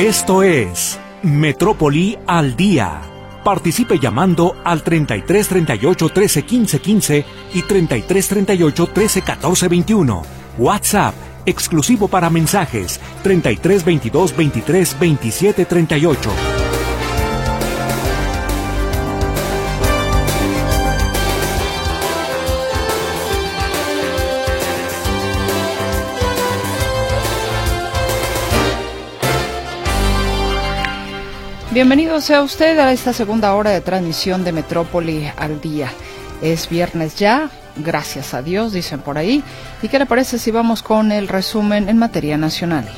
Esto 0.00 0.42
es 0.42 0.98
Metrópoli 1.22 2.18
al 2.26 2.56
Día. 2.56 3.02
Participe 3.44 3.98
llamando 3.98 4.56
al 4.64 4.82
33 4.82 5.46
38 5.46 6.08
13 6.08 6.42
15 6.42 6.80
15 6.80 7.24
y 7.52 7.62
33 7.62 8.28
38 8.28 8.86
13 8.86 9.20
14 9.20 9.68
21. 9.68 10.22
WhatsApp 10.56 11.14
exclusivo 11.44 12.08
para 12.08 12.30
mensajes 12.30 12.98
33 13.22 13.84
22 13.84 14.34
23 14.34 14.98
27 14.98 15.64
38. 15.66 16.30
Bienvenido 31.72 32.20
sea 32.20 32.42
usted 32.42 32.76
a 32.80 32.90
esta 32.90 33.12
segunda 33.12 33.54
hora 33.54 33.70
de 33.70 33.80
transmisión 33.80 34.42
de 34.42 34.50
Metrópoli 34.50 35.30
al 35.36 35.60
día. 35.60 35.92
Es 36.42 36.68
viernes 36.68 37.14
ya, 37.14 37.48
gracias 37.76 38.34
a 38.34 38.42
Dios, 38.42 38.72
dicen 38.72 38.98
por 38.98 39.16
ahí. 39.16 39.44
¿Y 39.80 39.86
qué 39.86 40.00
le 40.00 40.06
parece 40.06 40.40
si 40.40 40.50
vamos 40.50 40.82
con 40.82 41.12
el 41.12 41.28
resumen 41.28 41.88
en 41.88 41.96
materia 41.96 42.36
nacional? 42.36 42.88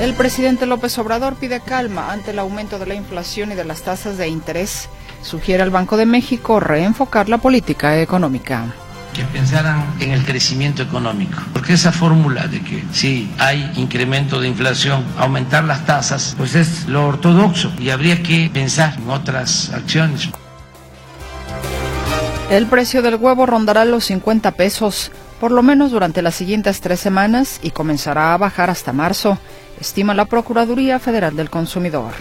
El 0.00 0.14
presidente 0.14 0.66
López 0.66 0.98
Obrador 0.98 1.36
pide 1.36 1.60
calma 1.60 2.10
ante 2.10 2.32
el 2.32 2.40
aumento 2.40 2.80
de 2.80 2.86
la 2.86 2.94
inflación 2.96 3.52
y 3.52 3.54
de 3.54 3.64
las 3.64 3.82
tasas 3.82 4.18
de 4.18 4.26
interés. 4.26 4.88
Sugiere 5.22 5.62
al 5.62 5.70
Banco 5.70 5.96
de 5.96 6.06
México 6.06 6.58
reenfocar 6.58 7.28
la 7.28 7.38
política 7.38 8.00
económica 8.00 8.74
que 9.14 9.24
pensaran 9.24 9.94
en 10.00 10.10
el 10.10 10.24
crecimiento 10.24 10.82
económico. 10.82 11.40
Porque 11.54 11.72
esa 11.72 11.92
fórmula 11.92 12.46
de 12.46 12.60
que 12.60 12.84
si 12.92 13.32
hay 13.38 13.72
incremento 13.76 14.40
de 14.40 14.48
inflación, 14.48 15.02
aumentar 15.16 15.64
las 15.64 15.86
tasas, 15.86 16.34
pues 16.36 16.54
es 16.54 16.86
lo 16.86 17.06
ortodoxo 17.06 17.72
y 17.78 17.88
habría 17.88 18.22
que 18.22 18.50
pensar 18.52 18.98
en 18.98 19.08
otras 19.08 19.70
acciones. 19.70 20.28
El 22.50 22.66
precio 22.66 23.00
del 23.00 23.16
huevo 23.16 23.46
rondará 23.46 23.86
los 23.86 24.04
50 24.04 24.50
pesos, 24.50 25.10
por 25.40 25.50
lo 25.50 25.62
menos 25.62 25.90
durante 25.90 26.20
las 26.20 26.34
siguientes 26.34 26.80
tres 26.80 27.00
semanas, 27.00 27.58
y 27.62 27.70
comenzará 27.70 28.34
a 28.34 28.36
bajar 28.36 28.68
hasta 28.68 28.92
marzo, 28.92 29.38
estima 29.80 30.12
la 30.12 30.26
Procuraduría 30.26 30.98
Federal 30.98 31.36
del 31.36 31.48
Consumidor. 31.48 32.12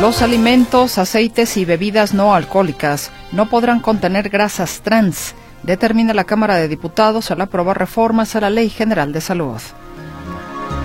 Los 0.00 0.22
alimentos, 0.22 0.98
aceites 0.98 1.56
y 1.56 1.64
bebidas 1.64 2.12
no 2.14 2.34
alcohólicas 2.34 3.10
no 3.30 3.48
podrán 3.48 3.80
contener 3.80 4.28
grasas 4.28 4.80
trans 4.82 5.34
determina 5.62 6.14
la 6.14 6.24
Cámara 6.24 6.56
de 6.56 6.68
Diputados 6.68 7.30
al 7.30 7.40
aprobar 7.40 7.78
reformas 7.78 8.34
a 8.36 8.40
la 8.40 8.50
Ley 8.50 8.68
General 8.68 9.12
de 9.12 9.20
Salud. 9.20 9.60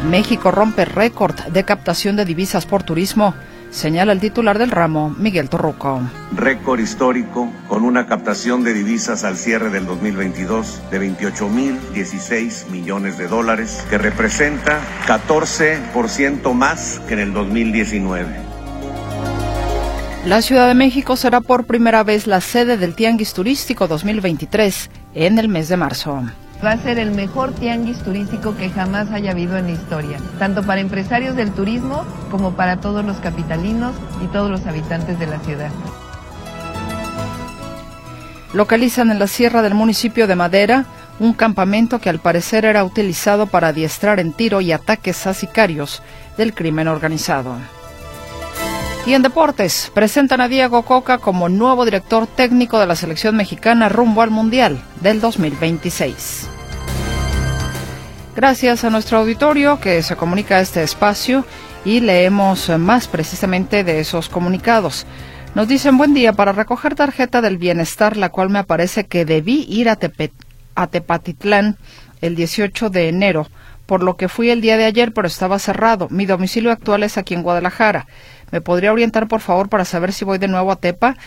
México 0.10 0.52
rompe 0.52 0.86
récord 0.86 1.36
de 1.48 1.64
captación 1.66 2.16
de 2.16 2.26
divisas 2.26 2.66
por 2.66 2.84
turismo, 2.84 3.34
señala 3.72 4.14
el 4.14 4.20
titular 4.20 4.58
del 4.58 4.72
ramo, 4.72 5.14
Miguel 5.18 5.50
Torruco. 5.50 6.02
Récord 6.34 6.80
histórico 6.80 7.52
con 7.68 7.84
una 7.84 8.08
captación 8.08 8.64
de 8.64 8.74
divisas 8.74 9.24
al 9.24 9.36
cierre 9.36 9.70
del 9.70 9.86
2022 9.86 10.84
de 10.92 11.02
28.016 11.02 12.70
millones 12.70 13.18
de 13.18 13.28
dólares, 13.28 13.86
que 13.90 13.98
representa 13.98 14.80
14% 15.08 16.54
más 16.54 17.02
que 17.08 17.16
en 17.16 17.20
el 17.20 17.34
2019. 17.34 18.47
La 20.28 20.42
Ciudad 20.42 20.68
de 20.68 20.74
México 20.74 21.16
será 21.16 21.40
por 21.40 21.64
primera 21.64 22.04
vez 22.04 22.28
la 22.28 22.42
sede 22.42 22.76
del 22.76 22.96
Tianguis 22.96 23.34
Turístico 23.34 23.88
2023 23.88 24.90
en 25.16 25.40
el 25.40 25.48
mes 25.48 25.70
de 25.70 25.78
marzo. 25.78 26.22
Va 26.62 26.72
a 26.72 26.78
ser 26.78 27.00
el 27.00 27.12
mejor 27.12 27.54
tianguis 27.54 28.00
turístico 28.00 28.54
que 28.58 28.70
jamás 28.70 29.10
haya 29.12 29.32
habido 29.32 29.56
en 29.56 29.68
la 29.68 29.72
historia, 29.72 30.18
tanto 30.38 30.64
para 30.64 30.82
empresarios 30.82 31.38
del 31.38 31.54
turismo 31.54 32.04
como 32.30 32.58
para 32.58 32.82
todos 32.82 33.06
los 33.06 33.16
capitalinos 33.20 33.96
y 34.22 34.28
todos 34.28 34.52
los 34.52 34.66
habitantes 34.66 35.18
de 35.18 35.28
la 35.28 35.40
ciudad. 35.40 35.72
Localizan 38.52 39.12
en 39.12 39.20
la 39.20 39.28
sierra 39.28 39.62
del 39.62 39.76
municipio 39.76 40.28
de 40.28 40.36
Madera 40.36 40.84
un 41.20 41.32
campamento 41.32 42.00
que 42.00 42.10
al 42.10 42.20
parecer 42.20 42.66
era 42.66 42.84
utilizado 42.84 43.48
para 43.48 43.70
adiestrar 43.70 44.20
en 44.20 44.34
tiro 44.34 44.60
y 44.60 44.74
ataques 44.74 45.26
a 45.26 45.34
sicarios 45.34 46.04
del 46.38 46.54
crimen 46.54 46.90
organizado. 46.90 47.56
Y 49.08 49.14
en 49.14 49.22
deportes, 49.22 49.90
presentan 49.94 50.42
a 50.42 50.50
Diego 50.50 50.82
Coca 50.82 51.18
como 51.18 51.48
nuevo 51.48 51.86
director 51.86 52.28
técnico 52.28 52.78
de 52.78 52.88
la 52.88 52.98
selección 52.98 53.38
mexicana 53.38 53.88
rumbo 53.88 54.22
al 54.22 54.32
Mundial 54.32 54.82
del 55.00 55.22
2026. 55.22 56.50
Gracias 58.36 58.84
a 58.84 58.90
nuestro 58.90 59.20
auditorio 59.20 59.80
que 59.80 60.04
se 60.04 60.18
comunica 60.18 60.58
a 60.58 60.60
este 60.60 60.84
espacio 60.84 61.46
y 61.86 62.02
leemos 62.02 62.68
más 62.78 63.08
precisamente 63.08 63.86
de 63.86 64.02
esos 64.02 64.28
comunicados. 64.28 65.06
Nos 65.56 65.70
dicen 65.70 65.98
buen 65.98 66.14
día 66.14 66.34
para 66.34 66.52
recoger 66.52 66.94
tarjeta 66.94 67.40
del 67.40 67.58
bienestar, 67.58 68.18
la 68.18 68.28
cual 68.28 68.50
me 68.50 68.60
aparece 68.60 69.06
que 69.06 69.24
debí 69.24 69.66
ir 69.70 69.88
a, 69.88 69.98
a 70.76 70.88
Tepatitlán 70.88 71.78
el 72.20 72.36
18 72.36 72.90
de 72.90 73.08
enero, 73.08 73.48
por 73.86 74.04
lo 74.04 74.18
que 74.18 74.28
fui 74.28 74.50
el 74.50 74.60
día 74.60 74.76
de 74.76 74.84
ayer, 74.84 75.14
pero 75.14 75.28
estaba 75.30 75.60
cerrado. 75.60 76.10
Mi 76.12 76.26
domicilio 76.26 76.74
actual 76.74 77.04
es 77.04 77.18
aquí 77.18 77.36
en 77.36 77.42
Guadalajara. 77.42 78.06
¿Me 78.52 78.62
podría 78.62 78.92
orientar, 78.92 79.28
por 79.28 79.42
favor, 79.42 79.70
para 79.70 79.86
saber 79.86 80.14
si 80.14 80.26
voy 80.26 80.38
de 80.38 80.48
nuevo 80.48 80.72
a 80.72 80.78
Tepa? 80.78 81.18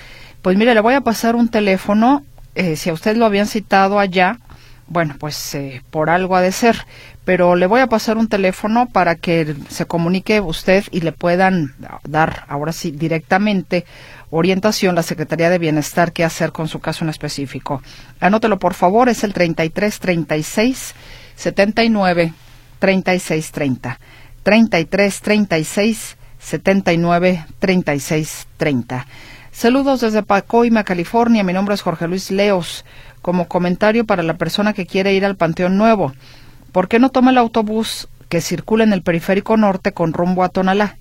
Pues 0.42 0.56
mire, 0.56 0.74
le 0.74 0.80
voy 0.80 0.94
a 0.94 1.02
pasar 1.02 1.36
un 1.36 1.48
teléfono. 1.48 2.24
Eh, 2.54 2.76
si 2.76 2.90
a 2.90 2.92
usted 2.92 3.16
lo 3.16 3.26
habían 3.26 3.46
citado 3.46 3.98
allá, 3.98 4.38
bueno, 4.86 5.14
pues 5.18 5.54
eh, 5.54 5.82
por 5.90 6.10
algo 6.10 6.34
ha 6.34 6.40
de 6.40 6.50
ser. 6.50 6.86
Pero 7.24 7.54
le 7.54 7.66
voy 7.66 7.80
a 7.80 7.86
pasar 7.86 8.16
un 8.16 8.28
teléfono 8.28 8.86
para 8.86 9.14
que 9.14 9.54
se 9.68 9.84
comunique 9.84 10.40
usted 10.40 10.84
y 10.90 11.02
le 11.02 11.12
puedan 11.12 11.74
dar, 12.04 12.44
ahora 12.48 12.72
sí, 12.72 12.90
directamente 12.90 13.84
orientación 14.30 14.94
la 14.94 15.02
Secretaría 15.02 15.50
de 15.50 15.58
Bienestar 15.58 16.12
qué 16.12 16.24
hacer 16.24 16.52
con 16.52 16.68
su 16.68 16.80
caso 16.80 17.04
en 17.04 17.10
específico. 17.10 17.82
Anótelo, 18.18 18.58
por 18.58 18.74
favor, 18.74 19.08
es 19.08 19.22
el 19.24 19.32
33 19.32 20.00
36 20.00 20.94
79 21.36 22.32
36 22.78 23.52
30. 23.52 24.00
33 24.42 25.20
36 25.20 26.16
79 26.40 27.46
36 27.58 28.48
30. 28.56 29.06
Saludos 29.52 30.00
desde 30.00 30.22
Pacoima, 30.22 30.84
California. 30.84 31.44
Mi 31.44 31.52
nombre 31.52 31.74
es 31.74 31.82
Jorge 31.82 32.08
Luis 32.08 32.30
Leos. 32.30 32.84
Como 33.22 33.48
comentario 33.48 34.06
para 34.06 34.22
la 34.22 34.34
persona 34.34 34.72
que 34.72 34.86
quiere 34.86 35.12
ir 35.12 35.26
al 35.26 35.36
Panteón 35.36 35.76
Nuevo, 35.76 36.14
¿por 36.72 36.88
qué 36.88 36.98
no 36.98 37.10
toma 37.10 37.30
el 37.30 37.38
autobús 37.38 38.08
que 38.30 38.40
circula 38.40 38.84
en 38.84 38.94
el 38.94 39.02
periférico 39.02 39.58
norte 39.58 39.92
con 39.92 40.14
rumbo 40.14 40.42
a 40.42 40.48
Tonalá 40.48 40.96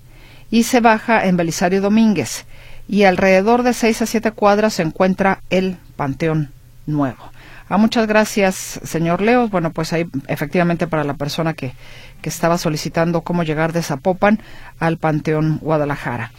y 0.50 0.64
se 0.64 0.80
baja 0.80 1.24
en 1.24 1.38
Belisario 1.38 1.80
Domínguez? 1.80 2.44
Y 2.86 3.04
alrededor 3.04 3.62
de 3.62 3.72
seis 3.72 4.02
a 4.02 4.06
siete 4.06 4.32
cuadras 4.32 4.74
se 4.74 4.82
encuentra 4.82 5.40
el 5.48 5.78
Panteón 5.96 6.50
Nuevo. 6.86 7.30
Ah, 7.72 7.78
muchas 7.78 8.08
gracias, 8.08 8.80
señor 8.82 9.22
Leos. 9.22 9.48
Bueno, 9.48 9.70
pues 9.70 9.92
ahí 9.92 10.04
efectivamente 10.26 10.88
para 10.88 11.04
la 11.04 11.14
persona 11.14 11.54
que, 11.54 11.72
que 12.20 12.28
estaba 12.28 12.58
solicitando 12.58 13.20
cómo 13.20 13.44
llegar 13.44 13.72
de 13.72 13.80
Zapopan 13.80 14.40
al 14.80 14.96
Panteón 14.96 15.58
Guadalajara. 15.62 16.32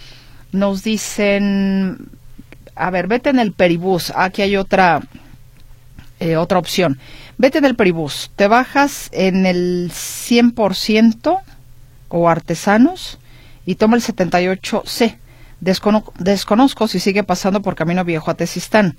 Nos 0.52 0.84
dicen, 0.84 2.09
a 2.75 2.90
ver, 2.90 3.08
vete 3.08 3.30
en 3.30 3.40
el 3.40 3.53
peribús. 3.53 4.12
Aquí 4.14 4.41
hay 4.41 4.58
otra, 4.58 5.00
eh, 6.20 6.36
otra 6.36 6.59
opción. 6.59 7.00
Vete 7.38 7.59
en 7.59 7.66
el 7.66 7.78
peribús. 7.78 8.30
Te 8.36 8.50
bajas 8.50 9.08
en 9.14 9.46
el 9.46 9.90
100% 9.90 11.40
o 12.09 12.28
artesanos 12.28 13.20
y 13.66 13.75
toma 13.75 13.96
el 13.96 14.03
78C. 14.03 15.16
desconozco 15.62 16.90
si 16.90 17.00
sigue 17.00 17.24
pasando 17.24 17.62
por 17.62 17.75
Camino 17.75 18.03
Viejo 18.03 18.30
a 18.30 18.34
Tesistán. 18.34 18.97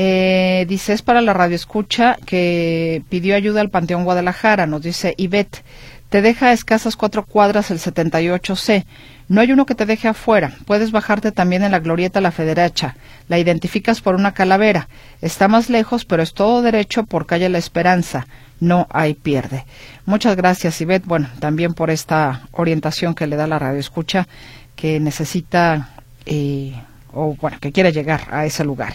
Eh, 0.00 0.64
dice, 0.68 0.92
es 0.92 1.02
para 1.02 1.20
la 1.20 1.32
radio 1.32 1.56
escucha 1.56 2.16
que 2.24 3.02
pidió 3.08 3.34
ayuda 3.34 3.60
al 3.60 3.68
Panteón 3.68 4.04
Guadalajara. 4.04 4.64
Nos 4.68 4.82
dice 4.82 5.12
Ivette, 5.16 5.64
te 6.08 6.22
deja 6.22 6.46
a 6.46 6.52
escasas 6.52 6.94
cuatro 6.94 7.26
cuadras 7.26 7.72
el 7.72 7.80
78C. 7.80 8.84
No 9.26 9.40
hay 9.40 9.50
uno 9.50 9.66
que 9.66 9.74
te 9.74 9.86
deje 9.86 10.06
afuera. 10.06 10.52
Puedes 10.66 10.92
bajarte 10.92 11.32
también 11.32 11.64
en 11.64 11.72
la 11.72 11.80
glorieta 11.80 12.20
La 12.20 12.30
Federacha. 12.30 12.94
La 13.26 13.40
identificas 13.40 14.00
por 14.00 14.14
una 14.14 14.34
calavera. 14.34 14.88
Está 15.20 15.48
más 15.48 15.68
lejos, 15.68 16.04
pero 16.04 16.22
es 16.22 16.32
todo 16.32 16.62
derecho 16.62 17.02
por 17.02 17.26
calle 17.26 17.48
La 17.48 17.58
Esperanza. 17.58 18.28
No 18.60 18.86
hay 18.90 19.14
pierde. 19.14 19.64
Muchas 20.06 20.36
gracias, 20.36 20.80
Ivette. 20.80 21.06
Bueno, 21.06 21.28
también 21.40 21.74
por 21.74 21.90
esta 21.90 22.42
orientación 22.52 23.16
que 23.16 23.26
le 23.26 23.34
da 23.34 23.48
la 23.48 23.58
radio 23.58 23.80
escucha 23.80 24.28
que 24.76 25.00
necesita 25.00 25.90
eh, 26.24 26.72
o 27.12 27.34
bueno, 27.34 27.58
que 27.60 27.72
quiere 27.72 27.92
llegar 27.92 28.28
a 28.30 28.46
ese 28.46 28.64
lugar. 28.64 28.94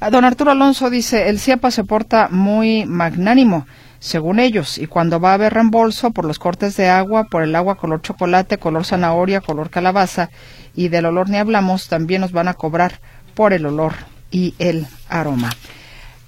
Don 0.00 0.24
Arturo 0.24 0.52
Alonso 0.52 0.90
dice, 0.90 1.28
el 1.28 1.40
CIAPA 1.40 1.72
se 1.72 1.82
porta 1.82 2.28
muy 2.30 2.86
magnánimo, 2.86 3.66
según 3.98 4.38
ellos, 4.38 4.78
y 4.78 4.86
cuando 4.86 5.18
va 5.18 5.32
a 5.32 5.34
haber 5.34 5.54
reembolso 5.54 6.12
por 6.12 6.24
los 6.24 6.38
cortes 6.38 6.76
de 6.76 6.88
agua, 6.88 7.24
por 7.24 7.42
el 7.42 7.56
agua 7.56 7.74
color 7.74 8.00
chocolate, 8.00 8.58
color 8.58 8.84
zanahoria, 8.84 9.40
color 9.40 9.70
calabaza, 9.70 10.30
y 10.76 10.88
del 10.88 11.06
olor 11.06 11.28
ni 11.28 11.38
hablamos, 11.38 11.88
también 11.88 12.20
nos 12.20 12.30
van 12.30 12.46
a 12.46 12.54
cobrar 12.54 13.00
por 13.34 13.52
el 13.52 13.66
olor 13.66 13.94
y 14.30 14.54
el 14.60 14.86
aroma. 15.08 15.50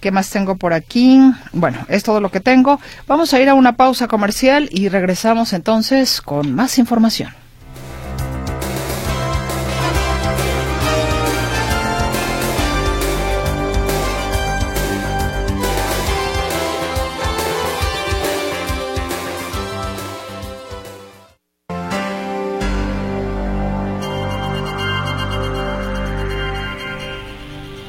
¿Qué 0.00 0.10
más 0.10 0.30
tengo 0.30 0.56
por 0.56 0.72
aquí? 0.72 1.20
Bueno, 1.52 1.78
es 1.88 2.02
todo 2.02 2.20
lo 2.20 2.30
que 2.30 2.40
tengo. 2.40 2.80
Vamos 3.06 3.32
a 3.34 3.40
ir 3.40 3.48
a 3.48 3.54
una 3.54 3.76
pausa 3.76 4.08
comercial 4.08 4.68
y 4.72 4.88
regresamos 4.88 5.52
entonces 5.52 6.20
con 6.20 6.54
más 6.54 6.78
información. 6.78 7.39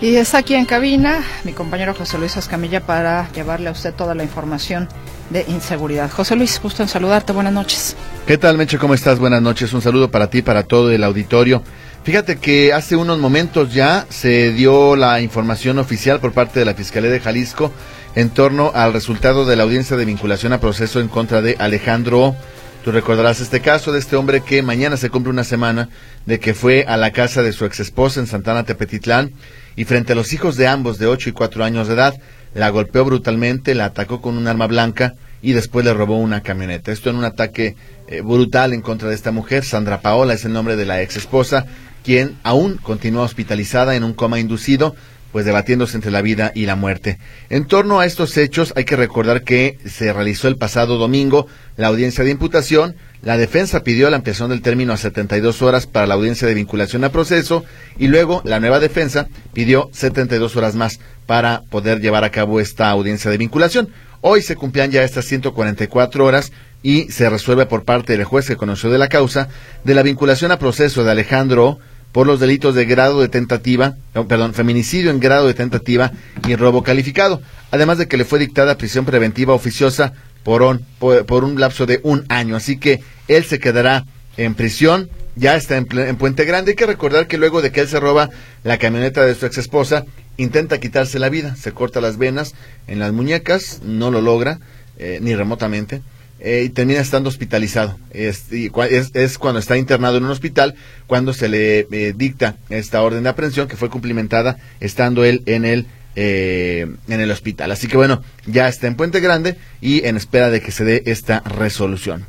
Y 0.02 0.16
está 0.16 0.40
aquí 0.40 0.56
en 0.56 0.66
cabina 0.66 1.24
mi 1.44 1.54
compañero 1.54 1.94
José 1.94 2.18
Luis 2.18 2.36
Escamilla 2.36 2.82
para 2.82 3.32
llevarle 3.34 3.70
a 3.70 3.72
usted 3.72 3.94
toda 3.94 4.16
la 4.16 4.24
información 4.24 4.90
de 5.30 5.46
inseguridad. 5.48 6.10
José 6.10 6.36
Luis, 6.36 6.60
gusto 6.60 6.82
en 6.82 6.90
saludarte. 6.90 7.34
Buenas 7.34 7.54
noches. 7.54 7.96
¿Qué 8.26 8.40
tal, 8.40 8.58
Meche? 8.58 8.80
¿Cómo 8.80 8.96
estás? 8.96 9.20
Buenas 9.20 9.44
noches. 9.44 9.72
Un 9.74 9.82
saludo 9.84 10.10
para 10.10 10.28
ti, 10.28 10.42
para 10.42 10.64
todo 10.64 10.92
el 10.92 11.04
auditorio. 11.04 11.62
Fíjate 12.04 12.40
que 12.40 12.74
hace 12.74 12.96
unos 12.96 13.20
momentos 13.20 13.76
ya 13.76 14.08
se 14.10 14.52
dio 14.54 14.96
la 14.96 15.22
información 15.22 15.78
oficial 15.78 16.20
por 16.20 16.32
parte 16.32 16.60
de 16.60 16.66
la 16.66 16.74
Fiscalía 16.74 17.12
de 17.12 17.20
Jalisco 17.20 17.72
en 18.16 18.32
torno 18.32 18.72
al 18.74 18.94
resultado 18.94 19.46
de 19.46 19.56
la 19.56 19.64
audiencia 19.64 19.98
de 19.98 20.06
vinculación 20.06 20.52
a 20.52 20.60
proceso 20.60 21.00
en 21.00 21.10
contra 21.10 21.44
de 21.44 21.58
Alejandro. 21.60 22.36
Tú 22.84 22.92
recordarás 22.92 23.42
este 23.42 23.62
caso 23.62 23.92
de 23.92 24.00
este 24.00 24.16
hombre 24.16 24.42
que 24.42 24.64
mañana 24.64 24.98
se 24.98 25.12
cumple 25.12 25.30
una 25.30 25.44
semana 25.44 25.90
de 26.26 26.40
que 26.40 26.56
fue 26.56 26.84
a 26.88 26.98
la 26.98 27.12
casa 27.12 27.44
de 27.44 27.54
su 27.54 27.64
ex 27.66 27.80
esposa 27.80 28.20
en 28.20 28.26
Santana 28.26 28.64
Tepetitlán 28.64 29.34
y 29.76 29.86
frente 29.86 30.14
a 30.14 30.16
los 30.16 30.34
hijos 30.34 30.58
de 30.58 30.66
ambos 30.68 30.98
de 30.98 31.06
8 31.06 31.30
y 31.30 31.32
4 31.32 31.64
años 31.64 31.88
de 31.88 31.94
edad, 31.94 32.20
la 32.56 32.70
golpeó 32.70 33.06
brutalmente, 33.06 33.76
la 33.76 33.86
atacó 33.86 34.20
con 34.20 34.36
un 34.36 34.48
arma 34.48 34.66
blanca 34.66 35.14
y 35.44 35.54
después 35.54 35.86
le 35.86 35.94
robó 35.94 36.18
una 36.18 36.42
camioneta. 36.42 36.92
Esto 36.92 37.12
en 37.12 37.18
un 37.18 37.24
ataque 37.24 37.76
eh, 38.08 38.22
brutal 38.22 38.74
en 38.74 38.82
contra 38.82 39.10
de 39.10 39.16
esta 39.16 39.32
mujer. 39.32 39.64
Sandra 39.64 40.02
Paola 40.02 40.34
es 40.34 40.44
el 40.46 40.54
nombre 40.54 40.76
de 40.76 40.86
la 40.86 41.04
ex 41.04 41.18
esposa, 41.18 41.68
quien 42.04 42.40
aún 42.42 42.78
continúa 42.78 43.24
hospitalizada 43.24 43.96
en 43.96 44.04
un 44.04 44.14
coma 44.14 44.40
inducido 44.40 44.96
pues 45.32 45.46
debatiéndose 45.46 45.96
entre 45.96 46.12
la 46.12 46.22
vida 46.22 46.52
y 46.54 46.66
la 46.66 46.76
muerte. 46.76 47.18
En 47.50 47.66
torno 47.66 48.00
a 48.00 48.06
estos 48.06 48.38
hechos 48.38 48.74
hay 48.76 48.86
que 48.86 48.96
recordar 48.96 49.44
que 49.44 49.78
se 49.86 50.12
realizó 50.14 50.48
el 50.48 50.58
pasado 50.58 50.98
domingo 50.98 51.48
la 51.78 51.88
audiencia 51.88 52.24
de 52.24 52.32
imputación, 52.32 52.96
la 53.22 53.38
defensa 53.38 53.84
pidió 53.84 54.10
la 54.10 54.18
ampliación 54.18 54.50
del 54.50 54.62
término 54.62 54.94
a 54.94 54.98
72 54.98 55.62
horas 55.62 55.88
para 55.88 56.08
la 56.08 56.16
audiencia 56.16 56.48
de 56.48 56.54
vinculación 56.54 57.04
a 57.04 57.12
proceso 57.12 57.64
y 57.98 58.08
luego 58.08 58.42
la 58.46 58.60
nueva 58.60 58.80
defensa 58.80 59.28
pidió 59.54 59.90
72 59.94 60.56
horas 60.56 60.76
más 60.76 61.00
para 61.26 61.62
poder 61.70 62.02
llevar 62.02 62.24
a 62.24 62.32
cabo 62.32 62.60
esta 62.60 62.90
audiencia 62.90 63.30
de 63.32 63.38
vinculación. 63.38 63.90
Hoy 64.22 64.42
se 64.42 64.56
cumplían 64.56 64.92
ya 64.92 65.04
estas 65.04 65.26
144 65.26 66.26
horas 66.26 66.52
y 66.84 67.12
se 67.12 67.30
resuelve 67.30 67.66
por 67.66 67.84
parte 67.84 68.18
del 68.18 68.26
juez 68.26 68.48
que 68.48 68.56
conoció 68.56 68.90
de 68.90 68.98
la 68.98 69.08
causa 69.08 69.50
de 69.84 69.94
la 69.94 70.04
vinculación 70.04 70.52
a 70.52 70.60
proceso 70.60 71.04
de 71.04 71.12
Alejandro 71.12 71.80
por 72.12 72.28
los 72.28 72.40
delitos 72.40 72.76
de 72.76 72.86
grado 72.86 73.22
de 73.22 73.30
tentativa, 73.30 73.96
perdón, 74.28 74.54
feminicidio 74.54 75.12
en 75.12 75.20
grado 75.20 75.48
de 75.48 75.54
tentativa 75.54 76.12
y 76.48 76.56
robo 76.56 76.84
calificado, 76.84 77.42
además 77.72 77.98
de 77.98 78.08
que 78.08 78.18
le 78.18 78.26
fue 78.26 78.40
dictada 78.40 78.78
prisión 78.78 79.06
preventiva 79.06 79.54
oficiosa 79.54 80.14
por 80.44 80.62
un, 80.62 80.86
por, 81.00 81.44
un 81.44 81.60
lapso 81.60 81.86
de 81.86 82.00
un 82.04 82.26
año. 82.30 82.56
Así 82.56 82.78
que 82.78 83.02
él 83.28 83.46
se 83.46 83.60
quedará 83.60 84.06
en 84.38 84.56
prisión, 84.56 85.10
ya 85.36 85.56
está 85.56 85.78
en, 85.78 85.86
Puente 86.18 86.46
Grande. 86.46 86.72
Hay 86.72 86.76
que 86.76 86.86
recordar 86.86 87.28
que 87.28 87.38
luego 87.38 87.62
de 87.62 87.72
que 87.72 87.82
él 87.82 87.88
se 87.88 88.00
roba 88.00 88.30
la 88.64 88.78
camioneta 88.78 89.24
de 89.26 89.36
su 89.36 89.46
ex 89.46 89.58
esposa, 89.58 90.06
intenta 90.38 90.80
quitarse 90.80 91.20
la 91.20 91.30
vida, 91.30 91.56
se 91.56 91.72
corta 91.72 92.02
las 92.02 92.18
venas 92.18 92.54
en 92.88 93.00
las 93.00 93.14
muñecas, 93.14 93.82
no 93.84 94.12
lo 94.12 94.22
logra, 94.22 94.60
eh, 94.98 95.20
ni 95.22 95.36
remotamente 95.36 96.02
eh, 96.44 96.64
y 96.66 96.70
termina 96.70 97.00
estando 97.00 97.30
hospitalizado. 97.30 98.00
Es, 98.10 98.46
es, 98.52 99.38
cuando 99.38 99.60
está 99.60 99.78
internado 99.78 100.18
en 100.18 100.26
un 100.26 100.32
hospital, 100.32 100.74
cuando 101.06 101.34
se 101.34 101.48
le 101.48 101.88
eh, 101.92 102.14
dicta 102.16 102.56
esta 102.70 103.04
orden 103.04 103.24
de 103.24 103.30
aprehensión 103.30 103.68
que 103.68 103.78
fue 103.78 103.92
cumplimentada 103.92 104.58
estando 104.80 105.24
él 105.24 105.44
en 105.46 105.66
el 105.66 105.86
eh, 106.16 106.88
en 107.08 107.22
el 107.22 107.30
hospital. 107.30 107.72
Así 107.72 107.88
que 107.88 107.96
bueno, 107.96 108.24
ya 108.48 108.68
está 108.68 108.88
en 108.88 108.96
Puente 108.96 109.20
Grande 109.20 109.56
y 109.82 110.04
en 110.06 110.18
espera 110.18 110.50
de 110.50 110.62
que 110.62 110.72
se 110.72 110.84
dé 110.84 111.04
esta 111.06 111.42
resolución. 111.42 112.26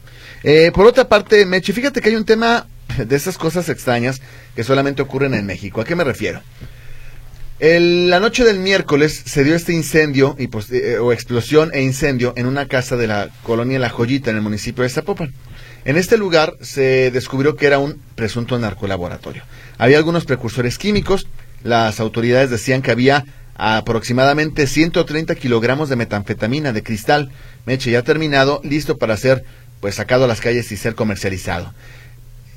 por 0.75 0.87
otra 0.87 1.09
parte, 1.09 1.47
Meche, 1.47 1.73
fíjate 1.73 2.03
que 2.03 2.11
hay 2.11 2.17
un 2.17 2.27
tema 2.27 2.67
de 2.97 3.17
esas 3.17 3.39
cosas 3.39 3.71
extrañas 3.71 4.21
que 4.55 4.63
solamente 4.63 5.01
ocurren 5.01 5.33
en 5.33 5.47
México. 5.47 5.81
¿A 5.81 5.85
qué 5.85 5.97
me 5.97 6.05
refiero? 6.05 6.43
La 7.61 8.21
noche 8.21 8.45
del 8.45 8.59
miércoles 8.59 9.23
se 9.25 9.45
dio 9.45 9.55
este 9.55 9.73
incendio 9.73 10.35
y, 10.39 10.49
pues, 10.49 10.71
eh, 10.73 10.99
o 10.99 11.13
explosión 11.13 11.71
e 11.73 11.83
incendio 11.83 12.33
en 12.37 12.47
una 12.47 12.67
casa 12.67 12.97
de 12.97 13.07
la 13.07 13.29
colonia 13.43 13.79
La 13.79 13.89
Joyita 13.89 14.31
en 14.31 14.37
el 14.37 14.43
municipio 14.43 14.83
de 14.83 14.91
Zapopan. 14.91 15.33
En 15.85 15.97
este 15.97 16.17
lugar 16.17 16.55
se 16.61 17.11
descubrió 17.11 17.57
que 17.57 17.67
era 17.67 17.79
un 17.79 18.01
presunto 18.15 18.59
narcolaboratorio. 18.59 19.43
Había 19.79 19.99
algunos 19.99 20.25
precursores 20.25 20.79
químicos. 20.79 21.27
Las 21.65 22.01
autoridades 22.01 22.51
decían 22.51 22.83
que 22.83 22.93
había 22.93 23.25
aproximadamente 23.55 24.67
130 24.67 25.35
kilogramos 25.35 25.89
de 25.89 25.97
metanfetamina 25.97 26.73
de 26.73 26.83
cristal, 26.83 27.31
meche 27.67 27.91
ya 27.91 28.03
terminado, 28.03 28.61
listo 28.65 28.99
para 28.99 29.17
ser 29.17 29.45
pues 29.81 29.97
sacado 29.97 30.25
a 30.25 30.29
las 30.29 30.41
calles 30.41 30.71
y 30.71 30.77
ser 30.77 30.95
comercializado. 30.95 31.75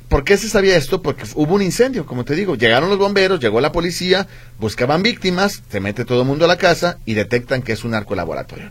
¿Por 0.09 0.23
qué 0.23 0.37
se 0.37 0.49
sabía 0.49 0.77
esto? 0.77 1.01
Porque 1.01 1.23
hubo 1.33 1.55
un 1.55 1.61
incendio, 1.61 2.05
como 2.05 2.25
te 2.25 2.35
digo. 2.35 2.55
Llegaron 2.55 2.89
los 2.89 2.99
bomberos, 2.99 3.39
llegó 3.39 3.59
la 3.59 3.71
policía, 3.71 4.27
buscaban 4.59 5.03
víctimas, 5.03 5.63
se 5.69 5.79
mete 5.79 6.05
todo 6.05 6.21
el 6.21 6.27
mundo 6.27 6.45
a 6.45 6.47
la 6.47 6.57
casa 6.57 6.99
y 7.05 7.15
detectan 7.15 7.61
que 7.61 7.73
es 7.73 7.83
un 7.83 7.91
narcolaboratorio. 7.91 8.69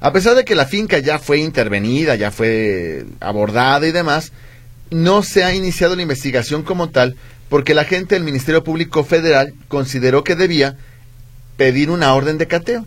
A 0.00 0.12
pesar 0.12 0.36
de 0.36 0.44
que 0.44 0.54
la 0.54 0.66
finca 0.66 0.98
ya 0.98 1.18
fue 1.18 1.38
intervenida, 1.38 2.14
ya 2.14 2.30
fue 2.30 3.04
abordada 3.18 3.86
y 3.86 3.92
demás, 3.92 4.32
no 4.90 5.22
se 5.22 5.42
ha 5.42 5.54
iniciado 5.54 5.96
la 5.96 6.02
investigación 6.02 6.62
como 6.62 6.90
tal 6.90 7.16
porque 7.48 7.74
la 7.74 7.84
gente 7.84 8.14
del 8.14 8.24
Ministerio 8.24 8.62
Público 8.62 9.04
Federal 9.04 9.54
consideró 9.68 10.22
que 10.22 10.36
debía 10.36 10.76
pedir 11.56 11.90
una 11.90 12.14
orden 12.14 12.38
de 12.38 12.46
cateo. 12.46 12.86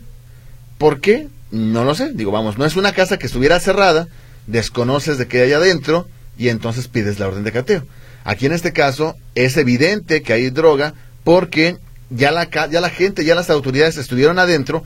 ¿Por 0.78 1.00
qué? 1.00 1.28
No 1.50 1.84
lo 1.84 1.94
sé. 1.94 2.12
Digo, 2.12 2.30
vamos, 2.30 2.58
no 2.58 2.64
es 2.64 2.76
una 2.76 2.92
casa 2.92 3.18
que 3.18 3.26
estuviera 3.26 3.60
cerrada, 3.60 4.08
desconoces 4.46 5.18
de 5.18 5.26
qué 5.26 5.42
hay 5.42 5.52
adentro, 5.52 6.08
y 6.42 6.48
entonces 6.48 6.88
pides 6.88 7.20
la 7.20 7.28
orden 7.28 7.44
de 7.44 7.52
cateo. 7.52 7.84
Aquí 8.24 8.46
en 8.46 8.52
este 8.52 8.72
caso 8.72 9.14
es 9.36 9.56
evidente 9.56 10.22
que 10.22 10.32
hay 10.32 10.50
droga 10.50 10.94
porque 11.22 11.76
ya 12.10 12.32
la, 12.32 12.48
ya 12.50 12.80
la 12.80 12.90
gente, 12.90 13.24
ya 13.24 13.36
las 13.36 13.48
autoridades 13.48 13.96
estuvieron 13.96 14.40
adentro 14.40 14.82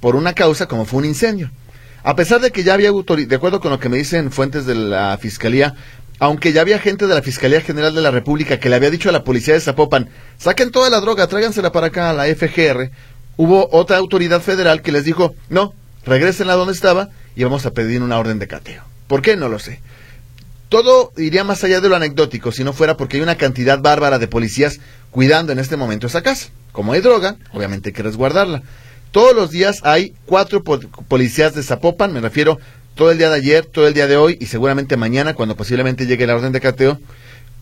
por 0.00 0.16
una 0.16 0.34
causa 0.34 0.66
como 0.66 0.84
fue 0.84 0.98
un 0.98 1.06
incendio. 1.06 1.50
A 2.04 2.14
pesar 2.14 2.42
de 2.42 2.50
que 2.50 2.62
ya 2.62 2.74
había 2.74 2.90
autoridad, 2.90 3.28
de 3.28 3.36
acuerdo 3.36 3.60
con 3.60 3.70
lo 3.70 3.80
que 3.80 3.88
me 3.88 3.96
dicen 3.96 4.30
fuentes 4.30 4.66
de 4.66 4.74
la 4.74 5.16
Fiscalía, 5.18 5.74
aunque 6.18 6.52
ya 6.52 6.60
había 6.60 6.78
gente 6.78 7.06
de 7.06 7.14
la 7.14 7.22
Fiscalía 7.22 7.62
General 7.62 7.94
de 7.94 8.02
la 8.02 8.10
República 8.10 8.60
que 8.60 8.68
le 8.68 8.76
había 8.76 8.90
dicho 8.90 9.08
a 9.08 9.12
la 9.12 9.24
policía 9.24 9.54
de 9.54 9.60
Zapopan, 9.60 10.10
saquen 10.36 10.70
toda 10.70 10.90
la 10.90 11.00
droga, 11.00 11.26
tráigansela 11.26 11.72
para 11.72 11.86
acá 11.86 12.10
a 12.10 12.12
la 12.12 12.26
FGR, 12.26 12.90
hubo 13.38 13.68
otra 13.72 13.96
autoridad 13.96 14.42
federal 14.42 14.82
que 14.82 14.92
les 14.92 15.04
dijo, 15.04 15.34
no, 15.48 15.72
regresen 16.04 16.50
a 16.50 16.54
donde 16.54 16.74
estaba 16.74 17.08
y 17.34 17.44
vamos 17.44 17.64
a 17.64 17.72
pedir 17.72 18.02
una 18.02 18.18
orden 18.18 18.38
de 18.38 18.46
cateo. 18.46 18.82
¿Por 19.06 19.22
qué? 19.22 19.36
No 19.36 19.48
lo 19.48 19.58
sé. 19.58 19.80
Todo 20.68 21.12
iría 21.16 21.44
más 21.44 21.64
allá 21.64 21.80
de 21.80 21.88
lo 21.88 21.96
anecdótico 21.96 22.52
si 22.52 22.62
no 22.62 22.72
fuera 22.72 22.96
porque 22.96 23.16
hay 23.16 23.22
una 23.22 23.36
cantidad 23.36 23.80
bárbara 23.80 24.18
de 24.18 24.28
policías 24.28 24.80
cuidando 25.10 25.52
en 25.52 25.58
este 25.58 25.76
momento 25.76 26.06
esa 26.06 26.22
casa. 26.22 26.48
Como 26.72 26.92
hay 26.92 27.00
droga, 27.00 27.36
obviamente 27.52 27.88
hay 27.88 27.92
que 27.94 28.02
resguardarla. 28.02 28.62
Todos 29.10 29.34
los 29.34 29.50
días 29.50 29.80
hay 29.84 30.14
cuatro 30.26 30.62
policías 30.62 31.54
de 31.54 31.62
Zapopan, 31.62 32.12
me 32.12 32.20
refiero 32.20 32.58
todo 32.94 33.10
el 33.10 33.16
día 33.16 33.30
de 33.30 33.36
ayer, 33.36 33.64
todo 33.64 33.86
el 33.88 33.94
día 33.94 34.06
de 34.06 34.16
hoy 34.16 34.36
y 34.40 34.46
seguramente 34.46 34.96
mañana, 34.96 35.34
cuando 35.34 35.56
posiblemente 35.56 36.06
llegue 36.06 36.26
la 36.26 36.34
orden 36.34 36.52
de 36.52 36.60
cateo. 36.60 37.00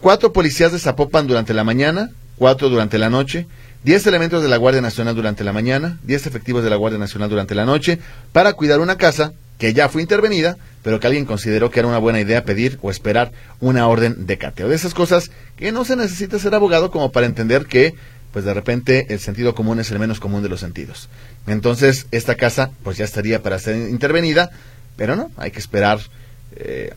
Cuatro 0.00 0.32
policías 0.32 0.72
de 0.72 0.80
Zapopan 0.80 1.28
durante 1.28 1.54
la 1.54 1.62
mañana, 1.62 2.10
cuatro 2.36 2.68
durante 2.68 2.98
la 2.98 3.10
noche, 3.10 3.46
diez 3.84 4.04
elementos 4.06 4.42
de 4.42 4.48
la 4.48 4.56
Guardia 4.56 4.82
Nacional 4.82 5.14
durante 5.14 5.44
la 5.44 5.52
mañana, 5.52 6.00
diez 6.02 6.26
efectivos 6.26 6.64
de 6.64 6.70
la 6.70 6.76
Guardia 6.76 6.98
Nacional 6.98 7.30
durante 7.30 7.54
la 7.54 7.64
noche, 7.64 8.00
para 8.32 8.54
cuidar 8.54 8.80
una 8.80 8.96
casa 8.96 9.32
que 9.58 9.72
ya 9.72 9.88
fue 9.88 10.02
intervenida, 10.02 10.56
pero 10.82 11.00
que 11.00 11.06
alguien 11.06 11.24
consideró 11.24 11.70
que 11.70 11.80
era 11.80 11.88
una 11.88 11.98
buena 11.98 12.20
idea 12.20 12.44
pedir 12.44 12.78
o 12.82 12.90
esperar 12.90 13.32
una 13.60 13.88
orden 13.88 14.26
de 14.26 14.38
cateo. 14.38 14.68
De 14.68 14.76
esas 14.76 14.94
cosas 14.94 15.30
que 15.56 15.72
no 15.72 15.84
se 15.84 15.96
necesita 15.96 16.38
ser 16.38 16.54
abogado 16.54 16.90
como 16.90 17.10
para 17.12 17.26
entender 17.26 17.66
que, 17.66 17.94
pues 18.32 18.44
de 18.44 18.54
repente, 18.54 19.06
el 19.08 19.18
sentido 19.18 19.54
común 19.54 19.80
es 19.80 19.90
el 19.90 19.98
menos 19.98 20.20
común 20.20 20.42
de 20.42 20.48
los 20.48 20.60
sentidos. 20.60 21.08
Entonces, 21.46 22.06
esta 22.10 22.34
casa, 22.34 22.70
pues 22.82 22.98
ya 22.98 23.04
estaría 23.04 23.42
para 23.42 23.58
ser 23.58 23.88
intervenida, 23.88 24.50
pero 24.96 25.16
no, 25.16 25.30
hay 25.36 25.50
que 25.50 25.58
esperar, 25.58 26.00
eh, 26.56 26.92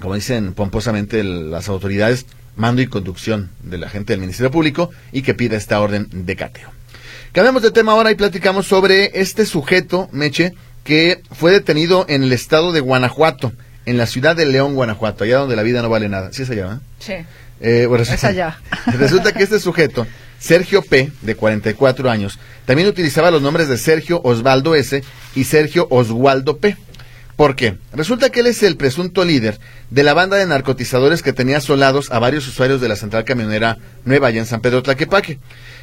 como 0.00 0.14
dicen 0.14 0.54
pomposamente 0.54 1.22
las 1.22 1.68
autoridades, 1.68 2.26
mando 2.56 2.80
y 2.80 2.86
conducción 2.86 3.50
de 3.62 3.78
la 3.78 3.88
gente 3.88 4.14
del 4.14 4.20
Ministerio 4.20 4.50
Público 4.50 4.90
y 5.12 5.22
que 5.22 5.34
pida 5.34 5.56
esta 5.56 5.80
orden 5.80 6.08
de 6.10 6.36
cateo. 6.36 6.70
Cambiamos 7.32 7.62
de 7.62 7.70
tema 7.70 7.92
ahora 7.92 8.10
y 8.10 8.14
platicamos 8.14 8.66
sobre 8.66 9.20
este 9.20 9.44
sujeto, 9.44 10.08
Meche, 10.10 10.54
que 10.86 11.20
fue 11.32 11.50
detenido 11.50 12.06
en 12.08 12.22
el 12.22 12.32
estado 12.32 12.72
de 12.72 12.80
Guanajuato, 12.80 13.52
en 13.86 13.98
la 13.98 14.06
ciudad 14.06 14.36
de 14.36 14.46
León, 14.46 14.74
Guanajuato, 14.74 15.24
allá 15.24 15.38
donde 15.38 15.56
la 15.56 15.64
vida 15.64 15.82
no 15.82 15.90
vale 15.90 16.08
nada. 16.08 16.32
¿Sí 16.32 16.42
es 16.42 16.50
allá? 16.50 16.80
Sí. 17.00 17.14
Eh, 17.60 17.88
es 17.98 18.24
allá. 18.24 18.60
Resulta 18.86 19.32
que 19.32 19.42
este 19.42 19.58
sujeto 19.58 20.06
Sergio 20.38 20.82
P., 20.82 21.10
de 21.22 21.34
44 21.34 22.08
años, 22.08 22.38
también 22.66 22.88
utilizaba 22.88 23.32
los 23.32 23.42
nombres 23.42 23.68
de 23.68 23.78
Sergio 23.78 24.20
Osvaldo 24.22 24.76
S. 24.76 25.02
y 25.34 25.44
Sergio 25.44 25.88
Oswaldo 25.90 26.58
P. 26.58 26.76
¿Por 27.34 27.56
qué? 27.56 27.76
Resulta 27.92 28.30
que 28.30 28.40
él 28.40 28.46
es 28.46 28.62
el 28.62 28.76
presunto 28.76 29.24
líder 29.24 29.58
de 29.90 30.04
la 30.04 30.14
banda 30.14 30.36
de 30.36 30.46
narcotizadores 30.46 31.22
que 31.22 31.32
tenía 31.32 31.58
asolados 31.58 32.12
a 32.12 32.20
varios 32.20 32.46
usuarios 32.46 32.80
de 32.80 32.88
la 32.88 32.96
central 32.96 33.24
camionera 33.24 33.76
nueva 34.04 34.28
allá 34.28 34.40
en 34.40 34.46
San 34.46 34.60
Pedro 34.60 34.82
Tlaquepaque. 34.82 35.40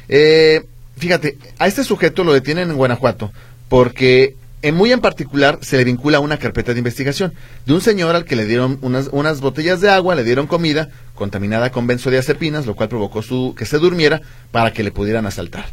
Eh, 0.08 0.64
fíjate, 0.96 1.36
a 1.58 1.66
este 1.66 1.84
sujeto 1.84 2.24
lo 2.24 2.32
detienen 2.32 2.70
en 2.70 2.76
Guanajuato 2.76 3.32
porque 3.68 4.34
en 4.64 4.74
muy 4.74 4.92
en 4.92 5.00
particular 5.00 5.58
se 5.60 5.76
le 5.76 5.84
vincula 5.84 6.20
una 6.20 6.38
carpeta 6.38 6.72
de 6.72 6.78
investigación 6.78 7.34
de 7.66 7.74
un 7.74 7.82
señor 7.82 8.16
al 8.16 8.24
que 8.24 8.34
le 8.34 8.46
dieron 8.46 8.78
unas, 8.80 9.10
unas 9.12 9.42
botellas 9.42 9.82
de 9.82 9.90
agua, 9.90 10.14
le 10.14 10.24
dieron 10.24 10.46
comida 10.46 10.88
contaminada 11.14 11.70
con 11.70 11.86
benzodiazepinas, 11.86 12.64
lo 12.64 12.74
cual 12.74 12.88
provocó 12.88 13.20
su, 13.20 13.54
que 13.58 13.66
se 13.66 13.76
durmiera 13.78 14.22
para 14.52 14.72
que 14.72 14.82
le 14.82 14.90
pudieran 14.90 15.26
asaltar. 15.26 15.66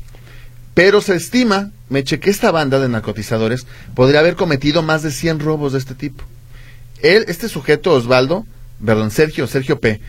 Pero 0.74 1.00
se 1.00 1.16
estima, 1.16 1.72
Meche, 1.88 2.20
que 2.20 2.30
esta 2.30 2.52
banda 2.52 2.82
de 2.82 2.90
narcotizadores 2.90 3.66
podría 3.96 4.20
haber 4.20 4.36
cometido 4.36 4.82
más 4.82 5.04
de 5.04 5.12
100 5.12 5.40
robos 5.40 5.72
de 5.72 5.80
este 5.80 5.96
tipo. 5.96 6.26
Él, 7.02 7.24
este 7.30 7.48
sujeto, 7.48 7.94
Osvaldo, 7.94 8.46
perdón, 8.86 9.10
Sergio, 9.10 9.48
Sergio 9.48 9.80
P., 9.80 10.02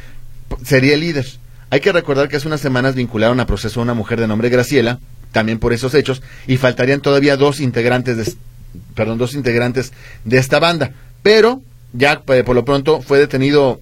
sería 0.65 0.95
el 0.95 1.01
líder. 1.01 1.27
Hay 1.71 1.79
que 1.79 1.93
recordar 1.93 2.29
que 2.29 2.37
hace 2.37 2.49
unas 2.49 2.61
semanas 2.61 2.97
vincularon 2.97 3.39
a 3.39 3.47
proceso 3.47 3.79
a 3.79 3.85
una 3.85 3.95
mujer 3.95 4.19
de 4.19 4.27
nombre 4.27 4.49
Graciela, 4.49 4.99
también 5.31 5.61
por 5.61 5.73
esos 5.73 5.95
hechos, 5.95 6.21
y 6.49 6.57
faltarían 6.57 7.01
todavía 7.01 7.37
dos 7.37 7.61
integrantes 7.61 8.17
de, 8.17 8.25
perdón, 8.95 9.19
dos 9.19 9.35
integrantes 9.35 9.93
de 10.25 10.39
esta 10.39 10.59
banda. 10.59 10.93
Pero 11.23 11.63
ya 11.93 12.23
eh, 12.29 12.45
por 12.45 12.55
lo 12.55 12.65
pronto 12.65 13.01
fue 13.03 13.19
detenido 13.19 13.81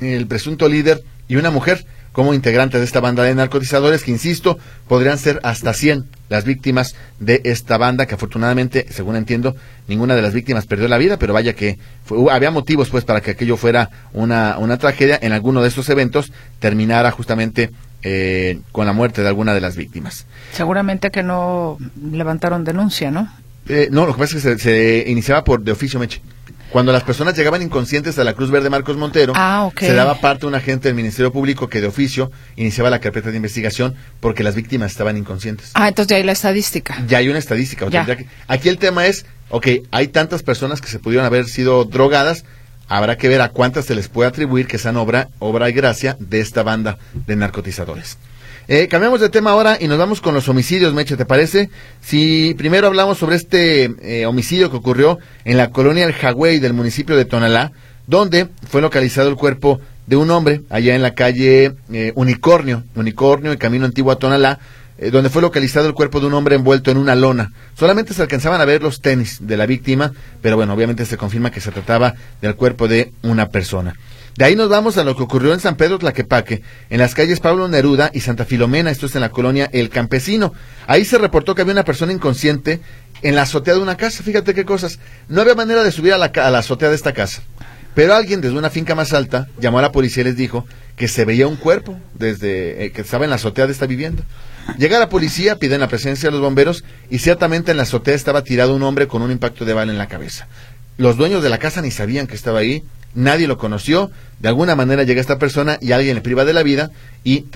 el 0.00 0.26
presunto 0.26 0.68
líder 0.68 1.02
y 1.28 1.36
una 1.36 1.50
mujer 1.50 1.86
como 2.12 2.32
integrante 2.32 2.78
de 2.78 2.84
esta 2.84 3.00
banda 3.00 3.24
de 3.24 3.34
narcotizadores 3.34 4.02
que, 4.02 4.10
insisto, 4.10 4.58
podrían 4.88 5.18
ser 5.18 5.38
hasta 5.42 5.74
100 5.74 6.06
las 6.30 6.44
víctimas 6.46 6.94
de 7.20 7.42
esta 7.44 7.76
banda, 7.76 8.06
que 8.06 8.14
afortunadamente, 8.14 8.86
según 8.90 9.16
entiendo, 9.16 9.54
ninguna 9.86 10.14
de 10.14 10.22
las 10.22 10.32
víctimas 10.32 10.64
perdió 10.64 10.88
la 10.88 10.96
vida, 10.96 11.18
pero 11.18 11.34
vaya 11.34 11.52
que 11.52 11.78
había 12.30 12.50
motivos 12.50 12.88
pues 12.88 13.04
para 13.04 13.20
que 13.20 13.32
aquello 13.32 13.58
fuera 13.58 13.90
una, 14.14 14.56
una 14.56 14.78
tragedia. 14.78 15.18
En 15.20 15.32
alguno 15.32 15.60
de 15.60 15.68
estos 15.68 15.90
eventos 15.90 16.32
terminara 16.58 17.10
justamente 17.10 17.70
eh, 18.02 18.60
con 18.72 18.86
la 18.86 18.94
muerte 18.94 19.20
de 19.20 19.28
alguna 19.28 19.52
de 19.52 19.60
las 19.60 19.76
víctimas. 19.76 20.26
Seguramente 20.52 21.10
que 21.10 21.22
no 21.22 21.76
levantaron 22.00 22.64
denuncia, 22.64 23.10
¿no? 23.10 23.30
Eh, 23.68 23.88
no, 23.90 24.06
lo 24.06 24.14
que 24.14 24.18
pasa 24.20 24.36
es 24.36 24.44
que 24.44 24.58
se, 24.58 24.58
se 24.58 25.10
iniciaba 25.10 25.44
por 25.44 25.62
de 25.62 25.72
oficio, 25.72 25.98
Meche. 25.98 26.20
Cuando 26.70 26.92
las 26.92 27.04
personas 27.04 27.36
llegaban 27.36 27.62
inconscientes 27.62 28.18
a 28.18 28.24
la 28.24 28.34
Cruz 28.34 28.50
Verde 28.50 28.70
Marcos 28.70 28.96
Montero, 28.96 29.32
ah, 29.36 29.70
se 29.78 29.92
daba 29.92 30.20
parte 30.20 30.46
un 30.46 30.54
agente 30.54 30.88
del 30.88 30.94
Ministerio 30.96 31.32
Público 31.32 31.68
que 31.68 31.80
de 31.80 31.86
oficio 31.86 32.30
iniciaba 32.56 32.90
la 32.90 33.00
carpeta 33.00 33.30
de 33.30 33.36
investigación 33.36 33.94
porque 34.20 34.42
las 34.42 34.56
víctimas 34.56 34.90
estaban 34.90 35.16
inconscientes. 35.16 35.70
Ah, 35.74 35.88
entonces 35.88 36.10
ya 36.10 36.16
hay 36.16 36.24
la 36.24 36.32
estadística. 36.32 37.02
Ya 37.06 37.18
hay 37.18 37.28
una 37.28 37.38
estadística. 37.38 37.86
aquí 38.48 38.68
el 38.68 38.78
tema 38.78 39.06
es, 39.06 39.26
ok, 39.50 39.68
hay 39.92 40.08
tantas 40.08 40.42
personas 40.42 40.80
que 40.80 40.88
se 40.88 40.98
pudieron 40.98 41.24
haber 41.24 41.46
sido 41.46 41.84
drogadas, 41.84 42.44
habrá 42.88 43.16
que 43.16 43.28
ver 43.28 43.40
a 43.40 43.50
cuántas 43.50 43.86
se 43.86 43.94
les 43.94 44.08
puede 44.08 44.28
atribuir 44.28 44.66
que 44.66 44.78
sean 44.78 44.96
obra, 44.96 45.28
obra 45.38 45.70
y 45.70 45.72
gracia 45.72 46.16
de 46.18 46.40
esta 46.40 46.62
banda 46.62 46.98
de 47.26 47.36
narcotizadores. 47.36 48.18
Eh, 48.68 48.88
cambiamos 48.88 49.20
de 49.20 49.28
tema 49.28 49.52
ahora 49.52 49.78
y 49.80 49.86
nos 49.86 49.96
vamos 49.96 50.20
con 50.20 50.34
los 50.34 50.48
homicidios, 50.48 50.92
Meche, 50.92 51.16
¿te 51.16 51.24
parece? 51.24 51.70
Si 52.00 52.52
primero 52.54 52.88
hablamos 52.88 53.16
sobre 53.16 53.36
este 53.36 53.94
eh, 54.02 54.26
homicidio 54.26 54.72
que 54.72 54.76
ocurrió 54.76 55.20
en 55.44 55.56
la 55.56 55.70
colonia 55.70 56.04
El 56.04 56.12
Jagüey 56.12 56.58
del 56.58 56.72
municipio 56.72 57.16
de 57.16 57.24
Tonalá, 57.24 57.70
donde 58.08 58.48
fue 58.68 58.80
localizado 58.82 59.28
el 59.28 59.36
cuerpo 59.36 59.80
de 60.08 60.16
un 60.16 60.32
hombre 60.32 60.62
allá 60.68 60.96
en 60.96 61.02
la 61.02 61.14
calle 61.14 61.76
eh, 61.92 62.10
Unicornio, 62.16 62.82
Unicornio, 62.96 63.52
el 63.52 63.58
camino 63.58 63.84
antiguo 63.84 64.10
a 64.10 64.18
Tonalá, 64.18 64.58
donde 64.98 65.30
fue 65.30 65.42
localizado 65.42 65.86
el 65.86 65.94
cuerpo 65.94 66.20
de 66.20 66.26
un 66.26 66.34
hombre 66.34 66.56
envuelto 66.56 66.90
en 66.90 66.96
una 66.96 67.14
lona. 67.14 67.52
Solamente 67.78 68.14
se 68.14 68.22
alcanzaban 68.22 68.60
a 68.60 68.64
ver 68.64 68.82
los 68.82 69.00
tenis 69.00 69.38
de 69.40 69.56
la 69.56 69.66
víctima, 69.66 70.12
pero 70.42 70.56
bueno, 70.56 70.74
obviamente 70.74 71.04
se 71.04 71.16
confirma 71.16 71.50
que 71.50 71.60
se 71.60 71.70
trataba 71.70 72.14
del 72.40 72.54
cuerpo 72.54 72.88
de 72.88 73.12
una 73.22 73.48
persona. 73.48 73.94
De 74.36 74.44
ahí 74.44 74.54
nos 74.54 74.68
vamos 74.68 74.98
a 74.98 75.04
lo 75.04 75.16
que 75.16 75.22
ocurrió 75.22 75.54
en 75.54 75.60
San 75.60 75.76
Pedro 75.76 75.98
Tlaquepaque, 75.98 76.62
en 76.90 76.98
las 76.98 77.14
calles 77.14 77.40
Pablo 77.40 77.68
Neruda 77.68 78.10
y 78.12 78.20
Santa 78.20 78.44
Filomena, 78.44 78.90
esto 78.90 79.06
es 79.06 79.14
en 79.14 79.22
la 79.22 79.30
colonia 79.30 79.70
El 79.72 79.88
Campesino. 79.88 80.52
Ahí 80.86 81.06
se 81.06 81.16
reportó 81.16 81.54
que 81.54 81.62
había 81.62 81.72
una 81.72 81.84
persona 81.84 82.12
inconsciente 82.12 82.80
en 83.22 83.34
la 83.34 83.42
azotea 83.42 83.72
de 83.72 83.80
una 83.80 83.96
casa. 83.96 84.22
Fíjate 84.22 84.52
qué 84.52 84.66
cosas. 84.66 84.98
No 85.28 85.40
había 85.40 85.54
manera 85.54 85.82
de 85.82 85.90
subir 85.90 86.12
a 86.12 86.18
la, 86.18 86.26
azotea 86.58 86.90
de 86.90 86.96
esta 86.96 87.14
casa. 87.14 87.40
Pero 87.94 88.14
alguien 88.14 88.42
desde 88.42 88.58
una 88.58 88.68
finca 88.68 88.94
más 88.94 89.14
alta 89.14 89.48
llamó 89.58 89.78
a 89.78 89.82
la 89.82 89.90
policía 89.92 90.20
y 90.20 90.24
les 90.24 90.36
dijo 90.36 90.66
que 90.96 91.08
se 91.08 91.24
veía 91.24 91.46
un 91.46 91.56
cuerpo 91.56 91.98
desde 92.12 92.84
eh, 92.84 92.92
que 92.92 93.00
estaba 93.00 93.24
en 93.24 93.30
la 93.30 93.36
azotea 93.36 93.66
de 93.66 93.72
esta 93.72 93.86
vivienda. 93.86 94.22
Llega 94.78 94.98
la 94.98 95.08
policía, 95.08 95.56
piden 95.56 95.80
la 95.80 95.88
presencia 95.88 96.28
de 96.28 96.32
los 96.32 96.40
bomberos 96.40 96.84
y 97.08 97.18
ciertamente 97.18 97.70
en 97.70 97.78
la 97.78 97.84
azotea 97.84 98.14
estaba 98.14 98.42
tirado 98.42 98.74
un 98.74 98.82
hombre 98.82 99.06
con 99.06 99.22
un 99.22 99.30
impacto 99.30 99.64
de 99.64 99.72
bala 99.72 99.92
en 99.92 99.98
la 99.98 100.08
cabeza. 100.08 100.48
Los 100.98 101.16
dueños 101.16 101.42
de 101.42 101.48
la 101.48 101.58
casa 101.58 101.80
ni 101.82 101.90
sabían 101.90 102.26
que 102.26 102.34
estaba 102.34 102.58
ahí, 102.58 102.82
nadie 103.14 103.46
lo 103.46 103.58
conoció, 103.58 104.10
de 104.38 104.48
alguna 104.48 104.76
manera 104.76 105.02
llega 105.02 105.20
esta 105.20 105.38
persona 105.38 105.78
y 105.80 105.92
alguien 105.92 106.14
le 106.14 106.20
priva 106.20 106.44
de 106.44 106.52
la 106.52 106.62
vida 106.62 106.90
y 107.24 107.46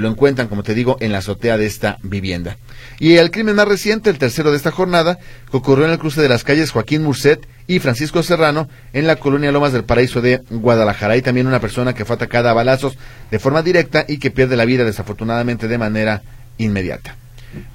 lo 0.00 0.08
encuentran, 0.08 0.48
como 0.48 0.62
te 0.62 0.74
digo, 0.74 0.96
en 1.00 1.12
la 1.12 1.18
azotea 1.18 1.58
de 1.58 1.66
esta 1.66 1.98
vivienda. 2.02 2.56
Y 2.98 3.16
el 3.16 3.30
crimen 3.30 3.56
más 3.56 3.68
reciente, 3.68 4.10
el 4.10 4.18
tercero 4.18 4.50
de 4.50 4.56
esta 4.56 4.70
jornada, 4.70 5.18
que 5.50 5.56
ocurrió 5.56 5.84
en 5.84 5.92
el 5.92 5.98
cruce 5.98 6.20
de 6.22 6.28
las 6.28 6.44
calles 6.44 6.70
Joaquín 6.70 7.02
Murcet 7.02 7.46
y 7.66 7.78
Francisco 7.78 8.22
Serrano 8.22 8.68
en 8.92 9.06
la 9.06 9.16
colonia 9.16 9.52
Lomas 9.52 9.72
del 9.72 9.84
Paraíso 9.84 10.20
de 10.20 10.42
Guadalajara. 10.50 11.16
Y 11.16 11.22
también 11.22 11.46
una 11.46 11.60
persona 11.60 11.94
que 11.94 12.04
fue 12.04 12.16
atacada 12.16 12.50
a 12.50 12.54
balazos 12.54 12.96
de 13.30 13.38
forma 13.38 13.62
directa 13.62 14.04
y 14.08 14.18
que 14.18 14.30
pierde 14.30 14.56
la 14.56 14.64
vida 14.64 14.84
desafortunadamente 14.84 15.68
de 15.68 15.78
manera 15.78 16.22
inmediata. 16.64 17.16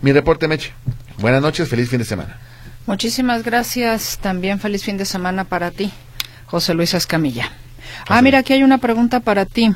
Mi 0.01 0.11
reporte, 0.13 0.47
Meche. 0.47 0.71
Buenas 1.17 1.41
noches, 1.41 1.67
feliz 1.67 1.89
fin 1.89 1.99
de 1.99 2.05
semana. 2.05 2.37
Muchísimas 2.85 3.43
gracias. 3.43 4.19
También 4.21 4.59
feliz 4.59 4.83
fin 4.83 4.97
de 4.97 5.05
semana 5.05 5.43
para 5.43 5.71
ti. 5.71 5.91
José 6.45 6.73
Luis 6.73 6.93
Escamilla. 6.93 7.51
Ah, 8.07 8.21
mira, 8.21 8.39
aquí 8.39 8.53
hay 8.53 8.63
una 8.63 8.77
pregunta 8.77 9.19
para 9.19 9.45
ti, 9.45 9.73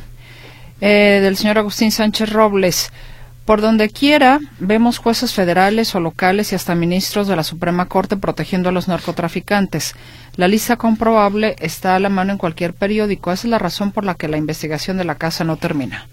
eh, 0.81 1.19
del 1.21 1.37
señor 1.37 1.57
Agustín 1.57 1.91
Sánchez 1.91 2.31
Robles. 2.31 2.91
Por 3.45 3.61
donde 3.61 3.89
quiera, 3.89 4.39
vemos 4.59 4.99
jueces 4.99 5.33
federales 5.33 5.95
o 5.95 5.99
locales 5.99 6.51
y 6.51 6.55
hasta 6.55 6.75
ministros 6.75 7.27
de 7.27 7.35
la 7.35 7.43
Suprema 7.43 7.87
Corte 7.87 8.15
protegiendo 8.15 8.69
a 8.69 8.71
los 8.71 8.87
narcotraficantes. 8.87 9.95
La 10.35 10.47
lista 10.47 10.75
comprobable 10.75 11.55
está 11.57 11.95
a 11.95 11.99
la 11.99 12.09
mano 12.09 12.31
en 12.31 12.37
cualquier 12.37 12.75
periódico. 12.75 13.31
Esa 13.31 13.47
es 13.47 13.51
la 13.51 13.57
razón 13.57 13.91
por 13.91 14.05
la 14.05 14.13
que 14.13 14.27
la 14.27 14.37
investigación 14.37 14.97
de 14.97 15.05
la 15.05 15.15
casa 15.15 15.43
no 15.43 15.57
termina. 15.57 16.07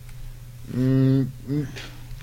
Mm, 0.72 1.20
mm, 1.20 1.66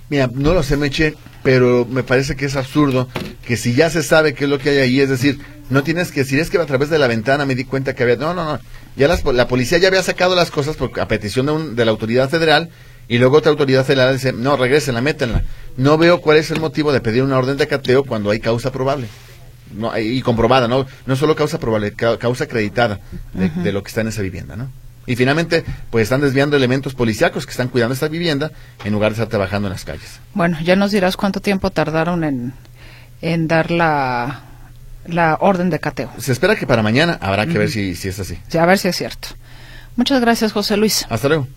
mira, 0.10 0.30
no 0.34 0.54
lo 0.54 0.64
sé, 0.64 0.78
Meche, 0.78 1.16
pero 1.44 1.86
me 1.90 2.04
parece 2.04 2.36
que 2.36 2.46
es 2.46 2.56
absurdo 2.56 3.08
que 3.46 3.58
si 3.58 3.74
ya 3.74 3.90
se 3.90 4.04
sabe 4.04 4.34
qué 4.34 4.46
es 4.46 4.50
lo 4.50 4.60
que 4.60 4.70
hay 4.70 4.78
ahí, 4.78 5.00
es 5.02 5.10
decir, 5.10 5.40
no 5.70 5.84
tienes 5.84 6.12
que 6.12 6.22
decir, 6.22 6.40
es 6.40 6.50
que 6.50 6.58
a 6.58 6.66
través 6.66 6.90
de 6.90 7.00
la 7.00 7.08
ventana 7.08 7.46
me 7.46 7.56
di 7.56 7.66
cuenta 7.66 7.94
que 7.94 8.04
había... 8.04 8.16
No, 8.16 8.34
no, 8.34 8.46
no. 8.46 8.60
Ya 8.96 9.08
la 9.08 9.48
policía 9.48 9.78
ya 9.78 9.88
había 9.88 10.04
sacado 10.04 10.36
las 10.36 10.52
cosas 10.52 10.78
a 11.00 11.08
petición 11.08 11.76
de, 11.76 11.86
la 11.86 11.92
autoridad 11.92 12.30
federal 12.30 12.70
y 13.08 13.18
luego 13.18 13.38
otra 13.38 13.52
autoridad 13.52 13.86
federal 13.86 14.14
dice, 14.14 14.34
no, 14.34 14.56
regresenla, 14.56 15.02
métenla. 15.02 15.44
No 15.78 15.98
veo 15.98 16.22
cuál 16.22 16.38
es 16.38 16.52
el 16.52 16.60
motivo 16.60 16.94
de 16.94 17.02
pedir 17.02 17.24
una 17.24 17.38
orden 17.38 17.58
de 17.58 17.68
cateo 17.68 18.04
cuando 18.04 18.30
hay 18.30 18.40
causa 18.40 18.72
probable. 18.72 19.08
No, 19.74 19.98
y 19.98 20.22
comprobada, 20.22 20.68
no, 20.68 20.86
no 21.08 21.16
solo 21.16 21.36
causa 21.36 21.60
probable, 21.60 21.94
causa 21.94 22.44
acreditada 22.44 23.00
de, 23.34 23.50
de, 23.50 23.72
lo 23.72 23.82
que 23.82 23.88
está 23.88 24.02
en 24.02 24.10
esa 24.10 24.22
vivienda, 24.22 24.56
¿no? 24.56 24.70
Y 25.06 25.16
finalmente, 25.16 25.66
pues 25.90 26.04
están 26.04 26.22
desviando 26.22 26.56
elementos 26.56 26.94
policíacos 26.94 27.46
que 27.46 27.52
están 27.52 27.68
cuidando 27.68 27.94
esta 27.94 28.08
vivienda 28.08 28.52
en 28.86 28.94
lugar 28.94 29.12
de 29.12 29.16
estar 29.16 29.28
trabajando 29.28 29.68
en 29.68 29.74
las 29.74 29.84
calles. 29.84 30.20
Bueno, 30.34 30.58
ya 30.64 30.76
nos 30.76 30.92
dirás 30.92 31.18
cuánto 31.18 31.42
tiempo 31.42 31.72
tardaron 31.72 32.24
en, 32.24 32.54
en 33.22 33.48
dar 33.48 33.70
la, 33.70 34.42
la 35.06 35.38
orden 35.42 35.70
de 35.70 35.80
cateo. 35.80 36.10
Se 36.20 36.32
espera 36.32 36.56
que 36.56 36.66
para 36.66 36.84
mañana 36.84 37.18
habrá 37.22 37.46
que 37.46 37.58
ver 37.58 37.70
si, 37.70 37.96
si 37.96 38.08
es 38.08 38.20
así. 38.20 38.38
Sí, 38.48 38.58
a 38.58 38.66
ver 38.66 38.78
si 38.78 38.88
es 38.88 38.96
cierto. 38.96 39.30
Muchas 39.96 40.22
gracias, 40.22 40.54
José 40.54 40.78
Luis. 40.78 41.06
Hasta 41.10 41.28
luego. 41.28 41.48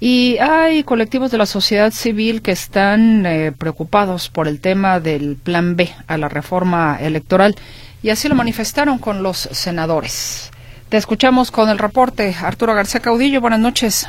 Y 0.00 0.38
hay 0.38 0.84
colectivos 0.84 1.30
de 1.30 1.38
la 1.38 1.46
sociedad 1.46 1.90
civil 1.92 2.40
que 2.40 2.52
están 2.52 3.26
eh, 3.26 3.52
preocupados 3.56 4.28
por 4.28 4.46
el 4.46 4.60
tema 4.60 5.00
del 5.00 5.36
plan 5.36 5.74
B 5.74 5.90
a 6.06 6.16
la 6.18 6.28
reforma 6.28 6.98
electoral 7.00 7.56
y 8.00 8.10
así 8.10 8.28
lo 8.28 8.36
manifestaron 8.36 8.98
con 8.98 9.24
los 9.24 9.48
senadores. 9.52 10.50
Te 10.88 10.96
escuchamos 10.96 11.50
con 11.50 11.68
el 11.68 11.78
reporte. 11.78 12.34
Arturo 12.42 12.72
García 12.74 13.00
Caudillo, 13.00 13.42
buenas 13.42 13.60
noches. 13.60 14.08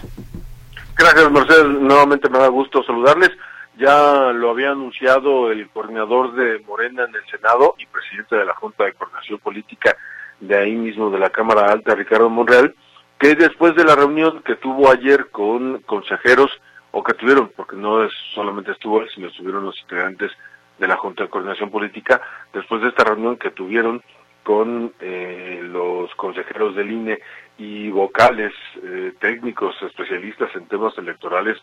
Gracias, 0.95 1.29
Mercedes. 1.29 1.65
Nuevamente 1.65 2.29
me 2.29 2.39
da 2.39 2.47
gusto 2.47 2.81
saludarles. 2.83 3.31
Ya 3.77 4.31
lo 4.33 4.51
había 4.51 4.71
anunciado 4.71 5.51
el 5.51 5.69
coordinador 5.71 6.35
de 6.35 6.59
Morena 6.59 7.03
en 7.03 7.15
el 7.15 7.25
Senado 7.29 7.75
y 7.77 7.85
presidente 7.85 8.37
de 8.37 8.45
la 8.45 8.55
Junta 8.55 8.85
de 8.85 8.93
Coordinación 8.93 9.39
Política 9.39 9.97
de 10.39 10.57
ahí 10.57 10.73
mismo 10.73 11.09
de 11.09 11.19
la 11.19 11.29
Cámara 11.29 11.69
Alta, 11.69 11.95
Ricardo 11.95 12.29
Monreal, 12.29 12.73
que 13.17 13.35
después 13.35 13.75
de 13.75 13.83
la 13.83 13.95
reunión 13.95 14.41
que 14.43 14.55
tuvo 14.55 14.89
ayer 14.89 15.29
con 15.31 15.79
consejeros, 15.81 16.49
o 16.91 17.03
que 17.03 17.13
tuvieron, 17.13 17.51
porque 17.55 17.75
no 17.75 18.05
es 18.05 18.11
solamente 18.33 18.71
estuvo 18.71 19.01
él, 19.01 19.09
sino 19.13 19.27
estuvieron 19.27 19.65
los 19.65 19.77
integrantes 19.81 20.31
de 20.77 20.87
la 20.87 20.95
Junta 20.95 21.23
de 21.23 21.29
Coordinación 21.29 21.69
Política, 21.69 22.21
después 22.53 22.81
de 22.81 22.87
esta 22.87 23.03
reunión 23.03 23.35
que 23.37 23.51
tuvieron 23.51 24.01
con 24.49 24.93
eh, 24.99 25.59
los 25.61 26.09
consejeros 26.15 26.75
del 26.75 26.89
INE 26.89 27.19
y 27.59 27.91
vocales, 27.91 28.51
eh, 28.83 29.13
técnicos, 29.19 29.75
especialistas 29.83 30.49
en 30.55 30.65
temas 30.65 30.97
electorales, 30.97 31.55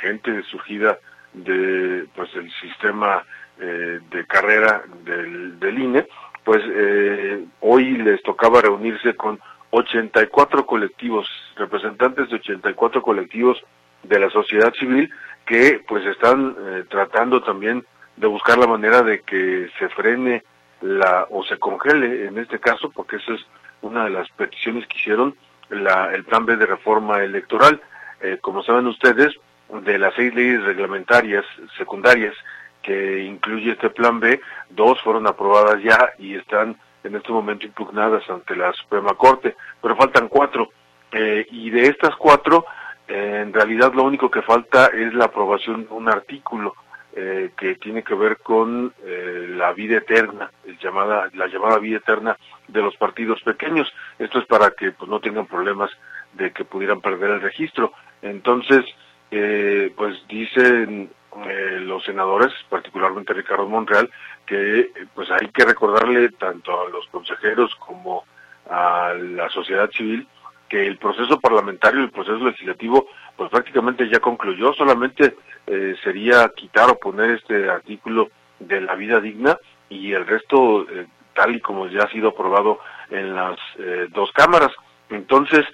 gente 0.00 0.42
surgida 0.50 0.98
de 1.34 2.04
pues 2.16 2.34
el 2.34 2.50
sistema 2.60 3.24
eh, 3.60 4.00
de 4.10 4.26
carrera 4.26 4.82
del, 5.04 5.60
del 5.60 5.78
INE, 5.78 6.08
pues 6.42 6.60
eh, 6.66 7.44
hoy 7.60 7.98
les 7.98 8.20
tocaba 8.24 8.60
reunirse 8.60 9.14
con 9.14 9.38
84 9.70 10.66
colectivos, 10.66 11.28
representantes 11.54 12.28
de 12.28 12.34
84 12.34 13.02
colectivos 13.02 13.62
de 14.02 14.18
la 14.18 14.30
sociedad 14.30 14.74
civil 14.74 15.08
que 15.46 15.80
pues 15.86 16.04
están 16.06 16.56
eh, 16.58 16.84
tratando 16.90 17.40
también 17.40 17.84
de 18.16 18.26
buscar 18.26 18.58
la 18.58 18.66
manera 18.66 19.02
de 19.02 19.20
que 19.20 19.70
se 19.78 19.88
frene 19.90 20.42
la 20.82 21.26
o 21.30 21.44
se 21.44 21.58
congele 21.58 22.26
en 22.26 22.38
este 22.38 22.58
caso 22.58 22.90
porque 22.90 23.16
esa 23.16 23.32
es 23.34 23.40
una 23.80 24.04
de 24.04 24.10
las 24.10 24.28
peticiones 24.30 24.86
que 24.86 24.98
hicieron 24.98 25.34
la, 25.70 26.12
el 26.12 26.24
plan 26.24 26.44
B 26.44 26.56
de 26.56 26.66
reforma 26.66 27.22
electoral. 27.22 27.80
Eh, 28.20 28.38
como 28.40 28.62
saben 28.62 28.86
ustedes 28.86 29.34
de 29.68 29.98
las 29.98 30.14
seis 30.14 30.34
leyes 30.34 30.62
reglamentarias 30.64 31.44
secundarias 31.78 32.34
que 32.82 33.24
incluye 33.24 33.72
este 33.72 33.90
plan 33.90 34.20
B 34.20 34.40
dos 34.70 35.00
fueron 35.02 35.26
aprobadas 35.26 35.82
ya 35.82 36.12
y 36.18 36.34
están 36.34 36.76
en 37.04 37.16
este 37.16 37.32
momento 37.32 37.66
impugnadas 37.66 38.28
ante 38.28 38.54
la 38.54 38.72
Suprema 38.72 39.14
Corte 39.14 39.56
pero 39.80 39.96
faltan 39.96 40.28
cuatro. 40.28 40.70
Eh, 41.12 41.46
y 41.50 41.70
de 41.70 41.88
estas 41.88 42.16
cuatro 42.16 42.64
en 43.08 43.52
realidad 43.52 43.92
lo 43.92 44.04
único 44.04 44.30
que 44.30 44.42
falta 44.42 44.86
es 44.86 45.12
la 45.14 45.26
aprobación 45.26 45.84
de 45.84 45.92
un 45.92 46.08
artículo 46.08 46.74
eh, 47.14 47.50
que 47.56 47.74
tiene 47.76 48.02
que 48.02 48.14
ver 48.14 48.38
con 48.38 48.92
eh, 49.04 49.46
la 49.50 49.72
vida 49.72 49.98
eterna, 49.98 50.50
la 51.34 51.46
llamada 51.46 51.78
vida 51.78 51.98
eterna 51.98 52.36
de 52.68 52.82
los 52.82 52.96
partidos 52.96 53.40
pequeños. 53.42 53.92
Esto 54.18 54.38
es 54.38 54.46
para 54.46 54.70
que 54.70 54.92
pues, 54.92 55.10
no 55.10 55.20
tengan 55.20 55.46
problemas 55.46 55.90
de 56.32 56.52
que 56.52 56.64
pudieran 56.64 57.00
perder 57.00 57.30
el 57.30 57.40
registro. 57.42 57.92
Entonces, 58.22 58.84
eh, 59.30 59.92
pues 59.96 60.26
dicen 60.28 61.10
eh, 61.46 61.78
los 61.80 62.04
senadores, 62.04 62.52
particularmente 62.68 63.32
Ricardo 63.32 63.68
Monreal, 63.68 64.10
que 64.46 64.90
pues 65.14 65.30
hay 65.30 65.48
que 65.48 65.64
recordarle 65.64 66.30
tanto 66.30 66.80
a 66.80 66.90
los 66.90 67.06
consejeros 67.08 67.74
como 67.76 68.24
a 68.70 69.14
la 69.14 69.48
sociedad 69.50 69.90
civil 69.90 70.26
que 70.68 70.86
el 70.86 70.96
proceso 70.96 71.38
parlamentario, 71.38 72.00
el 72.00 72.10
proceso 72.10 72.44
legislativo, 72.44 73.06
pues 73.36 73.50
prácticamente 73.50 74.08
ya 74.08 74.20
concluyó, 74.20 74.72
solamente 74.72 75.36
eh, 75.66 75.94
sería 76.02 76.50
quitar 76.54 76.90
o 76.90 76.98
poner 76.98 77.30
este 77.30 77.68
artículo 77.68 78.28
de 78.58 78.80
la 78.80 78.94
vida 78.94 79.20
digna 79.20 79.56
y 79.88 80.12
el 80.12 80.26
resto 80.26 80.82
eh, 80.88 81.06
tal 81.34 81.54
y 81.56 81.60
como 81.60 81.86
ya 81.88 82.04
ha 82.04 82.10
sido 82.10 82.30
aprobado 82.30 82.78
en 83.10 83.34
las 83.34 83.58
eh, 83.78 84.08
dos 84.10 84.30
cámaras. 84.32 84.72
Entonces, 85.10 85.64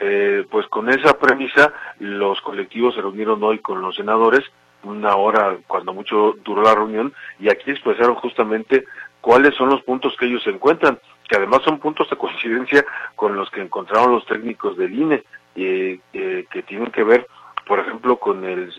eh, 0.00 0.44
pues 0.50 0.66
con 0.68 0.88
esa 0.88 1.18
premisa, 1.18 1.72
los 1.98 2.40
colectivos 2.40 2.94
se 2.94 3.00
reunieron 3.00 3.42
hoy 3.42 3.58
con 3.58 3.80
los 3.80 3.96
senadores, 3.96 4.44
una 4.84 5.16
hora 5.16 5.56
cuando 5.66 5.92
mucho 5.92 6.34
duró 6.44 6.62
la 6.62 6.74
reunión, 6.74 7.12
y 7.40 7.48
aquí 7.48 7.70
expresaron 7.70 8.14
justamente 8.16 8.84
cuáles 9.20 9.54
son 9.56 9.70
los 9.70 9.82
puntos 9.82 10.16
que 10.16 10.26
ellos 10.26 10.46
encuentran 10.46 10.98
que 11.28 11.36
además 11.36 11.60
son 11.62 11.78
puntos 11.78 12.08
de 12.08 12.16
coincidencia 12.16 12.84
con 13.14 13.36
los 13.36 13.50
que 13.50 13.60
encontraron 13.60 14.12
los 14.12 14.26
técnicos 14.26 14.76
del 14.76 14.98
INE, 14.98 15.22
eh, 15.54 16.00
eh, 16.12 16.46
que 16.50 16.62
tienen 16.62 16.90
que 16.90 17.04
ver, 17.04 17.26
por 17.68 17.78
ejemplo, 17.80 18.18
con 18.18 18.44
el, 18.44 18.72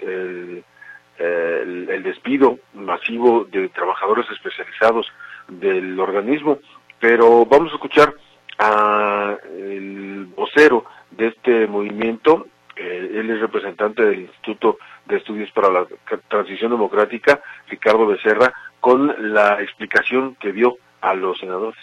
el, 1.17 2.03
despido 2.03 2.57
masivo 2.73 3.45
de 3.45 3.69
trabajadores 3.69 4.25
especializados 4.31 5.07
del 5.47 5.99
organismo. 5.99 6.59
Pero 6.99 7.45
vamos 7.45 7.71
a 7.71 7.75
escuchar 7.75 8.13
a 8.57 9.37
el 9.57 10.25
vocero 10.35 10.85
de 11.11 11.27
este 11.27 11.67
movimiento, 11.67 12.47
eh, 12.75 13.11
él 13.13 13.29
es 13.29 13.39
representante 13.39 14.03
del 14.03 14.21
Instituto 14.21 14.79
de 15.05 15.17
Estudios 15.17 15.51
para 15.51 15.69
la 15.69 15.85
Transición 16.27 16.71
Democrática, 16.71 17.41
Ricardo 17.67 18.07
Becerra, 18.07 18.51
con 18.79 19.33
la 19.33 19.61
explicación 19.61 20.35
que 20.35 20.51
dio 20.51 20.77
a 21.01 21.13
los 21.13 21.37
senadores 21.39 21.77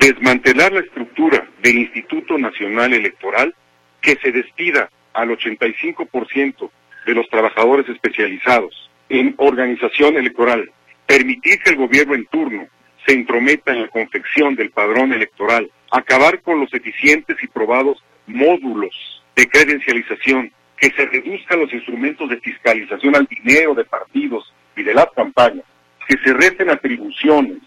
desmantelar 0.00 0.72
la 0.72 0.80
estructura 0.80 1.46
del 1.62 1.78
Instituto 1.78 2.38
Nacional 2.38 2.94
Electoral, 2.94 3.54
que 4.00 4.16
se 4.22 4.32
despida 4.32 4.90
al 5.12 5.30
85% 5.30 6.70
de 7.06 7.14
los 7.14 7.28
trabajadores 7.28 7.88
especializados 7.88 8.90
en 9.08 9.34
organización 9.38 10.16
electoral, 10.16 10.70
permitir 11.06 11.58
que 11.60 11.70
el 11.70 11.76
gobierno 11.76 12.14
en 12.14 12.26
turno 12.26 12.66
se 13.06 13.14
entrometa 13.14 13.72
en 13.72 13.82
la 13.82 13.88
confección 13.88 14.54
del 14.54 14.70
padrón 14.70 15.12
electoral, 15.12 15.70
acabar 15.90 16.40
con 16.42 16.60
los 16.60 16.72
eficientes 16.72 17.36
y 17.42 17.46
probados 17.48 18.02
módulos 18.26 19.22
de 19.34 19.48
credencialización, 19.48 20.52
que 20.76 20.90
se 20.90 21.06
reduzcan 21.06 21.60
los 21.60 21.72
instrumentos 21.72 22.28
de 22.30 22.40
fiscalización 22.40 23.16
al 23.16 23.26
dinero 23.26 23.74
de 23.74 23.84
partidos 23.84 24.52
y 24.76 24.82
de 24.82 24.94
las 24.94 25.10
campañas, 25.14 25.64
que 26.06 26.16
se 26.18 26.32
recen 26.32 26.70
atribuciones, 26.70 27.58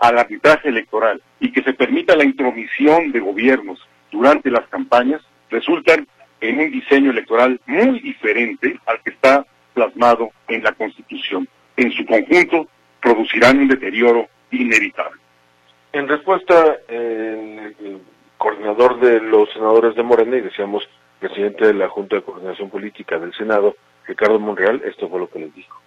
al 0.00 0.18
arbitraje 0.18 0.70
electoral 0.70 1.22
y 1.38 1.52
que 1.52 1.62
se 1.62 1.74
permita 1.74 2.16
la 2.16 2.24
intromisión 2.24 3.12
de 3.12 3.20
gobiernos 3.20 3.78
durante 4.10 4.50
las 4.50 4.66
campañas, 4.68 5.20
resultan 5.50 6.06
en 6.40 6.58
un 6.58 6.70
diseño 6.70 7.10
electoral 7.10 7.60
muy 7.66 8.00
diferente 8.00 8.78
al 8.86 9.00
que 9.02 9.10
está 9.10 9.44
plasmado 9.74 10.30
en 10.48 10.62
la 10.62 10.72
Constitución. 10.72 11.48
En 11.76 11.92
su 11.92 12.04
conjunto, 12.06 12.68
producirán 13.00 13.58
un 13.58 13.68
deterioro 13.68 14.28
inevitable. 14.50 15.20
En 15.92 16.08
respuesta, 16.08 16.76
eh, 16.88 17.74
el 17.80 18.00
coordinador 18.38 19.00
de 19.00 19.20
los 19.20 19.50
senadores 19.52 19.94
de 19.94 20.02
Morena 20.02 20.36
y 20.36 20.42
decíamos 20.42 20.88
presidente 21.18 21.66
de 21.66 21.74
la 21.74 21.88
Junta 21.88 22.16
de 22.16 22.22
Coordinación 22.22 22.70
Política 22.70 23.18
del 23.18 23.34
Senado, 23.34 23.76
Ricardo 24.06 24.40
Monreal, 24.40 24.80
esto 24.84 25.08
fue 25.08 25.20
lo 25.20 25.28
que 25.28 25.40
les 25.40 25.54
dijo 25.54 25.80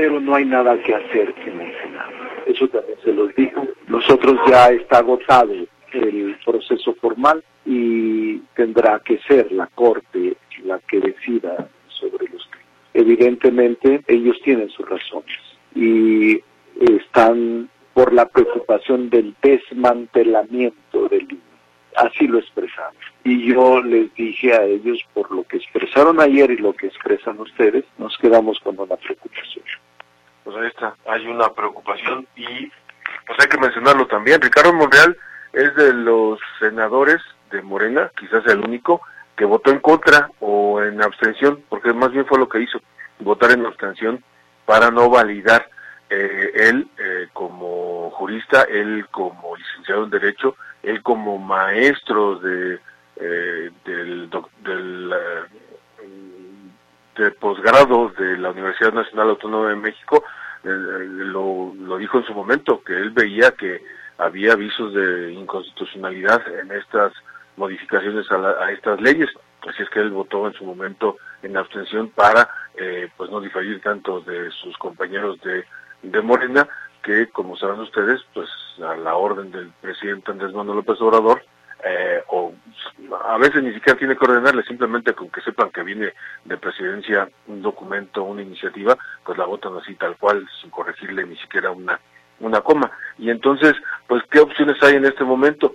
pero 0.00 0.18
no 0.18 0.34
hay 0.34 0.46
nada 0.46 0.82
que 0.82 0.94
hacer 0.94 1.34
en 1.44 1.60
el 1.60 1.78
Senado. 1.82 2.10
Eso 2.46 2.68
también 2.68 2.98
se 3.04 3.12
los 3.12 3.34
dijo. 3.34 3.66
Nosotros 3.86 4.38
ya 4.48 4.70
está 4.70 4.98
agotado 4.98 5.52
el 5.92 6.38
proceso 6.42 6.94
formal 6.94 7.44
y 7.70 8.38
tendrá 8.56 8.98
que 8.98 9.18
ser 9.28 9.52
la 9.52 9.68
Corte 9.68 10.36
la 10.64 10.80
que 10.80 10.98
decida 10.98 11.68
sobre 11.86 12.26
los 12.28 12.50
temas. 12.50 12.66
Evidentemente 12.94 14.02
ellos 14.08 14.36
tienen 14.42 14.68
sus 14.70 14.88
razones 14.88 15.38
y 15.76 16.42
están 16.80 17.70
por 17.94 18.12
la 18.12 18.26
preocupación 18.26 19.08
del 19.08 19.36
desmantelamiento 19.40 21.08
del 21.08 21.22
INE. 21.30 21.40
Así 21.96 22.26
lo 22.26 22.40
expresamos. 22.40 22.96
Y 23.22 23.52
yo 23.52 23.80
les 23.82 24.12
dije 24.14 24.52
a 24.52 24.64
ellos, 24.64 24.98
por 25.14 25.30
lo 25.30 25.44
que 25.44 25.58
expresaron 25.58 26.20
ayer 26.20 26.50
y 26.50 26.56
lo 26.56 26.72
que 26.72 26.88
expresan 26.88 27.38
ustedes, 27.38 27.84
nos 27.98 28.18
quedamos 28.18 28.58
con 28.60 28.80
una 28.80 28.96
preocupación. 28.96 29.64
Pues 30.42 30.56
ahí 30.56 30.66
está, 30.66 30.96
hay 31.06 31.24
una 31.28 31.52
preocupación 31.52 32.26
y 32.34 32.68
pues 33.26 33.38
hay 33.38 33.48
que 33.48 33.58
mencionarlo 33.58 34.08
también. 34.08 34.40
Ricardo 34.40 34.72
Monreal 34.72 35.16
es 35.52 35.72
de 35.76 35.94
los 35.94 36.40
senadores 36.58 37.20
de 37.50 37.62
Morena, 37.62 38.10
quizás 38.18 38.46
el 38.46 38.60
único, 38.60 39.02
que 39.36 39.44
votó 39.44 39.70
en 39.70 39.80
contra 39.80 40.30
o 40.40 40.82
en 40.82 41.02
abstención, 41.02 41.62
porque 41.68 41.92
más 41.92 42.12
bien 42.12 42.26
fue 42.26 42.38
lo 42.38 42.48
que 42.48 42.60
hizo, 42.60 42.80
votar 43.20 43.52
en 43.52 43.64
abstención 43.64 44.22
para 44.66 44.90
no 44.90 45.08
validar 45.08 45.68
eh, 46.10 46.52
él 46.54 46.88
eh, 46.98 47.28
como 47.32 48.10
jurista, 48.10 48.62
él 48.62 49.06
como 49.10 49.56
licenciado 49.56 50.04
en 50.04 50.10
Derecho, 50.10 50.56
él 50.82 51.02
como 51.02 51.38
maestro 51.38 52.38
de 52.40 52.80
eh, 53.16 53.70
del, 53.84 54.30
del 54.62 55.14
de 57.16 57.30
posgrado 57.32 58.08
de 58.10 58.38
la 58.38 58.50
Universidad 58.50 58.92
Nacional 58.92 59.30
Autónoma 59.30 59.68
de 59.68 59.76
México, 59.76 60.24
lo, 60.62 61.74
lo 61.74 61.96
dijo 61.98 62.18
en 62.18 62.24
su 62.24 62.34
momento, 62.34 62.82
que 62.82 62.94
él 62.94 63.10
veía 63.10 63.52
que 63.52 63.82
había 64.18 64.52
avisos 64.52 64.94
de 64.94 65.32
inconstitucionalidad 65.32 66.42
en 66.60 66.72
estas 66.72 67.12
modificaciones 67.60 68.30
a, 68.32 68.38
la, 68.38 68.50
a, 68.50 68.72
estas 68.72 69.00
leyes. 69.00 69.28
Así 69.68 69.82
es 69.82 69.90
que 69.90 70.00
él 70.00 70.10
votó 70.10 70.46
en 70.46 70.54
su 70.54 70.64
momento 70.64 71.18
en 71.42 71.56
abstención 71.56 72.08
para 72.10 72.48
eh, 72.76 73.08
pues 73.16 73.30
no 73.30 73.40
diferir 73.40 73.80
tanto 73.82 74.20
de 74.22 74.50
sus 74.50 74.76
compañeros 74.78 75.38
de, 75.42 75.64
de 76.02 76.20
Morena, 76.22 76.66
que 77.02 77.28
como 77.28 77.56
saben 77.56 77.80
ustedes, 77.80 78.20
pues 78.34 78.48
a 78.82 78.96
la 78.96 79.14
orden 79.14 79.50
del 79.52 79.70
presidente 79.80 80.32
Andrés 80.32 80.54
Manuel 80.54 80.78
López 80.78 81.00
Obrador, 81.00 81.42
eh, 81.84 82.22
o 82.28 82.52
a 83.24 83.38
veces 83.38 83.62
ni 83.62 83.72
siquiera 83.72 83.98
tiene 83.98 84.16
que 84.16 84.24
ordenarle, 84.24 84.62
simplemente 84.64 85.14
con 85.14 85.30
que 85.30 85.40
sepan 85.40 85.70
que 85.70 85.82
viene 85.82 86.12
de 86.44 86.56
presidencia 86.56 87.28
un 87.46 87.62
documento, 87.62 88.22
una 88.22 88.42
iniciativa, 88.42 88.96
pues 89.24 89.38
la 89.38 89.46
votan 89.46 89.76
así 89.76 89.94
tal 89.94 90.16
cual, 90.16 90.46
sin 90.60 90.70
corregirle 90.70 91.24
ni 91.24 91.36
siquiera 91.36 91.70
una, 91.70 91.98
una 92.40 92.60
coma. 92.60 92.90
Y 93.18 93.30
entonces, 93.30 93.74
pues, 94.06 94.22
¿qué 94.30 94.40
opciones 94.40 94.82
hay 94.82 94.96
en 94.96 95.06
este 95.06 95.24
momento? 95.24 95.74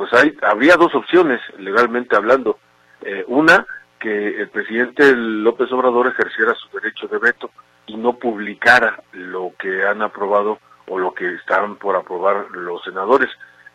Pues 0.00 0.14
hay, 0.14 0.34
habría 0.40 0.76
dos 0.76 0.94
opciones, 0.94 1.42
legalmente 1.58 2.16
hablando. 2.16 2.58
Eh, 3.02 3.22
una, 3.28 3.66
que 3.98 4.40
el 4.40 4.48
presidente 4.48 5.14
López 5.14 5.70
Obrador 5.72 6.06
ejerciera 6.06 6.54
su 6.54 6.70
derecho 6.70 7.06
de 7.06 7.18
veto 7.18 7.50
y 7.86 7.98
no 7.98 8.14
publicara 8.14 9.02
lo 9.12 9.52
que 9.58 9.86
han 9.86 10.00
aprobado 10.00 10.58
o 10.88 10.98
lo 10.98 11.12
que 11.12 11.34
están 11.34 11.76
por 11.76 11.96
aprobar 11.96 12.46
los 12.52 12.82
senadores 12.82 13.28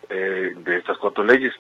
eh, 0.10 0.54
de 0.56 0.78
estas 0.78 0.98
cuatro 0.98 1.24
leyes 1.24 1.54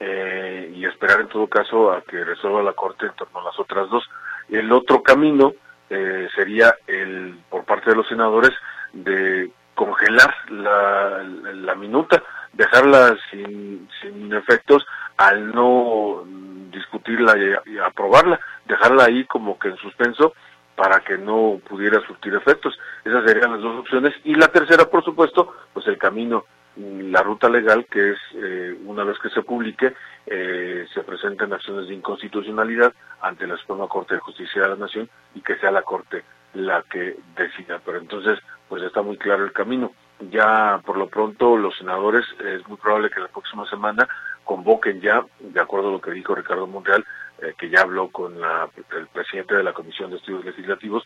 eh, 0.00 0.72
y 0.74 0.86
esperar 0.86 1.20
en 1.20 1.28
todo 1.28 1.46
caso 1.46 1.92
a 1.92 2.00
que 2.00 2.24
resuelva 2.24 2.62
la 2.62 2.72
Corte 2.72 3.04
en 3.04 3.12
torno 3.16 3.40
a 3.40 3.44
las 3.44 3.60
otras 3.60 3.90
dos. 3.90 4.08
El 4.48 4.72
otro 4.72 5.02
camino 5.02 5.52
eh, 5.90 6.26
sería 6.34 6.74
el 6.86 7.38
por 7.50 7.64
parte 7.66 7.90
de 7.90 7.96
los 7.96 8.08
senadores 8.08 8.52
de 8.94 9.50
congelar 9.74 10.34
la, 10.48 11.22
la 11.22 11.74
minuta, 11.74 12.22
dejarla 12.56 13.16
sin, 13.30 13.88
sin 14.00 14.32
efectos 14.32 14.84
al 15.16 15.52
no 15.52 16.24
discutirla 16.70 17.34
y, 17.66 17.78
aprobarla, 17.78 18.40
dejarla 18.66 19.04
ahí 19.04 19.24
como 19.24 19.58
que 19.58 19.68
en 19.68 19.76
suspenso 19.76 20.34
para 20.74 21.00
que 21.00 21.16
no 21.16 21.58
pudiera 21.66 22.00
surtir 22.06 22.34
efectos. 22.34 22.78
Esas 23.04 23.24
serían 23.24 23.52
las 23.52 23.62
dos 23.62 23.80
opciones. 23.80 24.12
Y 24.24 24.34
la 24.34 24.48
tercera, 24.48 24.84
por 24.84 25.02
supuesto, 25.02 25.54
pues 25.72 25.86
el 25.86 25.96
camino, 25.96 26.44
la 26.76 27.22
ruta 27.22 27.48
legal, 27.48 27.86
que 27.90 28.10
es 28.10 28.18
eh, 28.34 28.78
una 28.84 29.02
vez 29.04 29.18
que 29.18 29.30
se 29.30 29.42
publique, 29.42 29.94
eh, 30.26 30.86
se 30.92 31.02
presenten 31.02 31.52
acciones 31.52 31.88
de 31.88 31.94
inconstitucionalidad 31.94 32.92
ante 33.22 33.46
la 33.46 33.56
Suprema 33.56 33.88
Corte 33.88 34.14
de 34.14 34.20
Justicia 34.20 34.62
de 34.62 34.68
la 34.68 34.76
Nación 34.76 35.08
y 35.34 35.40
que 35.40 35.56
sea 35.56 35.70
la 35.70 35.82
Corte 35.82 36.24
la 36.52 36.82
que 36.82 37.16
decida. 37.34 37.80
Pero 37.82 37.98
entonces, 37.98 38.38
pues 38.68 38.82
está 38.82 39.00
muy 39.00 39.16
claro 39.16 39.44
el 39.44 39.52
camino. 39.52 39.92
Ya 40.20 40.80
por 40.84 40.96
lo 40.96 41.08
pronto 41.08 41.56
los 41.56 41.76
senadores 41.76 42.24
es 42.44 42.66
muy 42.68 42.78
probable 42.78 43.10
que 43.10 43.20
la 43.20 43.28
próxima 43.28 43.68
semana 43.68 44.08
convoquen 44.44 45.00
ya, 45.00 45.24
de 45.40 45.60
acuerdo 45.60 45.88
a 45.88 45.92
lo 45.92 46.00
que 46.00 46.12
dijo 46.12 46.34
Ricardo 46.34 46.66
Monreal, 46.66 47.04
eh, 47.42 47.52
que 47.58 47.68
ya 47.68 47.82
habló 47.82 48.08
con 48.08 48.40
la, 48.40 48.68
el 48.96 49.06
presidente 49.08 49.56
de 49.56 49.62
la 49.62 49.74
Comisión 49.74 50.10
de 50.10 50.16
Estudios 50.16 50.44
Legislativos, 50.44 51.04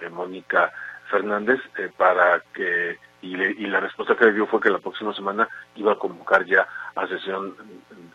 eh, 0.00 0.08
Mónica 0.08 0.72
Fernández, 1.08 1.60
eh, 1.78 1.90
para 1.96 2.42
que, 2.52 2.98
y, 3.22 3.36
y, 3.36 3.66
la 3.66 3.80
respuesta 3.80 4.16
que 4.16 4.26
le 4.26 4.32
dio 4.32 4.46
fue 4.46 4.60
que 4.60 4.70
la 4.70 4.78
próxima 4.78 5.14
semana 5.14 5.48
iba 5.76 5.92
a 5.92 5.98
convocar 5.98 6.44
ya 6.44 6.66
a 6.96 7.06
sesión 7.06 7.54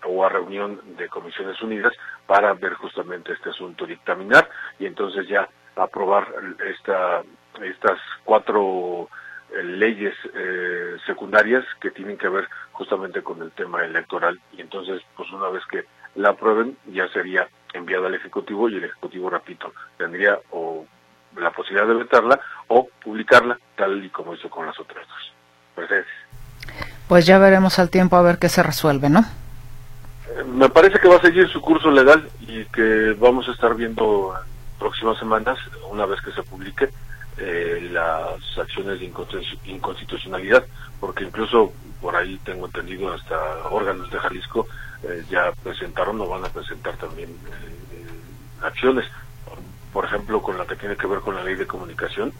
o 0.05 0.25
a 0.25 0.29
reunión 0.29 0.81
de 0.97 1.07
Comisiones 1.07 1.61
Unidas 1.61 1.93
para 2.27 2.53
ver 2.53 2.73
justamente 2.73 3.31
este 3.31 3.51
asunto, 3.51 3.85
dictaminar 3.85 4.49
y 4.79 4.85
entonces 4.85 5.27
ya 5.27 5.47
aprobar 5.75 6.27
esta, 6.65 7.23
estas 7.61 7.99
cuatro 8.23 9.09
leyes 9.63 10.15
eh, 10.33 10.97
secundarias 11.05 11.63
que 11.79 11.91
tienen 11.91 12.17
que 12.17 12.29
ver 12.29 12.47
justamente 12.71 13.21
con 13.21 13.41
el 13.41 13.51
tema 13.51 13.83
electoral. 13.83 14.39
Y 14.57 14.61
entonces 14.61 15.01
pues 15.15 15.29
una 15.31 15.49
vez 15.49 15.63
que 15.69 15.85
la 16.15 16.29
aprueben 16.29 16.77
ya 16.87 17.07
sería 17.09 17.47
enviada 17.73 18.07
al 18.07 18.15
ejecutivo 18.15 18.69
y 18.69 18.75
el 18.75 18.83
ejecutivo 18.85 19.29
repito 19.29 19.73
tendría 19.97 20.39
o 20.51 20.85
la 21.37 21.51
posibilidad 21.51 21.87
de 21.87 21.95
vetarla 21.95 22.39
o 22.67 22.87
publicarla 23.03 23.57
tal 23.75 24.03
y 24.03 24.09
como 24.09 24.35
hizo 24.35 24.49
con 24.49 24.65
las 24.65 24.79
otras 24.79 25.07
dos. 25.07 25.33
Pues, 25.75 25.89
pues 27.07 27.25
ya 27.25 27.39
veremos 27.39 27.79
al 27.79 27.89
tiempo 27.89 28.15
a 28.15 28.21
ver 28.21 28.37
qué 28.37 28.47
se 28.47 28.61
resuelve 28.61 29.09
no 29.09 29.21
eh, 29.21 30.43
me 30.45 30.69
parece 30.69 30.99
que 30.99 31.07
va 31.07 31.15
a 31.15 31.21
seguir 31.21 31.49
su 31.49 31.61
curso 31.61 31.89
legal 31.89 32.29
y 32.41 32.63
que 32.65 33.15
vamos 33.19 33.49
a 33.49 33.53
estar 33.53 33.75
viendo 33.75 34.35
en 34.37 34.79
próximas 34.79 35.17
semanas 35.17 35.57
una 35.89 36.05
vez 36.05 36.21
que 36.21 36.31
se 36.31 36.43
publique 36.43 36.89
eh, 37.37 37.89
las 37.91 38.57
acciones 38.57 38.99
de 38.99 39.11
inconstitucionalidad, 39.65 40.65
porque 40.99 41.23
incluso 41.23 41.73
por 42.01 42.15
ahí 42.15 42.39
tengo 42.43 42.65
entendido 42.65 43.13
hasta 43.13 43.37
órganos 43.69 44.11
de 44.11 44.19
Jalisco 44.19 44.67
eh, 45.03 45.23
ya 45.29 45.51
presentaron 45.63 46.19
o 46.21 46.27
van 46.27 46.45
a 46.45 46.49
presentar 46.49 46.95
también 46.97 47.29
eh, 47.29 48.07
acciones, 48.61 49.05
por 49.91 50.05
ejemplo 50.05 50.41
con 50.41 50.57
la 50.57 50.65
que 50.65 50.75
tiene 50.75 50.95
que 50.95 51.07
ver 51.07 51.19
con 51.19 51.35
la 51.35 51.43
ley 51.43 51.55
de 51.55 51.67
comunicación, 51.67 52.33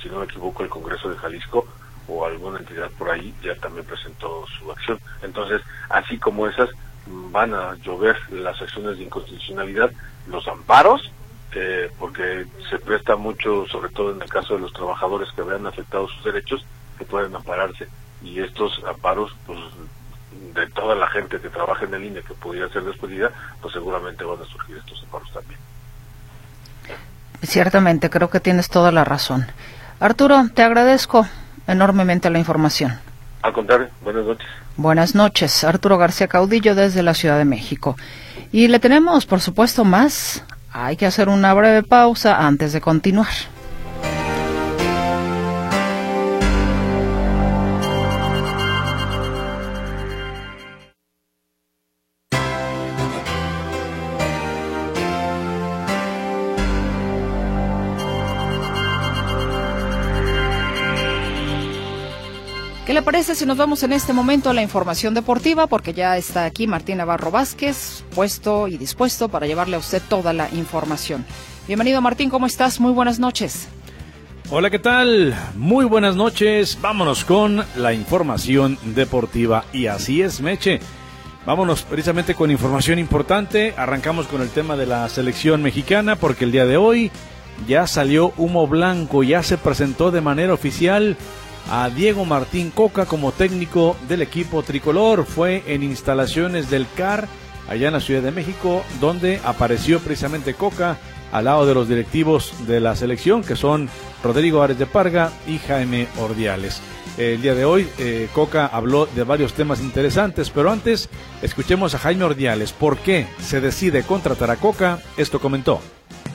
si 0.00 0.08
no 0.08 0.18
me 0.20 0.24
equivoco 0.24 0.62
el 0.62 0.68
Congreso 0.70 1.08
de 1.10 1.16
Jalisco 1.16 1.66
o 2.08 2.24
alguna 2.24 2.58
entidad 2.58 2.90
por 2.98 3.10
ahí 3.10 3.34
ya 3.42 3.54
también 3.56 3.84
presentó 3.86 4.44
su 4.58 4.70
acción. 4.72 4.98
Entonces, 5.22 5.62
así 5.88 6.18
como 6.18 6.46
esas, 6.48 6.70
van 7.06 7.54
a 7.54 7.74
llover 7.76 8.16
las 8.32 8.60
acciones 8.60 8.98
de 8.98 9.04
inconstitucionalidad, 9.04 9.90
los 10.26 10.46
amparos 10.48 11.10
eh, 11.54 11.90
porque 11.98 12.46
se 12.70 12.78
presta 12.78 13.16
mucho, 13.16 13.66
sobre 13.66 13.90
todo 13.90 14.12
en 14.12 14.22
el 14.22 14.28
caso 14.28 14.54
de 14.54 14.60
los 14.60 14.72
trabajadores 14.72 15.28
que 15.34 15.42
vean 15.42 15.66
afectados 15.66 16.10
sus 16.12 16.24
derechos, 16.24 16.64
que 16.98 17.04
pueden 17.04 17.34
ampararse. 17.34 17.88
Y 18.22 18.40
estos 18.40 18.80
amparos, 18.86 19.34
pues 19.46 19.58
de 20.54 20.66
toda 20.68 20.94
la 20.94 21.08
gente 21.08 21.40
que 21.40 21.48
trabaja 21.48 21.84
en 21.84 21.94
el 21.94 22.04
INE 22.04 22.22
que 22.22 22.34
pudiera 22.34 22.68
ser 22.68 22.84
despedida, 22.84 23.30
pues 23.60 23.72
seguramente 23.74 24.24
van 24.24 24.40
a 24.40 24.44
surgir 24.44 24.76
estos 24.76 25.02
amparos 25.04 25.32
también. 25.32 25.58
Ciertamente, 27.42 28.10
creo 28.10 28.30
que 28.30 28.40
tienes 28.40 28.68
toda 28.68 28.92
la 28.92 29.04
razón. 29.04 29.46
Arturo, 30.00 30.48
te 30.54 30.62
agradezco 30.62 31.26
enormemente 31.66 32.30
la 32.30 32.38
información. 32.38 32.98
Al 33.42 33.52
contrario, 33.52 33.88
buenas 34.02 34.24
noches. 34.24 34.48
Buenas 34.76 35.14
noches, 35.14 35.64
Arturo 35.64 35.98
García 35.98 36.28
Caudillo 36.28 36.74
desde 36.74 37.02
la 37.02 37.14
Ciudad 37.14 37.36
de 37.38 37.44
México. 37.44 37.96
Y 38.52 38.68
le 38.68 38.78
tenemos, 38.78 39.26
por 39.26 39.40
supuesto, 39.40 39.84
más 39.84 40.44
hay 40.72 40.96
que 40.96 41.06
hacer 41.06 41.28
una 41.28 41.52
breve 41.54 41.82
pausa 41.82 42.46
antes 42.46 42.72
de 42.72 42.80
continuar. 42.80 43.51
¿Qué 62.92 62.96
le 62.96 63.02
parece 63.02 63.34
si 63.34 63.46
nos 63.46 63.56
vamos 63.56 63.82
en 63.84 63.94
este 63.94 64.12
momento 64.12 64.50
a 64.50 64.52
la 64.52 64.60
información 64.60 65.14
deportiva? 65.14 65.66
Porque 65.66 65.94
ya 65.94 66.18
está 66.18 66.44
aquí 66.44 66.66
Martín 66.66 66.98
Navarro 66.98 67.30
Vázquez, 67.30 68.04
puesto 68.14 68.68
y 68.68 68.76
dispuesto 68.76 69.30
para 69.30 69.46
llevarle 69.46 69.76
a 69.76 69.78
usted 69.78 70.02
toda 70.10 70.34
la 70.34 70.50
información. 70.50 71.24
Bienvenido 71.66 72.02
Martín, 72.02 72.28
¿cómo 72.28 72.44
estás? 72.44 72.80
Muy 72.80 72.92
buenas 72.92 73.18
noches. 73.18 73.66
Hola, 74.50 74.68
¿qué 74.68 74.78
tal? 74.78 75.34
Muy 75.56 75.86
buenas 75.86 76.16
noches. 76.16 76.76
Vámonos 76.82 77.24
con 77.24 77.64
la 77.76 77.94
información 77.94 78.76
deportiva. 78.94 79.64
Y 79.72 79.86
así 79.86 80.20
es, 80.20 80.42
Meche. 80.42 80.78
Vámonos 81.46 81.84
precisamente 81.84 82.34
con 82.34 82.50
información 82.50 82.98
importante. 82.98 83.72
Arrancamos 83.78 84.26
con 84.26 84.42
el 84.42 84.50
tema 84.50 84.76
de 84.76 84.84
la 84.84 85.08
selección 85.08 85.62
mexicana 85.62 86.16
porque 86.16 86.44
el 86.44 86.52
día 86.52 86.66
de 86.66 86.76
hoy 86.76 87.10
ya 87.66 87.86
salió 87.86 88.34
humo 88.36 88.66
blanco, 88.66 89.22
ya 89.22 89.42
se 89.42 89.56
presentó 89.56 90.10
de 90.10 90.20
manera 90.20 90.52
oficial 90.52 91.16
a 91.72 91.88
Diego 91.88 92.26
Martín 92.26 92.70
Coca 92.70 93.06
como 93.06 93.32
técnico 93.32 93.96
del 94.06 94.20
equipo 94.20 94.62
tricolor. 94.62 95.24
Fue 95.24 95.64
en 95.66 95.82
instalaciones 95.82 96.68
del 96.68 96.86
CAR, 96.94 97.26
allá 97.66 97.86
en 97.86 97.94
la 97.94 98.00
Ciudad 98.00 98.20
de 98.20 98.30
México, 98.30 98.84
donde 99.00 99.40
apareció 99.42 99.98
precisamente 100.00 100.52
Coca 100.52 100.98
al 101.32 101.46
lado 101.46 101.64
de 101.64 101.72
los 101.72 101.88
directivos 101.88 102.52
de 102.66 102.78
la 102.78 102.94
selección, 102.94 103.42
que 103.42 103.56
son 103.56 103.88
Rodrigo 104.22 104.62
Ares 104.62 104.78
de 104.78 104.84
Parga 104.84 105.32
y 105.48 105.56
Jaime 105.60 106.08
Ordiales. 106.20 106.82
El 107.16 107.40
día 107.40 107.54
de 107.54 107.64
hoy, 107.64 107.88
eh, 107.98 108.28
Coca 108.34 108.66
habló 108.66 109.06
de 109.06 109.24
varios 109.24 109.54
temas 109.54 109.80
interesantes, 109.80 110.50
pero 110.50 110.70
antes 110.70 111.08
escuchemos 111.40 111.94
a 111.94 111.98
Jaime 111.98 112.24
Ordiales. 112.24 112.72
¿Por 112.72 112.98
qué 112.98 113.26
se 113.42 113.62
decide 113.62 114.02
contratar 114.02 114.50
a 114.50 114.56
Coca? 114.56 114.98
Esto 115.16 115.40
comentó. 115.40 115.80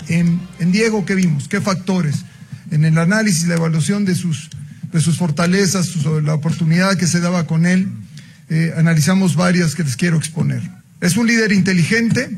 En, 0.07 0.39
Diego, 0.59 1.05
¿qué 1.05 1.13
vimos? 1.13 1.47
¿Qué 1.47 1.61
factores? 1.61 2.25
En 2.71 2.85
el 2.85 2.97
análisis, 2.97 3.47
la 3.47 3.55
evaluación 3.55 4.03
de 4.03 4.15
sus 4.15 4.49
de 4.91 5.01
sus 5.01 5.17
fortalezas, 5.17 5.95
la 6.23 6.33
oportunidad 6.33 6.95
que 6.97 7.07
se 7.07 7.19
daba 7.19 7.45
con 7.45 7.65
él. 7.65 7.89
Eh, 8.49 8.73
analizamos 8.77 9.35
varias 9.35 9.75
que 9.75 9.83
les 9.83 9.95
quiero 9.95 10.17
exponer. 10.17 10.61
Es 11.01 11.17
un 11.17 11.27
líder 11.27 11.51
inteligente 11.51 12.37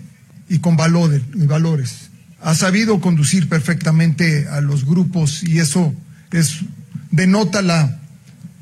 y 0.49 0.59
con 0.59 0.75
valores, 0.75 1.21
y 1.35 1.45
valores. 1.45 2.09
Ha 2.41 2.55
sabido 2.55 2.99
conducir 2.99 3.47
perfectamente 3.47 4.47
a 4.47 4.61
los 4.61 4.85
grupos 4.85 5.43
y 5.43 5.59
eso 5.59 5.93
es, 6.31 6.61
denota 7.11 7.61
la, 7.61 7.99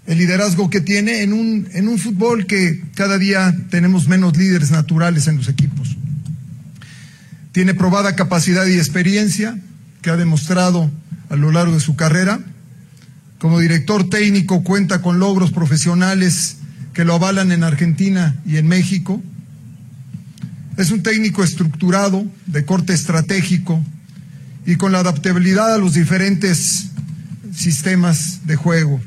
el 0.05 0.17
liderazgo 0.17 0.69
que 0.69 0.81
tiene 0.81 1.21
en 1.21 1.33
un, 1.33 1.69
en 1.73 1.87
un 1.87 1.97
fútbol 1.97 2.47
que 2.47 2.83
cada 2.95 3.17
día 3.17 3.55
tenemos 3.69 4.07
menos 4.07 4.35
líderes 4.35 4.71
naturales 4.71 5.27
en 5.27 5.37
los 5.37 5.47
equipos. 5.47 5.95
Tiene 7.53 7.73
probada 7.73 8.15
capacidad 8.15 8.65
y 8.65 8.77
experiencia 8.77 9.57
que 10.01 10.09
ha 10.09 10.17
demostrado 10.17 10.91
a 11.29 11.35
lo 11.35 11.51
largo 11.51 11.73
de 11.73 11.79
su 11.79 11.95
carrera 11.95 12.39
como 13.39 13.59
director 13.59 14.09
técnico 14.09 14.63
cuenta 14.63 15.01
con 15.01 15.19
logros 15.19 15.51
profesionales 15.51 16.57
que 16.93 17.05
lo 17.05 17.13
avalan 17.13 17.51
en 17.51 17.63
Argentina 17.63 18.35
y 18.45 18.57
en 18.57 18.67
México. 18.67 19.21
Es 20.77 20.91
un 20.91 21.03
técnico 21.03 21.43
estructurado, 21.43 22.25
de 22.47 22.65
corte 22.65 22.93
estratégico 22.93 23.83
y 24.65 24.75
con 24.75 24.91
la 24.91 24.99
adaptabilidad 24.99 25.73
a 25.73 25.77
los 25.77 25.93
diferentes 25.93 26.89
sistemas 27.53 28.45
de 28.45 28.55
juego. 28.55 28.99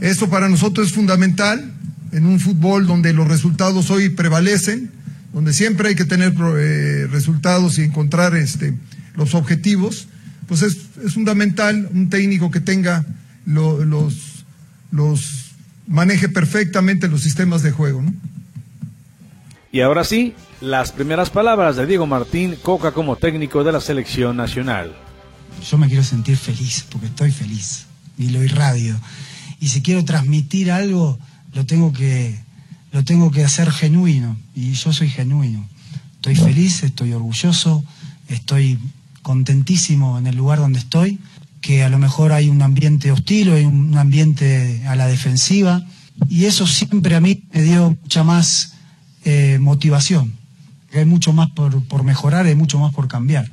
Eso 0.00 0.30
para 0.30 0.48
nosotros 0.48 0.88
es 0.88 0.92
fundamental 0.92 1.72
en 2.12 2.24
un 2.24 2.40
fútbol 2.40 2.86
donde 2.86 3.12
los 3.12 3.28
resultados 3.28 3.90
hoy 3.90 4.08
prevalecen, 4.10 4.90
donde 5.32 5.52
siempre 5.52 5.88
hay 5.88 5.94
que 5.94 6.04
tener 6.04 6.34
eh, 6.56 7.06
resultados 7.10 7.78
y 7.78 7.82
encontrar 7.82 8.36
este, 8.36 8.74
los 9.14 9.34
objetivos. 9.34 10.08
Pues 10.46 10.62
es, 10.62 10.78
es 11.04 11.14
fundamental 11.14 11.88
un 11.92 12.08
técnico 12.08 12.50
que 12.50 12.60
tenga 12.60 13.04
los, 13.48 14.44
los 14.90 15.50
maneje 15.86 16.28
perfectamente 16.28 17.08
los 17.08 17.22
sistemas 17.22 17.62
de 17.62 17.70
juego. 17.70 18.02
¿no? 18.02 18.12
Y 19.72 19.80
ahora 19.80 20.04
sí, 20.04 20.34
las 20.60 20.92
primeras 20.92 21.30
palabras 21.30 21.76
de 21.76 21.86
Diego 21.86 22.06
Martín 22.06 22.56
Coca 22.62 22.92
como 22.92 23.16
técnico 23.16 23.64
de 23.64 23.72
la 23.72 23.80
selección 23.80 24.36
nacional. 24.36 24.94
Yo 25.68 25.78
me 25.78 25.88
quiero 25.88 26.04
sentir 26.04 26.36
feliz, 26.36 26.84
porque 26.90 27.06
estoy 27.06 27.32
feliz, 27.32 27.86
y 28.16 28.30
lo 28.30 28.44
irradio. 28.44 28.96
Y 29.60 29.68
si 29.68 29.82
quiero 29.82 30.04
transmitir 30.04 30.70
algo, 30.70 31.18
lo 31.52 31.66
tengo 31.66 31.92
que, 31.92 32.38
lo 32.92 33.04
tengo 33.04 33.30
que 33.30 33.44
hacer 33.44 33.70
genuino, 33.72 34.36
y 34.54 34.72
yo 34.72 34.92
soy 34.92 35.08
genuino. 35.08 35.68
Estoy 36.14 36.36
feliz, 36.36 36.82
estoy 36.82 37.12
orgulloso, 37.12 37.84
estoy 38.28 38.78
contentísimo 39.22 40.18
en 40.18 40.26
el 40.26 40.36
lugar 40.36 40.58
donde 40.58 40.78
estoy, 40.78 41.18
que 41.60 41.82
a 41.82 41.88
lo 41.88 41.98
mejor 41.98 42.32
hay 42.32 42.48
un 42.48 42.62
ambiente 42.62 43.10
hostil 43.12 43.50
o 43.50 43.54
hay 43.54 43.64
un 43.64 43.96
ambiente 43.96 44.82
a 44.86 44.96
la 44.96 45.06
defensiva, 45.06 45.84
y 46.28 46.46
eso 46.46 46.66
siempre 46.66 47.14
a 47.14 47.20
mí 47.20 47.44
me 47.52 47.62
dio 47.62 47.96
mucha 48.02 48.24
más 48.24 48.74
eh, 49.24 49.58
motivación 49.60 50.38
hay 50.94 51.04
mucho 51.04 51.32
más 51.32 51.50
por, 51.50 51.82
por 51.84 52.04
mejorar, 52.04 52.46
hay 52.46 52.54
mucho 52.54 52.78
más 52.78 52.94
por 52.94 53.08
cambiar. 53.08 53.50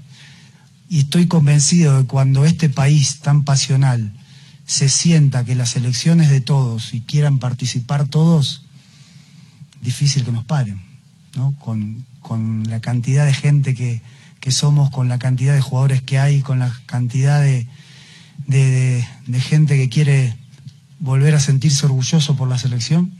Y 0.90 1.00
estoy 1.00 1.28
convencido 1.28 1.98
de 1.98 2.02
que 2.04 2.08
cuando 2.08 2.46
este 2.46 2.70
país 2.70 3.20
tan 3.20 3.44
pasional 3.44 4.14
se 4.66 4.90
sienta 4.90 5.44
que 5.44 5.56
las 5.56 5.76
elecciones 5.76 6.30
de 6.30 6.42
todos 6.42 6.94
y 6.94 7.02
quieran 7.02 7.40
participar 7.40 8.08
todos, 8.08 8.66
difícil 9.82 10.24
que 10.24 10.32
nos 10.32 10.46
paren, 10.46 10.82
¿no? 11.36 11.54
Con, 11.60 12.06
la 12.68 12.80
cantidad 12.80 13.24
de 13.24 13.34
gente 13.34 13.76
que, 13.76 14.02
somos, 14.52 14.90
con 14.90 15.10
la 15.10 15.20
cantidad 15.20 15.54
de 15.54 15.62
jugadores 15.62 16.02
que 16.02 16.18
hay, 16.18 16.42
con 16.42 16.58
la 16.58 16.74
cantidad 16.88 17.40
de, 17.40 17.68
de, 18.48 19.06
de 19.28 19.42
gente 19.42 19.76
que 19.78 19.90
quiere 19.90 20.36
volver 21.00 21.36
a 21.36 21.40
sentirse 21.40 21.86
orgulloso 21.86 22.36
por 22.36 22.48
la 22.48 22.58
selección, 22.58 23.14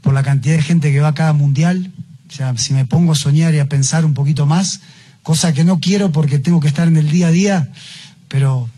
por 0.00 0.14
la 0.14 0.22
cantidad 0.22 0.56
de 0.56 0.62
gente 0.62 0.92
que 0.92 1.00
va 1.00 1.08
a 1.08 1.14
cada 1.14 1.32
mundial, 1.32 1.92
o 2.28 2.32
sea, 2.32 2.56
si 2.56 2.74
me 2.74 2.84
pongo 2.84 3.12
a 3.12 3.14
soñar 3.14 3.54
y 3.54 3.58
a 3.58 3.68
pensar 3.68 4.04
un 4.04 4.14
poquito 4.14 4.46
más, 4.46 4.80
cosa 5.22 5.52
que 5.52 5.64
no 5.64 5.80
quiero 5.80 6.12
porque 6.12 6.38
tengo 6.38 6.60
que 6.60 6.68
estar 6.68 6.88
en 6.88 6.96
el 6.96 7.10
día 7.10 7.28
a 7.28 7.30
día, 7.30 7.72
pero 8.28 8.68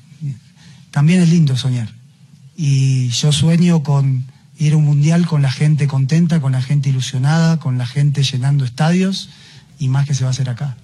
también 0.90 1.20
es 1.20 1.28
lindo 1.28 1.56
soñar. 1.56 1.88
Y 2.56 3.08
yo 3.08 3.32
sueño 3.32 3.82
con 3.82 4.24
ir 4.58 4.72
a 4.72 4.76
un 4.76 4.84
mundial 4.84 5.26
con 5.26 5.42
la 5.42 5.50
gente 5.50 5.86
contenta, 5.86 6.40
con 6.40 6.52
la 6.52 6.62
gente 6.62 6.88
ilusionada, 6.88 7.58
con 7.58 7.78
la 7.78 7.86
gente 7.86 8.22
llenando 8.22 8.64
estadios 8.64 9.28
y 9.78 9.88
más 9.88 10.06
que 10.06 10.14
se 10.14 10.24
va 10.24 10.28
a 10.28 10.32
hacer 10.32 10.48
acá. 10.48 10.76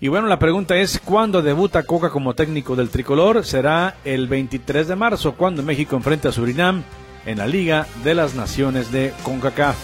Y 0.00 0.06
bueno, 0.06 0.28
la 0.28 0.38
pregunta 0.38 0.76
es, 0.76 1.00
¿cuándo 1.04 1.42
debuta 1.42 1.82
Coca 1.82 2.10
como 2.10 2.34
técnico 2.34 2.76
del 2.76 2.88
tricolor? 2.88 3.44
Será 3.44 3.96
el 4.04 4.28
23 4.28 4.86
de 4.86 4.94
marzo, 4.94 5.34
cuando 5.34 5.64
México 5.64 5.96
enfrenta 5.96 6.28
a 6.28 6.32
Surinam 6.32 6.84
en 7.26 7.38
la 7.38 7.48
Liga 7.48 7.88
de 8.04 8.14
las 8.14 8.36
Naciones 8.36 8.92
de 8.92 9.12
CONCACAF. 9.24 9.76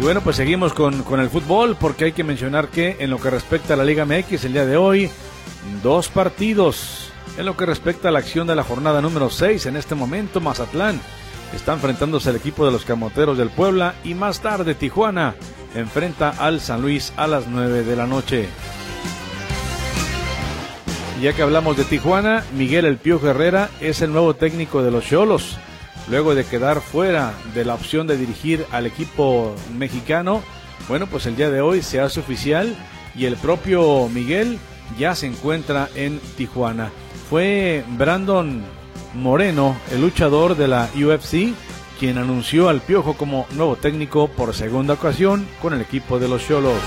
Y 0.00 0.02
bueno, 0.02 0.22
pues 0.22 0.34
seguimos 0.34 0.72
con, 0.72 1.04
con, 1.04 1.20
el 1.20 1.30
fútbol 1.30 1.76
porque 1.78 2.06
hay 2.06 2.12
que 2.12 2.24
mencionar 2.24 2.68
que 2.68 2.96
en 2.98 3.10
lo 3.10 3.18
que 3.20 3.30
respecta 3.30 3.74
a 3.74 3.76
la 3.76 3.84
Liga 3.84 4.04
MX 4.04 4.44
el 4.44 4.54
día 4.54 4.66
de 4.66 4.76
hoy, 4.76 5.08
dos 5.80 6.08
partidos. 6.08 7.12
En 7.38 7.46
lo 7.46 7.56
que 7.56 7.64
respecta 7.64 8.08
a 8.08 8.10
la 8.10 8.18
acción 8.18 8.48
de 8.48 8.56
la 8.56 8.64
jornada 8.64 9.00
número 9.00 9.30
6, 9.30 9.66
en 9.66 9.76
este 9.76 9.94
momento 9.94 10.40
Mazatlán 10.40 11.00
está 11.54 11.74
enfrentándose 11.74 12.28
al 12.28 12.36
equipo 12.36 12.66
de 12.66 12.72
los 12.72 12.84
Camoteros 12.84 13.38
del 13.38 13.50
Puebla 13.50 13.94
y 14.02 14.14
más 14.14 14.40
tarde 14.40 14.74
Tijuana 14.74 15.36
enfrenta 15.74 16.30
al 16.30 16.60
San 16.60 16.82
Luis 16.82 17.12
a 17.16 17.26
las 17.26 17.46
9 17.46 17.82
de 17.82 17.96
la 17.96 18.06
noche. 18.06 18.48
Ya 21.20 21.32
que 21.34 21.42
hablamos 21.42 21.76
de 21.76 21.84
Tijuana, 21.84 22.44
Miguel 22.56 22.84
El 22.84 22.96
Pío 22.96 23.20
Herrera 23.22 23.68
es 23.80 24.00
el 24.00 24.12
nuevo 24.12 24.34
técnico 24.34 24.82
de 24.82 24.90
los 24.90 25.04
Cholos 25.04 25.58
luego 26.10 26.34
de 26.34 26.44
quedar 26.44 26.80
fuera 26.80 27.32
de 27.54 27.64
la 27.64 27.74
opción 27.74 28.06
de 28.06 28.16
dirigir 28.16 28.66
al 28.72 28.86
equipo 28.86 29.54
mexicano. 29.76 30.42
Bueno, 30.88 31.06
pues 31.06 31.26
el 31.26 31.36
día 31.36 31.50
de 31.50 31.60
hoy 31.60 31.82
se 31.82 32.00
hace 32.00 32.20
oficial 32.20 32.74
y 33.14 33.26
el 33.26 33.36
propio 33.36 34.08
Miguel 34.08 34.58
ya 34.98 35.14
se 35.14 35.26
encuentra 35.26 35.88
en 35.94 36.18
Tijuana. 36.36 36.90
Fue 37.28 37.84
Brandon 37.96 38.62
Moreno, 39.14 39.76
el 39.92 40.00
luchador 40.00 40.56
de 40.56 40.68
la 40.68 40.88
UFC, 40.96 41.54
quien 42.00 42.16
anunció 42.16 42.70
al 42.70 42.80
Piojo 42.80 43.12
como 43.12 43.46
nuevo 43.50 43.76
técnico 43.76 44.28
por 44.28 44.54
segunda 44.54 44.94
ocasión 44.94 45.46
con 45.60 45.74
el 45.74 45.82
equipo 45.82 46.18
de 46.18 46.28
los 46.28 46.48
Cholos. 46.48 46.80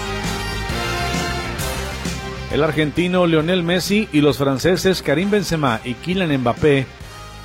El 2.52 2.64
argentino 2.64 3.28
Lionel 3.28 3.62
Messi 3.62 4.10
y 4.12 4.22
los 4.22 4.40
franceses 4.40 5.04
Karim 5.04 5.30
Benzema 5.30 5.82
y 5.86 5.94
Kylian 5.94 6.36
Mbappé 6.40 6.88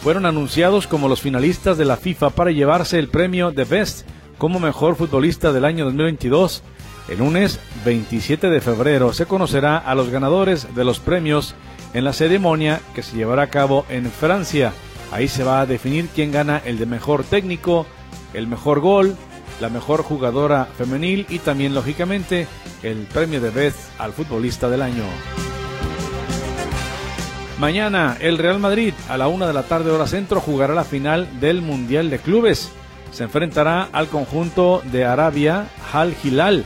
fueron 0.02 0.24
anunciados 0.24 0.86
como 0.86 1.08
los 1.08 1.20
finalistas 1.20 1.76
de 1.76 1.84
la 1.84 1.98
FIFA 1.98 2.30
para 2.30 2.52
llevarse 2.52 2.98
el 2.98 3.08
premio 3.08 3.50
de 3.50 3.64
Best 3.64 4.08
como 4.38 4.60
mejor 4.60 4.96
futbolista 4.96 5.52
del 5.52 5.66
año 5.66 5.84
2022. 5.84 6.62
El 7.10 7.18
lunes 7.18 7.60
27 7.84 8.48
de 8.48 8.62
febrero 8.62 9.12
se 9.12 9.26
conocerá 9.26 9.76
a 9.76 9.94
los 9.94 10.08
ganadores 10.08 10.74
de 10.74 10.86
los 10.86 11.00
premios 11.00 11.54
en 11.92 12.04
la 12.04 12.14
ceremonia 12.14 12.80
que 12.94 13.02
se 13.02 13.14
llevará 13.14 13.42
a 13.42 13.50
cabo 13.50 13.84
en 13.90 14.10
Francia. 14.10 14.72
Ahí 15.10 15.28
se 15.28 15.44
va 15.44 15.60
a 15.60 15.66
definir 15.66 16.08
quién 16.14 16.32
gana 16.32 16.60
el 16.64 16.78
de 16.78 16.86
mejor 16.86 17.24
técnico, 17.24 17.86
el 18.34 18.46
mejor 18.46 18.80
gol, 18.80 19.16
la 19.60 19.68
mejor 19.68 20.02
jugadora 20.02 20.66
femenil 20.76 21.26
y 21.28 21.38
también 21.38 21.74
lógicamente 21.74 22.46
el 22.82 23.06
premio 23.12 23.40
de 23.40 23.50
Best 23.50 23.78
al 23.98 24.12
futbolista 24.12 24.68
del 24.68 24.82
año. 24.82 25.04
Mañana 27.58 28.16
el 28.20 28.38
Real 28.38 28.60
Madrid 28.60 28.94
a 29.08 29.16
la 29.16 29.26
una 29.26 29.46
de 29.46 29.52
la 29.52 29.64
tarde 29.64 29.90
hora 29.90 30.06
centro 30.06 30.40
jugará 30.40 30.74
la 30.74 30.84
final 30.84 31.40
del 31.40 31.60
Mundial 31.60 32.08
de 32.08 32.18
Clubes. 32.18 32.70
Se 33.10 33.24
enfrentará 33.24 33.88
al 33.90 34.08
conjunto 34.08 34.82
de 34.92 35.04
Arabia, 35.04 35.68
Al 35.92 36.14
Hilal. 36.22 36.64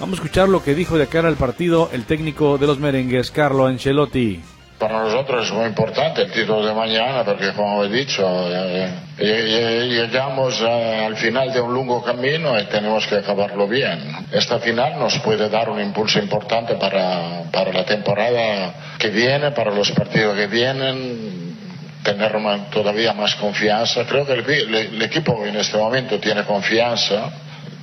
Vamos 0.00 0.18
a 0.18 0.22
escuchar 0.22 0.48
lo 0.48 0.64
que 0.64 0.74
dijo 0.74 0.98
de 0.98 1.06
cara 1.06 1.28
al 1.28 1.36
partido 1.36 1.88
el 1.92 2.04
técnico 2.04 2.58
de 2.58 2.66
los 2.66 2.80
merengues, 2.80 3.30
Carlo 3.30 3.66
Ancelotti. 3.66 4.42
Para 4.84 5.00
nosotros 5.00 5.46
es 5.46 5.52
muy 5.54 5.64
importante 5.64 6.20
el 6.20 6.30
título 6.30 6.62
de 6.62 6.74
mañana 6.74 7.24
porque, 7.24 7.52
como 7.52 7.82
he 7.84 7.88
dicho, 7.88 8.22
eh, 8.52 8.90
eh, 9.16 9.86
llegamos 9.88 10.60
eh, 10.60 11.06
al 11.06 11.16
final 11.16 11.50
de 11.54 11.58
un 11.62 11.74
largo 11.74 12.02
camino 12.02 12.60
y 12.60 12.64
tenemos 12.64 13.06
que 13.06 13.14
acabarlo 13.14 13.66
bien. 13.66 13.98
Esta 14.30 14.58
final 14.58 14.98
nos 14.98 15.18
puede 15.20 15.48
dar 15.48 15.70
un 15.70 15.80
impulso 15.80 16.18
importante 16.18 16.74
para, 16.74 17.44
para 17.50 17.72
la 17.72 17.86
temporada 17.86 18.74
que 18.98 19.08
viene, 19.08 19.52
para 19.52 19.70
los 19.70 19.90
partidos 19.92 20.36
que 20.36 20.48
vienen, 20.48 21.56
tener 22.02 22.36
todavía 22.70 23.14
más 23.14 23.36
confianza. 23.36 24.04
Creo 24.04 24.26
que 24.26 24.34
el, 24.34 25.00
equipo 25.00 25.46
en 25.46 25.56
este 25.56 25.78
momento 25.78 26.20
tiene 26.20 26.44
confianza. 26.44 27.32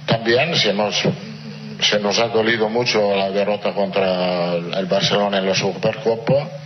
También 0.05 0.55
se 0.55 0.71
nos, 0.71 1.01
se 1.81 1.99
nos 1.99 2.19
ha 2.19 2.27
dolido 2.27 2.69
mucho 2.69 3.15
la 3.15 3.31
derrota 3.31 3.73
contra 3.73 4.53
el 4.53 4.85
Barcelona 4.85 5.39
en 5.39 5.47
la 5.47 5.55
Supercopa 5.55 6.61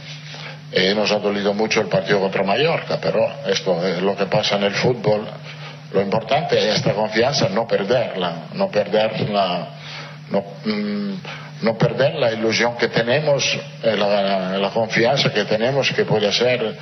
eh, 0.77 0.93
nos 0.93 1.09
ha 1.09 1.19
dolido 1.19 1.53
mucho 1.53 1.79
el 1.79 1.87
partido 1.87 2.19
contra 2.19 2.43
Mallorca, 2.43 2.99
pero 3.01 3.25
esto 3.47 3.81
es 3.87 4.01
lo 4.01 4.13
que 4.13 4.25
pasa 4.25 4.57
en 4.57 4.63
el 4.63 4.73
fútbol. 4.73 5.25
Lo 5.93 6.01
importante 6.01 6.57
es 6.59 6.75
esta 6.75 6.91
confianza, 6.91 7.47
no 7.47 7.65
perderla, 7.65 8.49
no 8.55 8.67
perder 8.67 9.29
la, 9.29 9.69
no, 10.29 10.43
mm, 10.65 11.77
perder 11.79 12.15
la 12.15 12.33
ilusión 12.33 12.75
que 12.75 12.89
tenemos, 12.89 13.57
eh, 13.83 13.95
la, 13.95 14.69
confianza 14.73 15.31
que 15.31 15.45
tenemos 15.45 15.89
que 15.93 16.03
puede 16.03 16.29
ser 16.33 16.77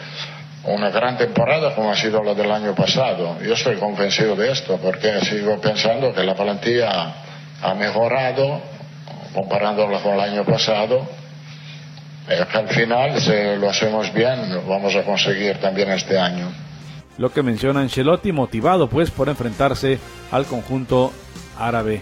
una 0.63 0.89
gran 0.89 1.15
temporada 1.15 1.75
como 1.75 1.91
ha 1.91 1.95
sido 1.95 2.23
la 2.23 2.34
del 2.34 2.51
año 2.51 2.73
pasado. 2.73 3.38
Yo 3.43 3.53
estoy 3.53 3.75
convencido 3.75 4.36
de 4.36 4.53
esto 4.53 4.79
porque 4.82 5.19
sigo 5.21 5.62
pensando 5.62 6.12
que 6.12 6.23
la 6.23 6.34
plantilla 6.34 7.13
ha 7.62 7.73
mejorado 7.75 8.60
comparándola 9.36 9.99
con 9.99 10.15
el 10.15 10.19
año 10.19 10.43
pasado 10.43 11.22
al 12.27 12.69
final, 12.69 13.19
si 13.19 13.59
lo 13.59 13.69
hacemos 13.69 14.13
bien, 14.13 14.39
vamos 14.67 14.95
a 14.95 15.03
conseguir 15.03 15.59
también 15.59 15.89
este 15.89 16.17
año. 16.17 16.51
Lo 17.17 17.31
que 17.31 17.43
menciona 17.43 17.81
Ancelotti, 17.81 18.31
motivado 18.31 18.88
pues 18.89 19.12
por 19.12 19.29
enfrentarse 19.29 19.99
al 20.31 20.45
conjunto 20.45 21.12
árabe. 21.59 22.01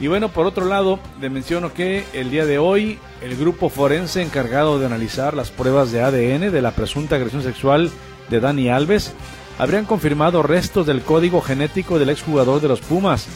Y 0.00 0.06
bueno, 0.06 0.28
por 0.28 0.46
otro 0.46 0.66
lado, 0.66 0.98
le 1.20 1.28
menciono 1.28 1.72
que 1.72 2.04
el 2.12 2.30
día 2.30 2.46
de 2.46 2.58
hoy 2.58 2.98
el 3.20 3.36
grupo 3.36 3.68
forense 3.68 4.22
encargado 4.22 4.78
de 4.78 4.86
analizar 4.86 5.34
las 5.34 5.50
pruebas 5.50 5.90
de 5.90 6.02
ADN 6.02 6.52
de 6.52 6.62
la 6.62 6.70
presunta 6.70 7.16
agresión 7.16 7.42
sexual 7.42 7.90
de 8.30 8.40
Dani 8.40 8.68
Alves 8.68 9.12
habrían 9.58 9.86
confirmado 9.86 10.42
restos 10.42 10.86
del 10.86 11.02
código 11.02 11.40
genético 11.40 11.98
del 11.98 12.10
exjugador 12.10 12.60
de 12.60 12.68
los 12.68 12.80
Pumas. 12.80 13.26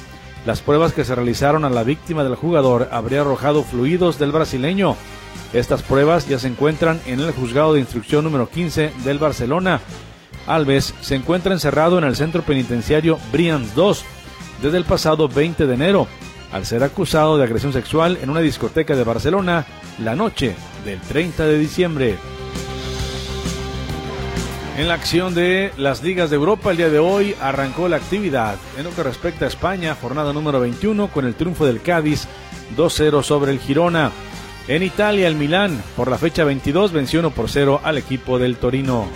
Las 0.47 0.61
pruebas 0.61 0.93
que 0.93 1.05
se 1.05 1.15
realizaron 1.15 1.65
a 1.65 1.71
la 1.71 1.83
víctima 1.83 2.23
del 2.25 2.37
jugador 2.37 2.89
habría 2.93 3.21
arrojado 3.23 3.65
fluidos 3.65 4.19
del 4.19 4.33
brasileño, 4.33 4.97
estas 5.53 5.83
pruebas 5.83 6.29
ya 6.29 6.39
se 6.39 6.49
encuentran 6.49 7.01
en 7.07 7.21
el 7.21 7.33
juzgado 7.33 7.75
de 7.75 7.81
instrucción 7.81 8.25
número 8.25 8.49
15 8.49 8.93
del 9.05 9.19
Barcelona. 9.19 9.81
Alves 10.47 10.95
se 11.01 11.15
encuentra 11.15 11.53
encerrado 11.53 11.99
en 11.99 12.05
el 12.05 12.17
centro 12.17 12.43
penitenciario 12.43 13.19
Brians 13.31 13.75
2 13.75 14.05
desde 14.63 14.79
el 14.79 14.85
pasado 14.85 15.29
20 15.29 15.67
de 15.67 15.75
enero, 15.75 16.09
al 16.53 16.67
ser 16.67 16.83
acusado 16.83 17.37
de 17.37 17.45
agresión 17.45 17.73
sexual 17.73 18.19
en 18.23 18.31
una 18.31 18.41
discoteca 18.41 18.97
de 18.97 19.05
Barcelona 19.05 19.67
la 19.99 20.15
noche 20.15 20.55
del 20.85 21.01
30 21.01 21.47
de 21.47 21.59
diciembre. 21.59 22.17
En 24.79 24.89
la 24.89 24.95
acción 24.95 25.35
de 25.35 25.71
las 25.77 26.03
ligas 26.03 26.31
de 26.31 26.37
Europa 26.37 26.71
el 26.71 26.79
día 26.79 26.89
de 26.89 26.99
hoy 26.99 27.37
arrancó 27.43 27.89
la 27.89 27.97
actividad. 27.97 28.57
En 28.79 28.85
lo 28.85 28.95
que 28.95 29.03
respecta 29.03 29.45
a 29.45 29.49
España, 29.49 29.97
jornada 30.01 30.33
número 30.33 30.61
21 30.61 31.09
con 31.09 31.27
el 31.27 31.35
triunfo 31.35 31.67
del 31.67 31.83
Cádiz 31.83 32.27
2-0 32.75 33.23
sobre 33.23 33.53
el 33.53 33.59
Girona. 33.59 34.11
En 34.69 34.83
Italia, 34.83 35.27
el 35.27 35.35
Milán 35.35 35.83
por 35.97 36.09
la 36.09 36.19
fecha 36.19 36.45
22 36.45 36.93
venció 36.93 37.21
1 37.21 37.31
por 37.31 37.51
0 37.51 37.81
al 37.83 37.99
equipo 37.99 38.39
del 38.39 38.57
Torino. 38.57 39.09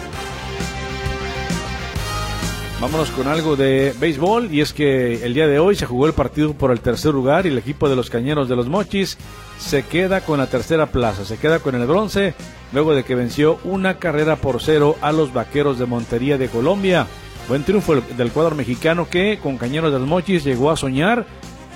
Vámonos 2.80 3.11
con 3.11 3.26
algo 3.26 3.56
de 3.56 3.94
béisbol 3.98 4.52
y 4.52 4.61
es 4.61 4.72
que 4.74 5.24
el 5.24 5.32
día 5.32 5.46
de 5.46 5.59
hoy 5.59 5.76
se 5.76 5.87
jugó 5.87 6.06
el 6.06 6.12
partido 6.12 6.52
por 6.52 6.72
el 6.72 6.80
tercer 6.80 7.14
lugar 7.14 7.46
y 7.46 7.48
el 7.48 7.59
equipo 7.59 7.88
de 7.88 7.96
los 7.96 8.11
Cañeros 8.11 8.48
de 8.48 8.56
los 8.56 8.68
Mochis 8.68 9.16
se 9.59 9.82
queda 9.85 10.20
con 10.20 10.38
la 10.38 10.48
tercera 10.48 10.87
plaza, 10.87 11.24
se 11.24 11.38
queda 11.38 11.61
con 11.61 11.74
el 11.74 11.87
bronce 11.87 12.35
luego 12.72 12.94
de 12.94 13.04
que 13.04 13.14
venció 13.14 13.59
una 13.64 13.98
carrera 13.98 14.37
por 14.37 14.61
cero 14.61 14.96
a 15.00 15.12
los 15.12 15.32
Vaqueros 15.32 15.78
de 15.78 15.87
Montería 15.87 16.37
de 16.37 16.48
Colombia. 16.48 17.06
Buen 17.48 17.62
triunfo 17.62 17.94
del 17.94 18.32
cuadro 18.32 18.56
mexicano 18.56 19.09
que 19.09 19.38
con 19.42 19.56
Cañeros 19.56 19.92
de 19.92 20.00
los 20.00 20.09
Mochis 20.09 20.44
llegó 20.44 20.70
a 20.70 20.76
soñar 20.76 21.24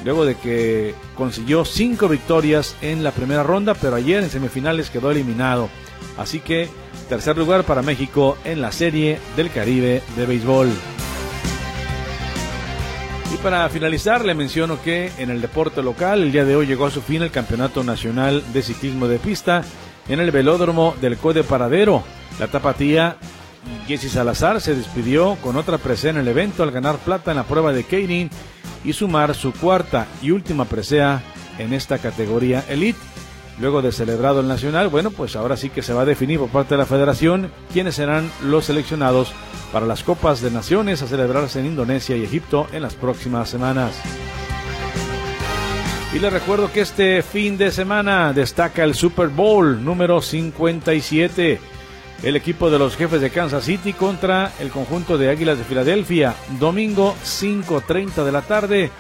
luego 0.05 0.25
de 0.25 0.37
que 0.37 0.95
consiguió 1.15 1.65
cinco 1.65 2.09
victorias 2.09 2.77
en 2.81 3.05
la 3.05 3.13
primera 3.13 3.43
ronda, 3.43 3.75
pero 3.75 3.97
ayer 3.97 4.23
en 4.23 4.31
semifinales 4.31 4.91
quedó 4.91 5.11
eliminado. 5.11 5.69
Así 6.17 6.41
que 6.41 6.69
Tercer 7.11 7.37
lugar 7.37 7.65
para 7.65 7.83
México 7.83 8.39
en 8.45 8.61
la 8.61 8.71
Serie 8.71 9.19
del 9.37 9.51
Caribe 9.51 10.01
de 10.15 10.27
Béisbol. 10.27 10.69
Y 13.35 13.37
para 13.39 13.69
finalizar, 13.69 14.25
le 14.25 14.37
menciono 14.37 14.81
que 14.81 15.11
en 15.19 15.29
el 15.29 15.41
deporte 15.41 15.83
local, 15.83 16.23
el 16.23 16.31
día 16.31 16.45
de 16.45 16.55
hoy 16.55 16.67
llegó 16.67 16.87
a 16.87 16.93
su 16.93 17.03
fin 17.03 17.23
el 17.23 17.33
Campeonato 17.33 17.83
Nacional 17.83 18.45
de 18.53 18.63
Ciclismo 18.63 19.09
de 19.09 19.19
Pista 19.19 19.65
en 20.09 20.21
el 20.21 20.31
velódromo 20.31 20.95
del 21.01 21.17
Code 21.17 21.43
Paradero. 21.43 22.05
La 22.39 22.47
tapatía 22.47 23.17
Jessy 23.87 24.09
Salazar 24.09 24.61
se 24.61 24.75
despidió 24.75 25.37
con 25.43 25.57
otra 25.57 25.79
presea 25.79 26.11
en 26.11 26.19
el 26.19 26.29
evento 26.29 26.63
al 26.63 26.71
ganar 26.71 26.99
plata 26.99 27.31
en 27.33 27.37
la 27.39 27.45
prueba 27.45 27.73
de 27.73 27.85
Keirin 27.85 28.31
y 28.85 28.93
sumar 28.93 29.35
su 29.35 29.53
cuarta 29.53 30.07
y 30.23 30.31
última 30.31 30.65
presea 30.65 31.23
en 31.59 31.73
esta 31.73 31.99
categoría 31.99 32.65
Elite 32.69 32.99
luego 33.61 33.83
de 33.83 33.93
celebrado 33.93 34.41
el 34.41 34.49
Nacional, 34.49 34.89
bueno, 34.89 35.11
pues 35.11 35.37
ahora 35.37 35.57
sí 35.57 35.69
que 35.69 35.83
se 35.83 35.93
va 35.93 36.03
a 36.03 36.07
definir 36.07 36.39
por 36.39 36.49
parte 36.49 36.75
de 36.75 36.79
la 36.79 36.87
Federación 36.87 37.53
quiénes 37.73 37.95
serán 37.95 38.31
los 38.43 38.65
seleccionados 38.65 39.33
para 39.73 39.87
las 39.87 40.03
Copas 40.03 40.41
de 40.41 40.51
Naciones 40.51 41.03
a 41.03 41.07
celebrarse 41.07 41.61
en 41.61 41.67
Indonesia 41.67 42.17
y 42.17 42.25
Egipto 42.25 42.67
en 42.73 42.83
las 42.83 42.95
próximas 42.95 43.49
semanas. 43.49 44.01
Y 46.13 46.19
les 46.19 46.33
recuerdo 46.33 46.73
que 46.73 46.81
este 46.81 47.23
fin 47.23 47.57
de 47.57 47.71
semana 47.71 48.33
destaca 48.33 48.83
el 48.83 48.95
Super 48.95 49.29
Bowl 49.29 49.85
número 49.85 50.21
57. 50.21 51.61
El 52.23 52.37
equipo 52.37 52.71
de 52.71 52.79
los 52.79 52.97
jefes 52.97 53.23
de 53.23 53.31
Kansas 53.31 53.65
City 53.65 53.95
contra 53.95 54.53
el 54.61 54.69
conjunto 54.69 55.17
de 55.17 55.31
Águilas 55.31 55.57
de 55.57 55.65
Filadelfia. 55.65 56.35
Domingo 56.59 57.17
5.30 57.25 58.25
de 58.25 58.33
la 58.33 58.43
tarde. 58.43 58.91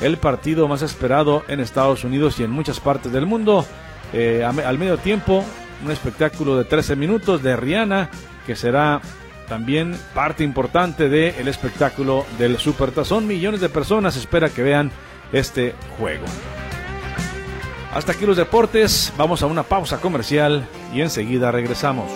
El 0.00 0.16
partido 0.16 0.66
más 0.66 0.82
esperado 0.82 1.44
en 1.46 1.60
Estados 1.60 2.02
Unidos 2.02 2.40
y 2.40 2.42
en 2.42 2.50
muchas 2.50 2.80
partes 2.80 3.12
del 3.12 3.26
mundo. 3.26 3.64
Eh, 4.12 4.42
al 4.44 4.78
medio 4.78 4.98
tiempo, 4.98 5.44
un 5.84 5.90
espectáculo 5.92 6.56
de 6.56 6.64
13 6.64 6.96
minutos 6.96 7.44
de 7.44 7.54
Rihanna, 7.54 8.10
que 8.44 8.56
será 8.56 9.00
también 9.48 9.96
parte 10.12 10.42
importante 10.42 11.08
del 11.08 11.46
espectáculo 11.46 12.26
del 12.38 12.58
Supertazón. 12.58 13.28
Millones 13.28 13.60
de 13.60 13.68
personas 13.68 14.16
espera 14.16 14.48
que 14.48 14.64
vean 14.64 14.90
este 15.32 15.76
juego. 15.96 16.24
Hasta 17.94 18.10
aquí 18.10 18.26
los 18.26 18.36
deportes, 18.36 19.12
vamos 19.16 19.44
a 19.44 19.46
una 19.46 19.62
pausa 19.62 20.00
comercial 20.00 20.66
y 20.92 21.02
enseguida 21.02 21.52
regresamos. 21.52 22.10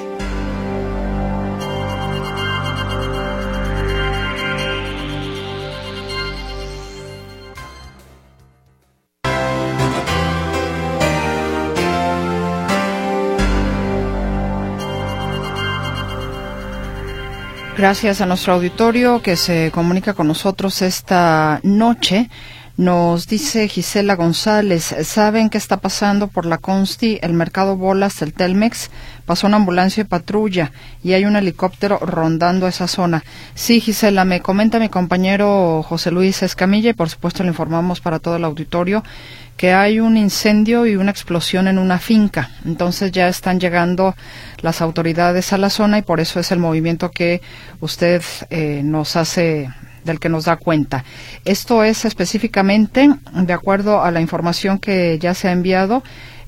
Gracias 17.78 18.20
a 18.20 18.26
nuestro 18.26 18.54
auditorio 18.54 19.22
que 19.22 19.36
se 19.36 19.70
comunica 19.70 20.12
con 20.12 20.26
nosotros 20.26 20.82
esta 20.82 21.60
noche. 21.62 22.28
Nos 22.78 23.26
dice 23.26 23.66
Gisela 23.66 24.14
González, 24.14 24.94
¿saben 25.02 25.50
qué 25.50 25.58
está 25.58 25.78
pasando 25.78 26.28
por 26.28 26.46
la 26.46 26.58
Consti, 26.58 27.18
el 27.22 27.32
mercado 27.32 27.76
Bolas, 27.76 28.22
el 28.22 28.32
Telmex? 28.32 28.92
Pasó 29.26 29.48
una 29.48 29.56
ambulancia 29.56 30.04
de 30.04 30.08
patrulla 30.08 30.70
y 31.02 31.14
hay 31.14 31.24
un 31.24 31.34
helicóptero 31.34 31.98
rondando 31.98 32.68
esa 32.68 32.86
zona. 32.86 33.24
Sí, 33.56 33.80
Gisela, 33.80 34.24
me 34.24 34.42
comenta 34.42 34.78
mi 34.78 34.88
compañero 34.88 35.82
José 35.82 36.12
Luis 36.12 36.40
Escamilla 36.44 36.90
y 36.90 36.92
por 36.92 37.10
supuesto 37.10 37.42
le 37.42 37.48
informamos 37.48 38.00
para 38.00 38.20
todo 38.20 38.36
el 38.36 38.44
auditorio 38.44 39.02
que 39.56 39.72
hay 39.72 39.98
un 39.98 40.16
incendio 40.16 40.86
y 40.86 40.94
una 40.94 41.10
explosión 41.10 41.66
en 41.66 41.78
una 41.78 41.98
finca. 41.98 42.50
Entonces 42.64 43.10
ya 43.10 43.26
están 43.26 43.58
llegando 43.58 44.14
las 44.62 44.82
autoridades 44.82 45.52
a 45.52 45.58
la 45.58 45.70
zona 45.70 45.98
y 45.98 46.02
por 46.02 46.20
eso 46.20 46.38
es 46.38 46.52
el 46.52 46.60
movimiento 46.60 47.10
que 47.10 47.42
usted 47.80 48.22
eh, 48.50 48.82
nos 48.84 49.16
hace 49.16 49.68
del 50.08 50.18
que 50.18 50.28
nos 50.28 50.46
da 50.46 50.56
cuenta. 50.56 51.04
Esto 51.44 51.84
es 51.84 52.04
específicamente, 52.04 53.08
de 53.32 53.52
acuerdo 53.52 54.02
a 54.02 54.10
la 54.10 54.20
información 54.20 54.80
que 54.80 55.18
ya 55.20 55.34
se 55.34 55.46
ha 55.46 55.52
enviado, 55.52 56.02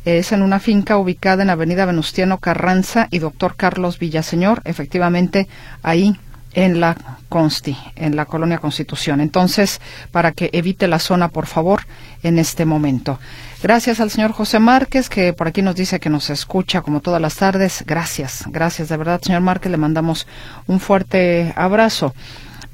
es 0.05 0.33
en 0.33 0.43
una 0.43 0.59
finca 0.59 0.97
ubicada 0.97 1.43
en 1.43 1.51
Avenida 1.51 1.85
Venustiano 1.85 2.39
Carranza 2.39 3.07
y 3.11 3.21
Doctor 3.21 3.55
Carlos 3.57 3.99
Villaseñor. 3.99 4.63
Efectivamente, 4.65 5.47
ahí 5.83 6.17
en 6.53 6.81
la 6.81 6.97
Consti, 7.29 7.77
en 7.95 8.17
la 8.17 8.25
colonia 8.25 8.59
Constitución. 8.59 9.21
Entonces, 9.21 9.81
para 10.11 10.33
que 10.33 10.51
evite 10.53 10.89
la 10.89 10.99
zona, 10.99 11.29
por 11.29 11.47
favor, 11.47 11.83
en 12.23 12.39
este 12.39 12.65
momento. 12.65 13.21
Gracias 13.63 14.01
al 14.01 14.11
señor 14.11 14.33
José 14.33 14.59
Márquez, 14.59 15.09
que 15.09 15.33
por 15.33 15.47
aquí 15.47 15.63
nos 15.63 15.77
dice 15.77 16.01
que 16.01 16.11
nos 16.11 16.31
escucha 16.31 16.81
como 16.81 17.01
todas 17.01 17.21
las 17.21 17.37
tardes. 17.37 17.85
Gracias, 17.87 18.45
gracias 18.49 18.89
de 18.89 18.97
verdad, 18.97 19.21
señor 19.23 19.43
Márquez. 19.43 19.71
Le 19.71 19.77
mandamos 19.77 20.27
un 20.67 20.81
fuerte 20.81 21.53
abrazo. 21.57 22.15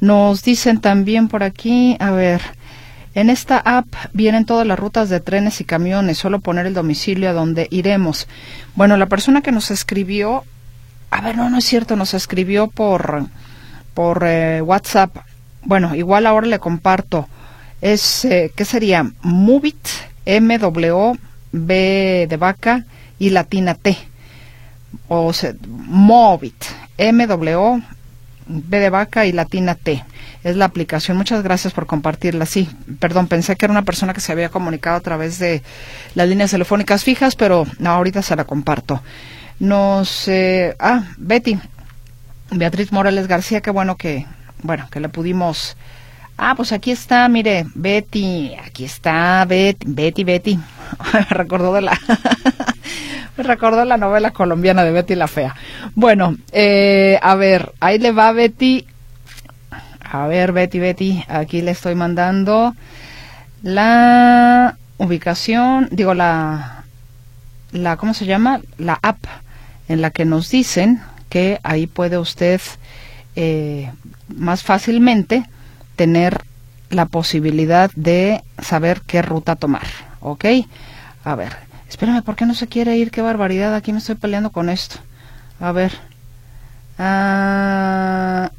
Nos 0.01 0.43
dicen 0.43 0.81
también 0.81 1.29
por 1.29 1.43
aquí, 1.43 1.97
a 2.01 2.11
ver, 2.11 2.43
en 3.15 3.31
esta 3.31 3.59
app 3.59 3.87
vienen 4.13 4.45
todas 4.45 4.67
las 4.67 4.79
rutas 4.79 5.09
de 5.09 5.21
trenes 5.21 5.61
y 5.61 5.65
camiones, 5.65 6.19
solo 6.19 6.41
poner 6.41 6.67
el 6.67 6.75
domicilio 6.75 7.31
a 7.31 7.33
donde 7.33 7.67
iremos. 7.71 8.29
Bueno, 8.75 8.97
la 8.97 9.07
persona 9.07 9.41
que 9.41 9.53
nos 9.53 9.71
escribió, 9.71 10.45
a 11.11 11.23
ver, 11.23 11.37
no, 11.37 11.49
no 11.49 11.59
es 11.59 11.65
cierto, 11.65 11.97
nos 11.97 12.13
escribió 12.13 12.69
por 12.69 13.27
por 13.97 14.25
eh, 14.27 14.61
WhatsApp. 14.61 15.17
Bueno, 15.65 15.95
igual 15.95 16.27
ahora 16.27 16.47
le 16.47 16.59
comparto. 16.59 17.27
Es, 17.81 18.27
eh, 18.27 18.53
¿qué 18.55 18.67
sería? 18.67 19.11
Movit, 19.23 19.89
M-W, 20.27 21.19
B 21.53 22.27
de 22.29 22.37
vaca 22.37 22.85
y 23.19 23.31
latina 23.31 23.75
T. 23.75 23.97
O 25.09 25.33
sea, 25.33 25.55
Movit, 25.67 26.63
M-W, 26.99 27.83
B 28.47 28.79
de 28.79 28.91
vaca 28.91 29.27
y 29.27 29.33
latina 29.33 29.75
T. 29.75 30.05
Es 30.45 30.57
la 30.57 30.67
aplicación. 30.67 31.17
Muchas 31.17 31.43
gracias 31.43 31.73
por 31.73 31.87
compartirla. 31.87 32.47
Sí, 32.47 32.69
perdón, 32.99 33.27
pensé 33.27 33.57
que 33.57 33.67
era 33.67 33.73
una 33.73 33.83
persona 33.83 34.15
que 34.15 34.21
se 34.21 34.33
había 34.33 34.49
comunicado 34.49 34.97
a 34.97 35.01
través 35.01 35.39
de 35.39 35.63
las 36.15 36.29
líneas 36.29 36.51
telefónicas 36.51 37.05
fijas, 37.05 37.37
pero 37.37 37.67
no, 37.79 37.91
ahorita 37.91 38.23
se 38.23 38.37
la 38.37 38.45
comparto. 38.45 39.03
Nos, 39.59 40.29
eh, 40.29 40.77
ah, 40.79 41.05
Betty, 41.17 41.59
Beatriz 42.51 42.93
Morales 42.93 43.27
García, 43.27 43.61
qué 43.61 43.71
bueno 43.71 43.97
que, 43.97 44.27
bueno, 44.63 44.89
que 44.91 45.01
le 45.01 45.09
pudimos. 45.09 45.77
Ah, 46.39 46.55
pues 46.55 46.73
aquí 46.73 46.91
está, 46.91 47.29
mire, 47.29 47.65
Betty, 47.75 48.55
aquí 48.63 48.85
está 48.85 49.45
Betty, 49.47 49.87
Betty, 49.89 50.25
Betty. 50.25 50.59
recordó 51.31 51.73
de 51.73 51.81
la, 51.83 51.99
me 53.37 53.45
recordó 53.45 53.85
la 53.85 53.97
novela 53.97 54.31
colombiana 54.31 54.85
de 54.85 54.93
Betty 54.93 55.15
la 55.15 55.29
Fea. 55.29 55.55
Bueno, 55.95 56.37
eh, 56.53 57.19
a 57.23 57.35
ver, 57.35 57.73
ahí 57.81 57.99
le 57.99 58.13
va 58.13 58.33
Betty. 58.33 58.87
A 60.01 60.27
ver, 60.27 60.53
Betty, 60.53 60.79
Betty, 60.79 61.25
aquí 61.29 61.63
le 61.63 61.73
estoy 61.73 61.95
mandando 61.95 62.75
la 63.63 64.77
ubicación, 64.99 65.89
digo 65.91 66.15
la, 66.15 66.85
la, 67.73 67.97
¿cómo 67.97 68.15
se 68.15 68.25
llama? 68.25 68.61
La 68.79 68.99
app 69.03 69.25
en 69.89 70.01
la 70.01 70.11
que 70.11 70.25
nos 70.25 70.51
dicen 70.51 71.03
que 71.29 71.59
ahí 71.63 71.87
puede 71.87 72.19
usted 72.19 72.61
eh, 73.35 73.91
más 74.29 74.63
fácilmente 74.63 75.45
tener 75.97 76.43
la 76.91 77.07
posibilidad 77.07 77.91
de 77.97 78.43
saber 78.59 79.03
qué 79.07 79.23
ruta 79.23 79.57
tomar. 79.57 79.87
¿Ok? 80.21 80.45
A 81.25 81.35
ver, 81.35 81.57
espérame, 81.89 82.23
¿por 82.23 82.37
qué 82.37 82.47
no 82.47 82.55
se 82.55 82.67
quiere 82.67 82.97
ir? 82.97 83.11
Qué 83.11 83.23
barbaridad, 83.23 83.75
aquí 83.75 83.93
me 83.93 83.99
estoy 83.99 84.15
peleando 84.15 84.51
con 84.51 84.71
esto. 84.71 84.97
A 85.61 85.73
ver. 85.73 85.93
Ah, 86.99 88.51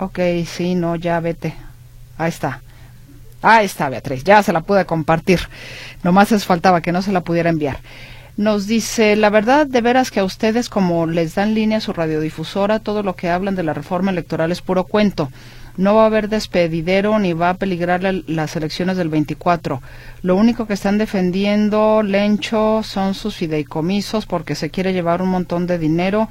ok, 0.00 0.18
sí, 0.46 0.74
no, 0.74 0.96
ya 0.96 1.20
vete. 1.20 1.54
Ahí 2.18 2.28
está. 2.28 2.60
Ahí 3.42 3.66
está, 3.66 3.88
Beatriz, 3.88 4.24
ya 4.24 4.42
se 4.42 4.52
la 4.52 4.62
pude 4.62 4.86
compartir. 4.86 5.40
Nomás 6.02 6.30
les 6.30 6.44
faltaba 6.44 6.80
que 6.80 6.92
no 6.92 7.02
se 7.02 7.12
la 7.12 7.20
pudiera 7.20 7.50
enviar. 7.50 7.78
Nos 8.36 8.66
dice, 8.66 9.16
la 9.16 9.30
verdad, 9.30 9.66
de 9.66 9.80
veras 9.80 10.10
que 10.10 10.20
a 10.20 10.24
ustedes, 10.24 10.68
como 10.68 11.06
les 11.06 11.34
dan 11.34 11.54
línea 11.54 11.78
a 11.78 11.80
su 11.80 11.92
radiodifusora, 11.92 12.80
todo 12.80 13.02
lo 13.02 13.16
que 13.16 13.30
hablan 13.30 13.54
de 13.54 13.62
la 13.62 13.72
reforma 13.72 14.10
electoral 14.10 14.52
es 14.52 14.60
puro 14.60 14.84
cuento. 14.84 15.30
No 15.76 15.94
va 15.94 16.04
a 16.04 16.06
haber 16.06 16.28
despedidero 16.28 17.18
ni 17.18 17.32
va 17.32 17.50
a 17.50 17.54
peligrar 17.54 18.02
las 18.02 18.56
elecciones 18.56 18.96
del 18.96 19.10
24. 19.10 19.82
Lo 20.22 20.36
único 20.36 20.66
que 20.66 20.74
están 20.74 20.98
defendiendo, 20.98 22.02
Lencho, 22.02 22.82
son 22.82 23.14
sus 23.14 23.36
fideicomisos 23.36 24.26
porque 24.26 24.54
se 24.54 24.70
quiere 24.70 24.92
llevar 24.92 25.20
un 25.20 25.28
montón 25.28 25.66
de 25.66 25.78
dinero 25.78 26.28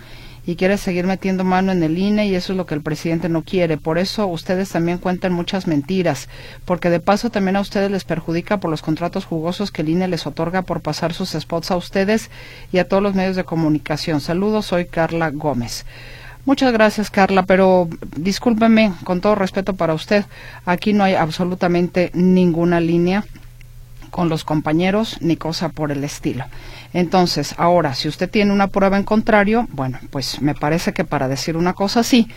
y 0.48 0.56
quiere 0.56 0.78
seguir 0.78 1.06
metiendo 1.06 1.44
mano 1.44 1.72
en 1.72 1.82
el 1.84 1.98
INE 1.98 2.28
y 2.28 2.36
eso 2.36 2.54
es 2.54 2.58
lo 2.58 2.66
que 2.66 2.76
el 2.76 2.82
presidente 2.82 3.30
no 3.30 3.44
quiere. 3.44 3.78
Por 3.78 3.98
eso 3.98 4.28
ustedes 4.28 4.70
también 4.70 5.00
cuentan 5.00 5.34
muchas 5.34 5.68
mentiras, 5.68 6.30
porque 6.66 6.90
de 6.90 7.00
paso 7.00 7.30
también 7.30 7.56
a 7.56 7.62
ustedes 7.62 7.90
les 7.90 8.04
perjudica 8.04 8.60
por 8.60 8.70
los 8.70 8.82
contratos 8.82 9.26
jugosos 9.26 9.72
que 9.72 9.82
el 9.82 9.90
INE 9.90 10.08
les 10.08 10.28
otorga 10.28 10.62
por 10.62 10.82
pasar 10.82 11.14
sus 11.14 11.32
spots 11.32 11.72
a 11.72 11.78
ustedes 11.78 12.30
y 12.72 12.78
a 12.78 12.88
todos 12.88 13.02
los 13.02 13.16
medios 13.16 13.36
de 13.36 13.44
comunicación. 13.44 14.22
Saludos, 14.22 14.68
soy 14.68 14.86
Carla 14.86 15.32
Gómez. 15.32 15.86
Muchas 16.46 16.72
gracias, 16.72 17.10
Carla, 17.10 17.44
pero 17.44 17.90
discúlpeme, 18.16 18.94
con 19.04 19.20
todo 19.20 19.34
respeto 19.34 19.74
para 19.74 19.96
usted, 19.96 20.26
aquí 20.64 20.94
no 20.94 21.04
hay 21.04 21.16
absolutamente 21.16 22.12
ninguna 22.14 22.80
línea 22.80 23.26
con 24.12 24.30
los 24.30 24.44
compañeros 24.44 25.18
ni 25.22 25.38
cosa 25.38 25.70
por 25.70 25.92
el 25.92 26.04
estilo. 26.04 26.46
Entonces, 26.94 27.56
ahora, 27.58 27.96
si 27.96 28.08
usted 28.08 28.30
tiene 28.30 28.54
una 28.54 28.68
prueba 28.68 28.96
en 28.96 29.04
contrario, 29.04 29.68
bueno, 29.72 29.98
pues 30.12 30.40
me 30.40 30.54
parece 30.54 30.94
que 30.94 31.04
para 31.04 31.28
decir 31.28 31.58
una 31.58 31.74
cosa 31.74 32.02
así, 32.02 32.28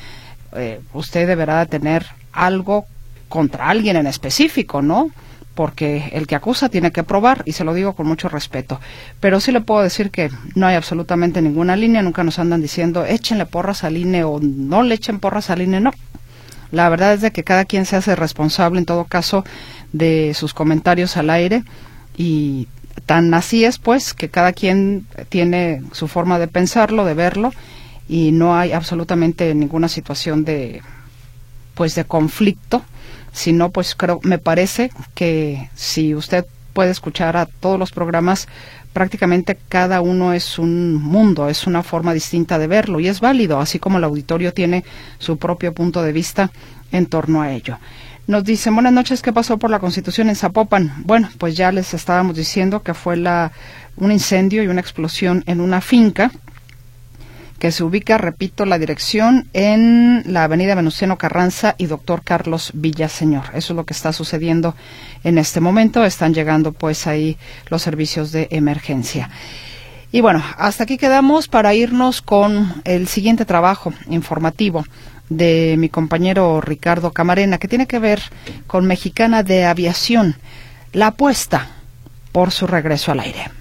eh, 0.56 0.80
usted 0.94 1.26
deberá 1.26 1.66
tener 1.66 2.06
algo 2.32 2.86
contra 3.28 3.68
alguien 3.68 3.96
en 3.96 4.06
específico, 4.06 4.80
¿no? 4.80 5.10
Porque 5.58 6.10
el 6.12 6.28
que 6.28 6.36
acusa 6.36 6.68
tiene 6.68 6.92
que 6.92 7.02
probar, 7.02 7.42
y 7.44 7.50
se 7.50 7.64
lo 7.64 7.74
digo 7.74 7.94
con 7.94 8.06
mucho 8.06 8.28
respeto. 8.28 8.78
Pero 9.18 9.40
sí 9.40 9.50
le 9.50 9.60
puedo 9.60 9.82
decir 9.82 10.12
que 10.12 10.30
no 10.54 10.68
hay 10.68 10.76
absolutamente 10.76 11.42
ninguna 11.42 11.74
línea, 11.74 12.00
nunca 12.00 12.22
nos 12.22 12.38
andan 12.38 12.62
diciendo 12.62 13.04
échenle 13.04 13.44
porras 13.44 13.82
al 13.82 13.96
INE 13.96 14.22
o 14.22 14.38
no 14.38 14.84
le 14.84 14.94
echen 14.94 15.18
porras 15.18 15.50
al 15.50 15.60
INE, 15.62 15.80
no. 15.80 15.90
La 16.70 16.88
verdad 16.88 17.12
es 17.12 17.22
de 17.22 17.32
que 17.32 17.42
cada 17.42 17.64
quien 17.64 17.86
se 17.86 17.96
hace 17.96 18.14
responsable 18.14 18.78
en 18.78 18.86
todo 18.86 19.06
caso 19.06 19.44
de 19.92 20.32
sus 20.32 20.54
comentarios 20.54 21.16
al 21.16 21.28
aire 21.28 21.64
y 22.16 22.68
tan 23.04 23.34
así 23.34 23.64
es 23.64 23.78
pues 23.80 24.14
que 24.14 24.28
cada 24.28 24.52
quien 24.52 25.06
tiene 25.28 25.82
su 25.90 26.06
forma 26.06 26.38
de 26.38 26.46
pensarlo, 26.46 27.04
de 27.04 27.14
verlo 27.14 27.52
y 28.08 28.30
no 28.30 28.56
hay 28.56 28.70
absolutamente 28.70 29.52
ninguna 29.56 29.88
situación 29.88 30.44
de 30.44 30.82
pues 31.74 31.96
de 31.96 32.04
conflicto, 32.04 32.84
sino 33.32 33.70
pues 33.70 33.94
creo 33.94 34.20
me 34.22 34.38
parece 34.38 34.90
que 35.14 35.70
si 35.74 36.14
usted 36.14 36.44
puede 36.72 36.90
escuchar 36.90 37.36
a 37.36 37.46
todos 37.46 37.78
los 37.78 37.90
programas 37.90 38.48
prácticamente 38.92 39.58
cada 39.68 40.00
uno 40.00 40.32
es 40.32 40.58
un 40.58 40.94
mundo, 40.94 41.48
es 41.48 41.66
una 41.66 41.82
forma 41.82 42.14
distinta 42.14 42.58
de 42.58 42.66
verlo 42.66 43.00
y 43.00 43.08
es 43.08 43.20
válido, 43.20 43.60
así 43.60 43.78
como 43.78 43.98
el 43.98 44.04
auditorio 44.04 44.52
tiene 44.52 44.84
su 45.18 45.36
propio 45.36 45.72
punto 45.72 46.02
de 46.02 46.12
vista 46.12 46.50
en 46.90 47.06
torno 47.06 47.42
a 47.42 47.52
ello. 47.52 47.78
Nos 48.26 48.44
dicen, 48.44 48.74
buenas 48.74 48.92
noches, 48.92 49.22
¿qué 49.22 49.32
pasó 49.32 49.56
por 49.56 49.70
la 49.70 49.78
Constitución 49.78 50.28
en 50.28 50.36
Zapopan? 50.36 50.92
Bueno, 51.04 51.30
pues 51.38 51.56
ya 51.56 51.72
les 51.72 51.94
estábamos 51.94 52.36
diciendo 52.36 52.82
que 52.82 52.92
fue 52.92 53.16
la, 53.16 53.52
un 53.96 54.12
incendio 54.12 54.62
y 54.62 54.66
una 54.66 54.80
explosión 54.80 55.44
en 55.46 55.60
una 55.60 55.80
finca 55.80 56.30
que 57.58 57.72
se 57.72 57.82
ubica, 57.82 58.18
repito, 58.18 58.64
la 58.64 58.78
dirección 58.78 59.48
en 59.52 60.22
la 60.26 60.44
avenida 60.44 60.74
Venustiano 60.74 61.18
Carranza 61.18 61.74
y 61.76 61.86
doctor 61.86 62.22
Carlos 62.22 62.70
Villaseñor. 62.74 63.46
Eso 63.54 63.72
es 63.72 63.76
lo 63.76 63.84
que 63.84 63.94
está 63.94 64.12
sucediendo 64.12 64.74
en 65.24 65.38
este 65.38 65.60
momento. 65.60 66.04
Están 66.04 66.34
llegando 66.34 66.72
pues 66.72 67.06
ahí 67.06 67.36
los 67.68 67.82
servicios 67.82 68.30
de 68.30 68.48
emergencia. 68.50 69.30
Y 70.12 70.20
bueno, 70.20 70.42
hasta 70.56 70.84
aquí 70.84 70.96
quedamos 70.96 71.48
para 71.48 71.74
irnos 71.74 72.22
con 72.22 72.80
el 72.84 73.08
siguiente 73.08 73.44
trabajo 73.44 73.92
informativo 74.08 74.84
de 75.28 75.74
mi 75.78 75.88
compañero 75.88 76.60
Ricardo 76.60 77.12
Camarena, 77.12 77.58
que 77.58 77.68
tiene 77.68 77.86
que 77.86 77.98
ver 77.98 78.22
con 78.66 78.86
Mexicana 78.86 79.42
de 79.42 79.66
Aviación, 79.66 80.36
la 80.92 81.08
apuesta 81.08 81.68
por 82.32 82.52
su 82.52 82.66
regreso 82.66 83.12
al 83.12 83.20
aire. 83.20 83.57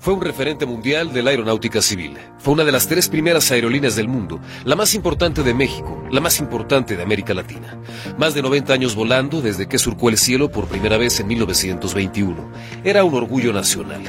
Fue 0.00 0.14
un 0.14 0.22
referente 0.22 0.64
mundial 0.64 1.12
de 1.12 1.22
la 1.22 1.28
aeronáutica 1.28 1.82
civil. 1.82 2.16
Fue 2.38 2.54
una 2.54 2.64
de 2.64 2.72
las 2.72 2.88
tres 2.88 3.10
primeras 3.10 3.50
aerolíneas 3.50 3.96
del 3.96 4.08
mundo, 4.08 4.40
la 4.64 4.74
más 4.74 4.94
importante 4.94 5.42
de 5.42 5.52
México, 5.52 6.02
la 6.10 6.22
más 6.22 6.40
importante 6.40 6.96
de 6.96 7.02
América 7.02 7.34
Latina. 7.34 7.78
Más 8.16 8.32
de 8.32 8.40
90 8.40 8.72
años 8.72 8.94
volando 8.94 9.42
desde 9.42 9.68
que 9.68 9.78
surcó 9.78 10.08
el 10.08 10.16
cielo 10.16 10.50
por 10.50 10.68
primera 10.68 10.96
vez 10.96 11.20
en 11.20 11.26
1921. 11.26 12.34
Era 12.82 13.04
un 13.04 13.14
orgullo 13.14 13.52
nacional. 13.52 14.00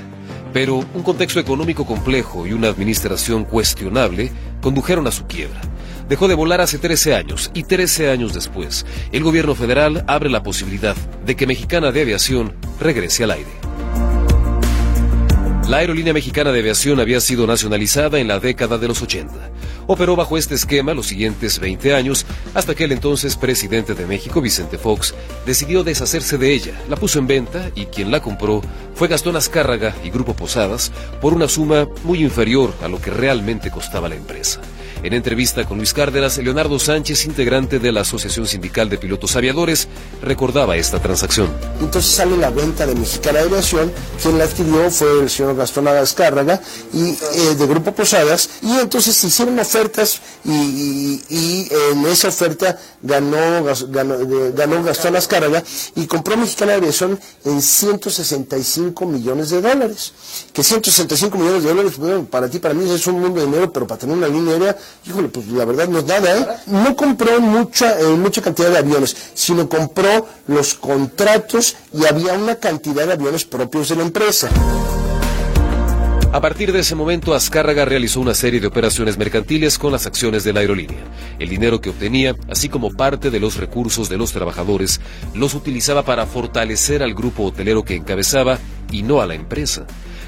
Pero 0.54 0.78
un 0.78 1.04
contexto 1.04 1.42
económico 1.42 1.86
complejo 1.86 2.48
y 2.48 2.54
una 2.54 2.70
administración 2.70 3.44
cuestionable 3.44 4.32
condujeron 4.62 5.08
a 5.08 5.12
su 5.12 5.26
quiebra. 5.26 5.60
Dejó 6.08 6.30
de 6.30 6.36
volar 6.36 6.62
hace 6.62 6.78
13 6.78 7.16
años 7.16 7.52
y 7.54 7.64
13 7.64 8.12
años 8.12 8.34
después, 8.34 8.86
el 9.12 9.24
gobierno 9.24 9.56
federal 9.56 10.06
abre 10.08 10.30
la 10.30 10.42
posibilidad 10.42 10.96
de 11.26 11.36
que 11.36 11.48
Mexicana 11.48 11.92
de 11.92 12.02
Aviación 12.02 12.54
regrese 12.80 13.26
al 13.26 13.32
aire. 13.32 13.52
La 15.72 15.78
aerolínea 15.78 16.12
mexicana 16.12 16.52
de 16.52 16.60
aviación 16.60 17.00
había 17.00 17.22
sido 17.22 17.48
nacionalizada 17.48 18.20
en 18.20 18.28
la 18.28 18.42
década 18.42 18.78
de 18.78 18.90
los 18.90 19.02
80. 19.02 19.34
Operó 19.88 20.18
bajo 20.18 20.38
este 20.38 20.54
esquema 20.54 20.94
los 20.94 21.08
siguientes 21.08 21.60
20 21.60 21.96
años 21.96 22.26
hasta 22.54 22.76
que 22.76 22.84
el 22.84 22.92
entonces 22.92 23.38
presidente 23.38 23.94
de 23.94 24.06
México, 24.06 24.42
Vicente 24.42 24.78
Fox, 24.78 25.16
decidió 25.46 25.86
deshacerse 25.86 26.38
de 26.38 26.52
ella, 26.52 26.74
la 26.90 26.98
puso 26.98 27.20
en 27.20 27.28
venta 27.28 27.72
y 27.74 27.86
quien 27.86 28.12
la 28.12 28.22
compró 28.22 28.62
fue 28.96 29.08
Gastón 29.08 29.38
Azcárraga 29.38 29.96
y 30.04 30.10
Grupo 30.10 30.34
Posadas 30.34 30.92
por 31.22 31.34
una 31.34 31.48
suma 31.48 31.88
muy 32.04 32.22
inferior 32.22 32.74
a 32.84 32.90
lo 32.90 33.00
que 33.00 33.12
realmente 33.12 33.72
costaba 33.72 34.10
la 34.10 34.16
empresa. 34.16 34.60
En 35.04 35.14
entrevista 35.14 35.66
con 35.66 35.78
Luis 35.78 35.96
Cárdenas, 35.96 36.38
Leonardo 36.38 36.78
Sánchez, 36.78 37.26
integrante 37.26 37.80
de 37.80 37.92
la 37.92 38.02
Asociación 38.02 38.46
Sindical 38.46 38.88
de 38.88 39.00
Pilotos 39.00 39.36
Aviadores, 39.36 39.88
recordaba 40.22 40.78
esta 40.78 41.00
transacción. 41.00 41.50
Entonces 41.80 42.12
sale 42.12 42.38
la 42.38 42.52
venta 42.52 42.86
de 42.86 42.94
Mexicana 42.94 43.40
Aviación, 43.40 43.92
quien 44.22 44.38
la 44.38 44.44
adquirió 44.44 44.92
fue 44.92 45.22
el 45.22 45.30
señor 45.32 45.56
Gastón 45.56 45.88
Azcárraga 45.88 46.62
y 46.94 47.10
eh, 47.10 47.56
de 47.58 47.66
Grupo 47.66 47.94
Posadas, 47.94 48.48
y 48.62 48.78
entonces 48.78 49.16
se 49.16 49.26
hicieron 49.26 49.58
ofertas 49.58 50.22
y, 50.46 51.20
en 51.92 52.06
esa 52.06 52.28
oferta 52.28 52.78
ganó, 53.02 53.64
ganó, 53.90 54.84
Gastón 54.84 55.16
Azcárraga 55.16 55.64
y 55.96 56.06
compró 56.06 56.38
Mexicana 56.38 56.76
Aviación 56.76 57.20
en 57.44 57.60
165 57.60 59.06
millones 59.08 59.50
de 59.50 59.62
dólares. 59.62 60.14
Que 60.54 60.64
165 60.64 61.38
millones 61.40 61.64
de 61.64 61.70
dólares, 61.70 61.94
para 62.30 62.48
ti, 62.50 62.60
para 62.60 62.76
mí 62.76 62.88
es 62.90 63.08
un 63.08 63.20
mundo 63.20 63.40
de 63.40 63.48
dinero, 63.48 63.72
pero 63.74 63.88
para 63.88 64.00
tener 64.00 64.16
una 64.16 64.28
línea 64.28 64.54
aérea 64.54 64.78
híjole, 65.06 65.30
pues 65.30 65.48
la 65.48 65.66
verdad 65.66 65.88
no 65.88 66.00
es 66.00 66.06
nada, 66.06 66.38
¿eh? 66.38 66.48
No 66.68 66.96
compró 66.96 67.40
mucha, 67.42 68.00
eh, 68.00 68.06
mucha 68.06 68.42
cantidad 68.42 68.70
de 68.70 68.78
aviones, 68.78 69.16
sino 69.34 69.68
compró 69.68 70.28
los 70.48 70.74
contratos 70.74 71.76
y 71.94 72.06
había 72.06 72.34
una 72.34 72.56
cantidad 72.56 73.06
de 73.08 73.14
aviones 73.14 73.46
propios 73.46 73.90
de 73.90 73.96
la 73.96 74.04
empresa. 74.04 74.50
A 76.34 76.40
partir 76.40 76.72
de 76.72 76.80
ese 76.80 76.96
momento, 76.96 77.34
Azcárraga 77.34 77.84
realizó 77.84 78.22
una 78.22 78.34
serie 78.34 78.62
de 78.62 78.68
operaciones 78.68 79.18
mercantiles 79.18 79.78
con 79.78 79.92
las 79.92 80.06
acciones 80.06 80.46
de 80.46 80.54
la 80.54 80.62
aerolínea. 80.62 81.04
El 81.40 81.50
dinero 81.50 81.82
que 81.82 81.90
obtenía, 81.90 82.38
así 82.50 82.70
como 82.70 82.90
parte 82.90 83.30
de 83.32 83.42
los 83.42 83.58
recursos 83.58 84.08
de 84.08 84.18
los 84.18 84.32
trabajadores, 84.32 85.02
los 85.34 85.56
utilizaba 85.56 86.04
para 86.04 86.26
fortalecer 86.26 87.04
al 87.04 87.16
grupo 87.16 87.44
hotelero 87.44 87.84
que 87.84 87.96
encabezaba 87.96 88.60
y 88.94 89.04
no 89.04 89.20
a 89.20 89.26
la 89.26 89.36
empresa 89.36 89.86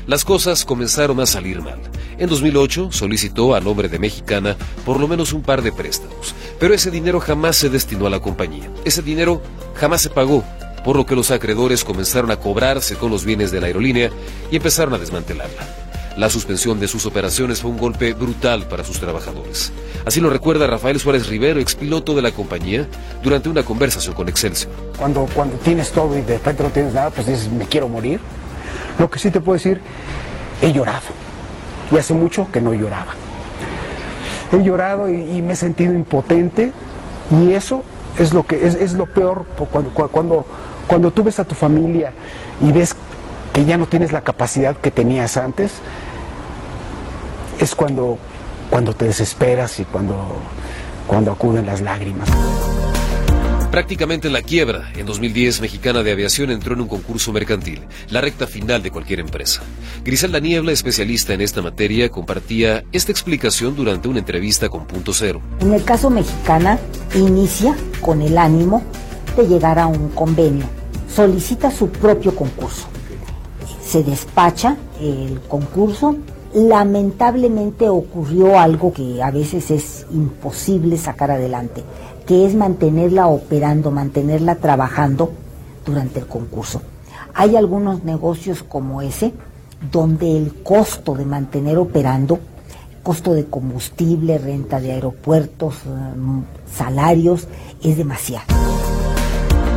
las 0.08 0.26
cosas 0.26 0.66
comenzaron 0.66 1.20
a 1.20 1.26
salir 1.26 1.62
mal. 1.62 1.80
En 2.18 2.30
2008 2.30 2.92
solicitó 2.92 3.56
a 3.56 3.62
nombre 3.62 3.90
de 3.90 4.00
Mexicana 4.00 4.56
por 4.86 5.00
lo 5.00 5.08
menos 5.08 5.34
un 5.34 5.42
par 5.42 5.62
de 5.62 5.72
préstamos, 5.72 6.36
pero 6.60 6.74
ese 6.74 6.92
dinero 6.92 7.20
jamás 7.20 7.56
se 7.56 7.70
destinó 7.70 8.08
a 8.08 8.10
la 8.10 8.20
compañía. 8.20 8.70
Ese 8.86 9.02
dinero 9.02 9.42
jamás 9.76 10.02
se 10.02 10.10
pagó, 10.10 10.44
por 10.84 10.96
lo 10.96 11.06
que 11.06 11.16
los 11.16 11.32
acreedores 11.32 11.84
comenzaron 11.84 12.32
a 12.32 12.38
cobrarse 12.38 12.96
con 12.96 13.12
los 13.12 13.26
bienes 13.26 13.52
de 13.52 13.62
la 13.62 13.68
aerolínea 13.68 14.12
y 14.52 14.58
empezaron 14.58 14.94
a 14.94 14.98
desmantelarla. 14.98 15.68
La 16.18 16.30
suspensión 16.30 16.80
de 16.80 16.88
sus 16.88 17.08
operaciones 17.08 17.62
fue 17.62 17.72
un 17.72 17.78
golpe 17.78 18.14
brutal 18.14 18.68
para 18.68 18.84
sus 18.84 19.00
trabajadores. 19.00 19.72
Así 20.06 20.20
lo 20.20 20.30
recuerda 20.30 20.68
Rafael 20.68 21.00
Suárez 21.00 21.28
Rivero, 21.28 21.60
expiloto 21.60 22.14
de 22.14 22.22
la 22.22 22.32
compañía, 22.32 22.88
durante 23.24 23.50
una 23.50 23.64
conversación 23.64 24.14
con 24.14 24.30
Excelsior. 24.30 24.72
Cuando, 25.00 25.28
cuando 25.34 25.56
tienes 25.58 25.92
todo 25.92 26.16
y 26.16 26.22
de 26.22 26.36
repente 26.38 26.62
no 26.62 26.70
tienes 26.70 26.94
nada, 26.94 27.10
pues 27.10 27.26
dices, 27.26 27.50
me 27.52 27.66
quiero 27.66 27.90
morir. 27.90 28.20
Lo 29.00 29.10
que 29.10 29.20
sí 29.20 29.32
te 29.32 29.42
puedo 29.42 29.56
decir, 29.56 29.82
he 30.62 30.72
llorado. 30.72 31.02
Y 31.92 31.98
hace 31.98 32.14
mucho 32.14 32.48
que 32.52 32.62
no 32.62 32.74
lloraba. 32.74 33.14
He 34.52 34.64
llorado 34.64 35.10
y, 35.10 35.42
me 35.42 35.54
he 35.54 35.56
sentido 35.56 35.94
impotente 35.94 36.72
y 37.32 37.54
eso 37.54 37.84
es 38.20 38.34
lo 38.34 38.46
que 38.46 38.68
es, 38.68 38.94
lo 38.94 39.08
peor 39.08 39.46
cuando, 39.72 39.90
cuando, 39.92 40.46
cuando 40.88 41.12
tú 41.12 41.24
ves 41.24 41.40
a 41.40 41.46
tu 41.46 41.56
familia 41.56 42.14
y 42.62 42.72
ves 42.72 42.96
que 43.54 43.66
ya 43.66 43.78
no 43.78 43.88
tienes 43.88 44.12
la 44.12 44.22
capacidad 44.22 44.76
que 44.76 44.92
tenías 44.92 45.38
antes, 45.38 45.72
es 47.60 47.76
cuando, 47.76 48.18
cuando 48.70 48.96
te 48.96 49.06
desesperas 49.06 49.80
y 49.80 49.86
cuando, 49.86 50.38
cuando 51.08 51.32
acuden 51.32 51.66
las 51.66 51.82
lágrimas. 51.82 52.30
Prácticamente 53.74 54.28
en 54.28 54.34
la 54.34 54.44
quiebra, 54.44 54.92
en 54.96 55.08
2010 55.08 55.62
Mexicana 55.62 56.04
de 56.04 56.12
Aviación 56.12 56.52
entró 56.52 56.76
en 56.76 56.82
un 56.82 56.88
concurso 56.88 57.34
mercantil, 57.34 57.82
la 58.12 58.22
recta 58.22 58.46
final 58.46 58.84
de 58.84 58.92
cualquier 58.92 59.20
empresa. 59.20 59.64
Griselda 60.04 60.40
Niebla, 60.40 60.72
especialista 60.72 61.34
en 61.34 61.42
esta 61.42 61.64
materia, 61.64 62.10
compartía 62.10 62.84
esta 62.92 63.12
explicación 63.12 63.76
durante 63.76 64.08
una 64.08 64.20
entrevista 64.20 64.70
con 64.70 64.86
Punto 64.86 65.12
Cero. 65.12 65.42
En 65.60 65.74
el 65.74 65.84
caso 65.84 66.12
Mexicana, 66.12 66.78
inicia 67.16 67.76
con 68.00 68.22
el 68.22 68.38
ánimo 68.38 68.84
de 69.36 69.48
llegar 69.48 69.80
a 69.80 69.88
un 69.88 70.10
convenio, 70.10 70.68
solicita 71.12 71.72
su 71.72 71.90
propio 71.90 72.36
concurso, 72.36 72.86
se 73.84 74.04
despacha 74.04 74.78
el 75.02 75.42
concurso 75.48 76.16
lamentablemente 76.54 77.90
ocurrió 77.90 78.60
algo 78.60 78.94
que 78.94 79.24
a 79.24 79.32
veces 79.32 79.72
es 79.72 80.06
imposible 80.12 80.98
sacar 80.98 81.32
adelante 81.32 81.84
que 82.26 82.46
es 82.46 82.56
mantenerla 82.56 83.28
operando, 83.28 83.92
mantenerla 83.92 84.56
trabajando 84.56 85.32
durante 85.86 86.20
el 86.20 86.28
concurso. 86.28 86.82
Hay 87.34 87.56
algunos 87.56 88.04
negocios 88.04 88.64
como 88.64 89.02
ese 89.02 89.34
donde 89.92 90.38
el 90.38 90.54
costo 90.64 91.16
de 91.16 91.26
mantener 91.26 91.78
operando, 91.78 92.40
costo 93.02 93.34
de 93.34 93.46
combustible, 93.46 94.38
renta 94.38 94.80
de 94.80 94.94
aeropuertos, 94.94 95.76
eh, 95.86 96.44
salarios, 96.74 97.48
es 97.84 97.98
demasiado. 97.98 98.73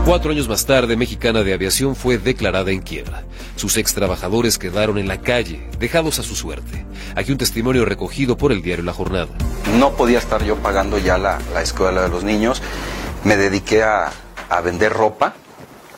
Cuatro 0.07 0.31
años 0.31 0.49
más 0.49 0.65
tarde, 0.65 0.97
Mexicana 0.97 1.43
de 1.43 1.53
Aviación 1.53 1.97
fue 1.97 2.17
declarada 2.17 2.71
en 2.71 2.81
quiebra. 2.81 3.25
Sus 3.57 3.77
ex 3.77 3.93
trabajadores 3.93 4.57
quedaron 4.57 4.99
en 4.99 5.09
la 5.09 5.21
calle, 5.21 5.69
dejados 5.81 6.21
a 6.21 6.23
su 6.23 6.37
suerte. 6.37 6.87
Aquí 7.17 7.33
un 7.33 7.39
testimonio 7.39 7.85
recogido 7.85 8.37
por 8.37 8.53
el 8.53 8.63
diario 8.63 8.85
La 8.85 8.93
Jornada. 8.93 9.31
No 9.81 9.97
podía 9.97 10.19
estar 10.19 10.45
yo 10.45 10.55
pagando 10.59 10.99
ya 10.99 11.19
la, 11.19 11.41
escuela 11.61 12.03
de 12.03 12.09
los 12.09 12.23
niños. 12.23 12.63
Me 13.25 13.37
dediqué 13.37 13.83
a, 13.83 14.13
a 14.49 14.61
vender 14.61 14.93
ropa 14.93 15.35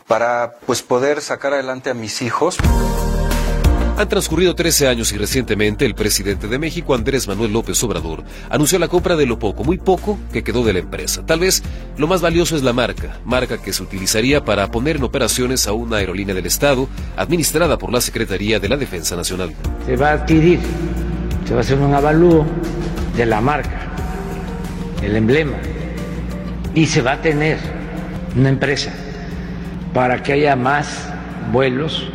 para 0.06 0.54
pues 0.64 0.80
poder 0.80 1.20
sacar 1.20 1.52
adelante 1.52 1.90
a 1.90 1.94
mis 1.94 2.22
hijos. 2.22 2.56
Han 3.98 4.08
transcurrido 4.08 4.54
13 4.54 4.86
años 4.86 5.12
y 5.12 5.18
recientemente 5.18 5.84
el 5.84 5.96
presidente 5.96 6.46
de 6.46 6.60
México, 6.60 6.94
Andrés 6.94 7.26
Manuel 7.26 7.52
López 7.52 7.82
Obrador, 7.82 8.22
anunció 8.48 8.78
la 8.78 8.86
compra 8.86 9.16
de 9.16 9.26
lo 9.26 9.40
poco, 9.40 9.64
muy 9.64 9.76
poco, 9.76 10.16
que 10.32 10.44
quedó 10.44 10.64
de 10.64 10.72
la 10.72 10.78
empresa. 10.78 11.26
Tal 11.26 11.40
vez 11.40 11.64
lo 11.96 12.06
más 12.06 12.20
valioso 12.20 12.54
es 12.54 12.62
la 12.62 12.72
marca, 12.72 13.18
marca 13.24 13.60
que 13.60 13.72
se 13.72 13.82
utilizaría 13.82 14.44
para 14.44 14.70
poner 14.70 14.98
en 14.98 15.02
operaciones 15.02 15.66
a 15.66 15.72
una 15.72 15.96
aerolínea 15.96 16.32
del 16.32 16.46
Estado 16.46 16.88
administrada 17.16 17.76
por 17.76 17.92
la 17.92 18.00
Secretaría 18.00 18.60
de 18.60 18.68
la 18.68 18.76
Defensa 18.76 19.16
Nacional. 19.16 19.52
Se 19.84 19.96
va 19.96 20.10
a 20.10 20.12
adquirir, 20.12 20.60
se 21.44 21.54
va 21.54 21.58
a 21.58 21.62
hacer 21.62 21.80
un 21.80 21.92
avalúo 21.92 22.46
de 23.16 23.26
la 23.26 23.40
marca, 23.40 23.80
el 25.02 25.16
emblema, 25.16 25.56
y 26.72 26.86
se 26.86 27.02
va 27.02 27.14
a 27.14 27.20
tener 27.20 27.58
una 28.36 28.50
empresa 28.50 28.92
para 29.92 30.22
que 30.22 30.34
haya 30.34 30.54
más 30.54 31.08
vuelos 31.50 32.12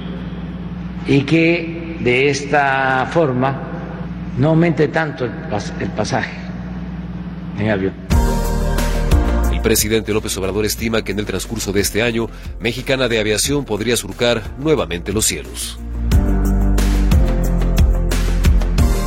y 1.08 1.22
que 1.24 1.98
de 2.00 2.30
esta 2.30 3.10
forma 3.12 3.62
no 4.38 4.50
aumente 4.50 4.88
tanto 4.88 5.26
el, 5.26 5.32
pasaje 5.96 6.32
en 7.60 7.70
avión. 7.70 7.94
El 9.52 9.62
presidente 9.62 10.14
López 10.14 10.36
Obrador 10.38 10.66
estima 10.66 11.04
que 11.04 11.12
en 11.12 11.20
el 11.20 11.26
transcurso 11.26 11.72
de 11.72 11.82
este 11.82 12.02
año, 12.02 12.30
Mexicana 12.60 13.08
de 13.08 13.20
Aviación 13.20 13.66
podría 13.66 13.96
surcar 13.96 14.42
nuevamente 14.60 15.14
los 15.14 15.26
cielos. 15.26 15.80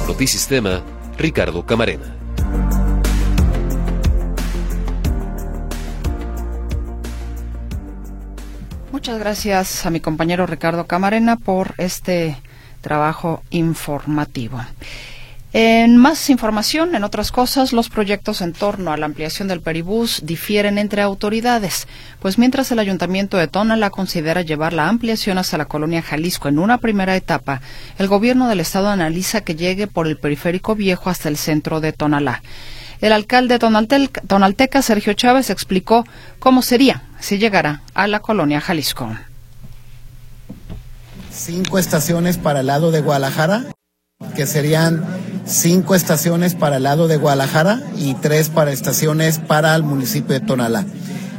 Notisistema, 0.07 0.82
Ricardo 1.18 1.66
Camarena. 1.66 2.26
Muchas 9.07 9.20
gracias 9.20 9.86
a 9.86 9.90
mi 9.90 10.00
compañero 10.00 10.46
Ricardo 10.46 10.88
Camarena 10.88 11.36
por 11.36 11.74
este 11.78 12.36
trabajo 12.80 13.40
informativo. 13.50 14.61
En 15.52 15.96
más 15.96 16.28
información, 16.28 16.92
en 16.96 17.04
otras 17.04 17.30
cosas, 17.30 17.72
los 17.72 17.88
proyectos 17.88 18.40
en 18.40 18.52
torno 18.52 18.90
a 18.90 18.96
la 18.96 19.07
ampliación 19.07 19.46
del 19.46 19.61
Peribús 19.61 20.22
difieren 20.24 20.76
entre 20.76 21.02
autoridades, 21.02 21.86
pues 22.18 22.36
mientras 22.36 22.72
el 22.72 22.80
ayuntamiento 22.80 23.36
de 23.36 23.46
Tonalá 23.46 23.90
considera 23.90 24.42
llevar 24.42 24.72
la 24.72 24.88
ampliación 24.88 25.38
hasta 25.38 25.57
la 25.57 25.66
colonia 25.66 26.02
Jalisco 26.02 26.48
en 26.48 26.59
una 26.59 26.78
primera 26.78 27.14
etapa, 27.14 27.61
el 27.98 28.09
gobierno 28.09 28.48
del 28.48 28.59
estado 28.59 28.88
analiza 28.88 29.42
que 29.42 29.54
llegue 29.54 29.86
por 29.86 30.09
el 30.09 30.18
periférico 30.18 30.74
viejo 30.74 31.11
hasta 31.11 31.28
el 31.28 31.36
centro 31.36 31.80
de 31.80 31.92
Tonalá. 31.92 32.42
El 33.01 33.12
alcalde 33.12 33.59
tonalteca, 33.59 34.82
Sergio 34.82 35.12
Chávez, 35.12 35.51
explicó 35.51 36.05
cómo 36.38 36.62
sería 36.62 37.03
si 37.20 37.38
llegara 37.38 37.82
a 37.94 38.07
la 38.07 38.20
colonia 38.20 38.61
Jalisco. 38.61 39.09
Cinco 41.32 41.78
estaciones 41.78 42.38
para 42.38 42.61
el 42.61 42.66
lado 42.66 42.90
de 42.90 43.03
Guadalajara, 43.03 43.64
que 44.34 44.47
serían 44.47 45.05
cinco 45.44 45.94
estaciones 45.94 46.55
para 46.55 46.78
el 46.78 46.84
lado 46.84 47.09
de 47.09 47.18
Guadalajara 47.18 47.80
y 47.97 48.14
tres 48.14 48.49
para 48.49 48.72
estaciones 48.72 49.38
para 49.38 49.74
el 49.74 49.82
municipio 49.82 50.32
de 50.32 50.40
Tonalá. 50.40 50.86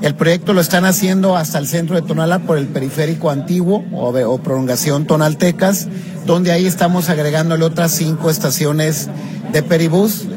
El 0.03 0.13
proyecto 0.13 0.53
lo 0.53 0.61
están 0.61 0.85
haciendo 0.85 1.35
hasta 1.35 1.57
el 1.57 1.67
centro 1.67 1.95
de 1.95 2.03
Tonalá 2.03 2.37
por 2.39 2.59
el 2.59 2.67
periférico 2.67 3.31
antiguo 3.31 3.83
o, 3.91 4.09
o 4.09 4.37
prolongación 4.37 5.07
Tonaltecas, 5.07 5.87
donde 6.27 6.51
ahí 6.51 6.67
estamos 6.67 7.09
agregándole 7.09 7.65
otras 7.65 7.93
cinco 7.93 8.29
estaciones 8.29 9.09
de 9.51 9.63
peribús. 9.63 10.27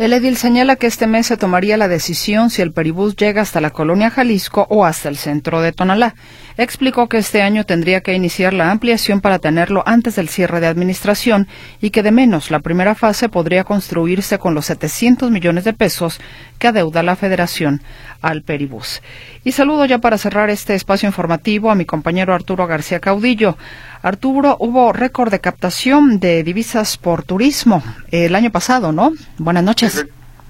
El 0.00 0.14
edil 0.14 0.38
señala 0.38 0.76
que 0.76 0.86
este 0.86 1.06
mes 1.06 1.26
se 1.26 1.36
tomaría 1.36 1.76
la 1.76 1.86
decisión 1.86 2.48
si 2.48 2.62
el 2.62 2.72
peribús 2.72 3.16
llega 3.16 3.42
hasta 3.42 3.60
la 3.60 3.68
colonia 3.68 4.08
Jalisco 4.08 4.66
o 4.70 4.86
hasta 4.86 5.10
el 5.10 5.18
centro 5.18 5.60
de 5.60 5.72
Tonalá. 5.72 6.14
Explicó 6.56 7.06
que 7.06 7.18
este 7.18 7.42
año 7.42 7.66
tendría 7.66 8.00
que 8.00 8.14
iniciar 8.14 8.54
la 8.54 8.70
ampliación 8.70 9.20
para 9.20 9.38
tenerlo 9.38 9.82
antes 9.84 10.16
del 10.16 10.30
cierre 10.30 10.60
de 10.60 10.68
administración 10.68 11.48
y 11.82 11.90
que 11.90 12.02
de 12.02 12.12
menos 12.12 12.50
la 12.50 12.60
primera 12.60 12.94
fase 12.94 13.28
podría 13.28 13.64
construirse 13.64 14.38
con 14.38 14.54
los 14.54 14.64
700 14.66 15.30
millones 15.30 15.64
de 15.64 15.74
pesos 15.74 16.18
que 16.58 16.68
adeuda 16.68 17.02
la 17.02 17.16
Federación 17.16 17.82
al 18.22 18.42
Peribús. 18.42 19.02
Y 19.44 19.52
saludo 19.52 19.84
ya 19.84 19.98
para 19.98 20.16
cerrar 20.16 20.48
este 20.48 20.74
espacio 20.74 21.08
informativo 21.08 21.70
a 21.70 21.74
mi 21.74 21.84
compañero 21.84 22.34
Arturo 22.34 22.66
García 22.66 23.00
Caudillo. 23.00 23.58
Arturo, 24.02 24.56
hubo 24.60 24.94
récord 24.94 25.30
de 25.30 25.40
captación 25.40 26.20
de 26.20 26.42
divisas 26.42 26.96
por 26.96 27.22
turismo 27.22 27.82
el 28.10 28.34
año 28.34 28.50
pasado, 28.50 28.92
¿no? 28.92 29.12
Buenas 29.36 29.62
noches. 29.62 29.89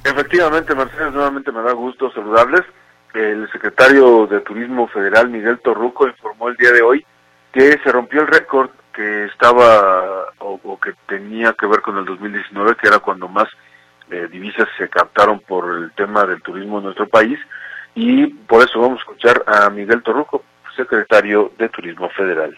Efectivamente, 0.04 0.74
Mercedes, 0.74 1.12
nuevamente 1.12 1.52
me 1.52 1.62
da 1.62 1.72
gusto 1.72 2.10
saludarles. 2.12 2.62
El 3.12 3.50
secretario 3.50 4.26
de 4.26 4.40
Turismo 4.40 4.88
Federal, 4.88 5.28
Miguel 5.28 5.58
Torruco, 5.58 6.06
informó 6.06 6.48
el 6.48 6.56
día 6.56 6.72
de 6.72 6.82
hoy 6.82 7.04
que 7.52 7.78
se 7.82 7.92
rompió 7.92 8.20
el 8.20 8.28
récord 8.28 8.70
que 8.92 9.24
estaba 9.24 10.26
o, 10.38 10.78
que 10.80 10.92
tenía 11.06 11.52
que 11.54 11.66
ver 11.66 11.80
con 11.80 11.98
el 11.98 12.04
2019, 12.04 12.76
que 12.76 12.88
era 12.88 13.00
cuando 13.00 13.28
más 13.28 13.48
eh, 14.10 14.28
divisas 14.30 14.68
se 14.78 14.88
captaron 14.88 15.40
por 15.40 15.68
el 15.74 15.92
tema 15.92 16.24
del 16.24 16.42
turismo 16.42 16.78
en 16.78 16.84
nuestro 16.84 17.08
país. 17.08 17.38
Y 17.94 18.26
por 18.26 18.62
eso 18.62 18.80
vamos 18.80 18.98
a 18.98 19.02
escuchar 19.02 19.44
a 19.46 19.68
Miguel 19.70 20.02
Torruco, 20.02 20.44
secretario 20.76 21.52
de 21.58 21.68
Turismo 21.68 22.08
Federal 22.10 22.56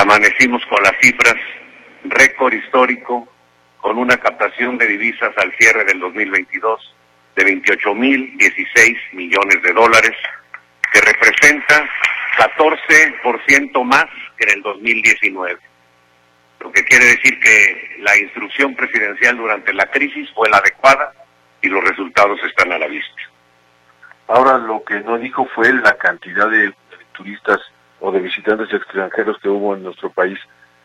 amanecimos 0.00 0.62
con 0.66 0.82
las 0.82 0.92
cifras 1.00 1.36
récord 2.04 2.52
histórico, 2.52 3.28
con 3.80 3.98
una 3.98 4.16
captación 4.16 4.78
de 4.78 4.86
divisas 4.86 5.32
al 5.36 5.52
cierre 5.58 5.84
del 5.84 6.00
2022 6.00 6.94
de 7.36 7.44
28 7.44 7.94
mil 7.94 8.36
16 8.36 8.98
millones 9.12 9.62
de 9.62 9.72
dólares, 9.72 10.16
que 10.92 11.00
representa 11.00 11.88
14% 12.36 13.84
más 13.84 14.06
que 14.36 14.44
en 14.44 14.56
el 14.56 14.62
2019. 14.62 15.58
Lo 16.60 16.72
que 16.72 16.84
quiere 16.84 17.04
decir 17.04 17.38
que 17.38 17.96
la 18.00 18.16
instrucción 18.16 18.74
presidencial 18.74 19.36
durante 19.36 19.72
la 19.72 19.86
crisis 19.86 20.28
fue 20.34 20.48
la 20.48 20.58
adecuada 20.58 21.12
y 21.62 21.68
los 21.68 21.82
resultados 21.84 22.38
están 22.44 22.72
a 22.72 22.78
la 22.78 22.88
vista. 22.88 23.22
Ahora 24.26 24.58
lo 24.58 24.82
que 24.84 25.00
no 25.00 25.18
dijo 25.18 25.48
fue 25.54 25.72
la 25.72 25.96
cantidad 25.96 26.48
de 26.50 26.72
turistas 27.12 27.58
o 28.00 28.12
de 28.12 28.20
visitantes 28.20 28.72
extranjeros 28.72 29.38
que 29.40 29.48
hubo 29.48 29.74
en 29.74 29.84
nuestro 29.84 30.10
país 30.10 30.38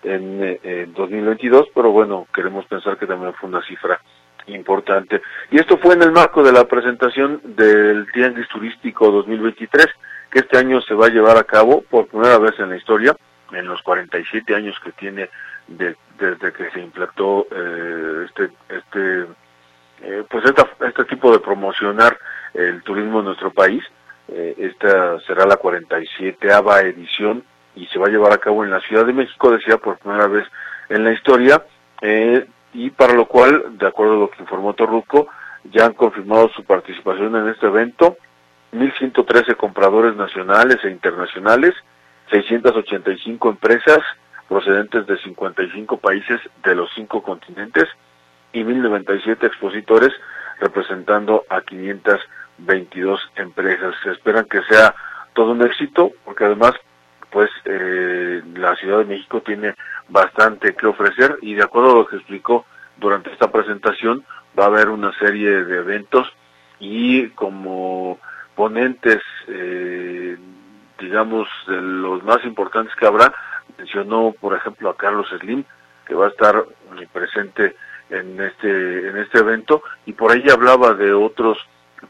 en, 0.04 0.94
2022, 0.94 1.68
eh, 1.68 1.72
pero 1.74 1.92
bueno, 1.92 2.28
queremos 2.34 2.66
pensar 2.66 2.98
que 2.98 3.08
también 3.08 3.34
fue 3.34 3.50
una 3.50 3.62
cifra 3.66 4.00
importante. 4.48 5.22
Y 5.52 5.60
esto 5.60 5.78
fue 5.78 5.96
en 5.96 6.04
el 6.04 6.12
marco 6.12 6.44
de 6.44 6.52
la 6.52 6.66
presentación 6.66 7.42
del 7.44 8.08
Tianguis 8.12 8.48
Turístico 8.50 9.12
2023, 9.12 9.88
que 10.30 10.40
este 10.40 10.58
año 10.58 10.82
se 10.82 10.94
va 10.94 11.08
a 11.08 11.10
llevar 11.10 11.38
a 11.38 11.44
cabo 11.44 11.82
por 11.82 12.08
primera 12.08 12.38
vez 12.38 12.60
en 12.60 12.70
la 12.70 12.78
historia, 12.78 13.16
en 13.52 13.66
los 13.66 13.82
47 13.84 14.56
años 14.56 14.76
que 14.84 14.92
tiene 14.92 15.30
desde 15.68 16.52
que 16.54 16.70
se 16.72 16.80
implantó 16.80 17.48
eh, 17.52 18.26
este, 18.26 18.50
este, 18.70 19.26
eh, 20.02 20.24
pues 20.30 20.44
este 20.82 21.06
tipo 21.06 21.32
de 21.32 21.40
promocionar 21.40 22.18
el 22.54 22.82
turismo 22.84 23.20
en 23.20 23.26
nuestro 23.26 23.52
país. 23.52 23.84
Eh, 24.28 24.56
esta 24.58 25.20
será 25.22 25.46
la 25.46 25.60
47ava 25.60 26.82
edición 26.82 27.44
y 27.76 27.86
se 27.88 28.00
va 28.00 28.08
a 28.08 28.12
llevar 28.12 28.34
a 28.34 28.38
cabo 28.38 28.64
en 28.64 28.72
la 28.72 28.80
Ciudad 28.82 29.06
de 29.06 29.14
México, 29.14 29.52
decía 29.52 29.78
por 29.78 29.98
primera 29.98 30.28
vez 30.28 30.46
en 30.90 31.04
la 31.04 31.12
historia, 31.12 31.64
eh, 32.02 32.46
y 32.74 32.90
para 32.90 33.14
lo 33.14 33.26
cual, 33.26 33.78
de 33.78 33.88
acuerdo 33.88 34.14
a 34.14 34.18
lo 34.18 34.30
que 34.30 34.42
informó 34.42 34.74
Torruco, 34.74 35.28
ya 35.72 35.86
han 35.86 35.94
confirmado 35.94 36.50
su 36.50 36.64
participación 36.64 37.36
en 37.36 37.48
este 37.50 37.68
evento, 37.68 38.18
1.113 38.74 39.56
compradores 39.56 40.16
nacionales 40.16 40.78
e 40.84 40.90
internacionales, 40.90 41.74
685 42.32 43.50
empresas 43.50 44.00
procedentes 44.48 45.06
de 45.08 45.18
55 45.20 45.98
países 45.98 46.40
de 46.64 46.76
los 46.76 46.90
cinco 46.96 47.22
continentes 47.22 47.86
y 48.52 48.64
1.097 48.64 49.46
expositores 49.46 50.12
representando 50.60 51.44
a 51.50 51.62
522 51.62 53.20
empresas. 53.36 53.96
Se 54.04 54.12
esperan 54.12 54.46
que 54.46 54.62
sea 54.64 54.96
todo 55.34 55.52
un 55.52 55.62
éxito 55.64 56.12
porque 56.26 56.46
además 56.46 56.74
pues 57.34 57.50
eh, 57.66 58.44
la 58.54 58.76
Ciudad 58.76 59.00
de 59.00 59.06
México 59.06 59.42
tiene 59.42 59.74
bastante 60.08 60.76
que 60.76 60.86
ofrecer 60.86 61.40
y 61.42 61.56
de 61.56 61.64
acuerdo 61.64 61.92
a 61.92 61.96
lo 61.96 62.06
que 62.06 62.18
explicó 62.18 62.66
durante 62.98 63.32
esta 63.32 63.52
presentación 63.52 64.24
va 64.58 64.66
a 64.66 64.68
haber 64.68 64.90
una 64.90 65.12
serie 65.18 65.66
de 65.66 65.78
eventos 65.78 66.32
y 66.80 67.30
como 67.30 68.20
ponentes 68.56 69.20
eh, 69.48 70.38
digamos 71.00 71.50
de 71.68 71.82
los 71.82 72.24
más 72.24 72.46
importantes 72.46 72.96
que 72.96 73.08
habrá 73.08 73.34
mencionó 73.80 74.36
por 74.40 74.56
ejemplo 74.56 74.92
a 74.92 74.98
Carlos 74.98 75.28
Slim 75.40 75.64
que 76.06 76.14
va 76.14 76.28
a 76.28 76.30
estar 76.30 76.64
presente 77.12 77.76
en 78.12 78.40
este 78.40 79.08
en 79.08 79.18
este 79.18 79.40
evento 79.40 79.82
y 80.06 80.14
por 80.14 80.32
ahí 80.32 80.48
hablaba 80.52 80.94
de 80.94 81.12
otros 81.14 81.58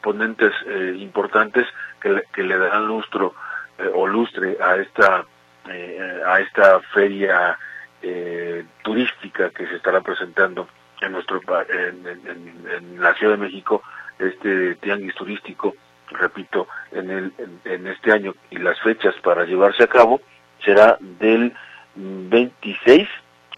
ponentes 0.01 0.51
eh, 0.67 0.95
importantes 0.99 1.65
que 2.01 2.09
le, 2.09 2.24
que 2.34 2.43
le 2.43 2.57
darán 2.57 2.88
lustro 2.88 3.34
eh, 3.78 3.89
o 3.93 4.07
lustre 4.07 4.57
a 4.61 4.76
esta 4.76 5.26
eh, 5.69 6.21
a 6.26 6.39
esta 6.39 6.80
feria 6.93 7.57
eh, 8.01 8.65
turística 8.84 9.49
que 9.51 9.67
se 9.67 9.76
estará 9.76 10.01
presentando 10.01 10.67
en 11.01 11.11
nuestro 11.11 11.41
en, 11.69 12.07
en, 12.07 12.67
en, 12.69 13.01
la 13.01 13.13
Ciudad 13.15 13.34
de 13.34 13.45
México 13.45 13.82
este 14.19 14.76
tianguis 14.76 15.15
turístico 15.15 15.76
repito 16.11 16.67
en 16.91 17.09
el 17.09 17.34
en, 17.65 17.88
este 17.88 18.11
año 18.11 18.36
y 18.51 18.57
las 18.57 18.80
fechas 18.82 19.15
para 19.24 19.45
llevarse 19.45 19.84
a 19.84 19.88
cabo 19.88 20.21
será 20.63 20.97
del 20.99 21.53
26 21.95 23.07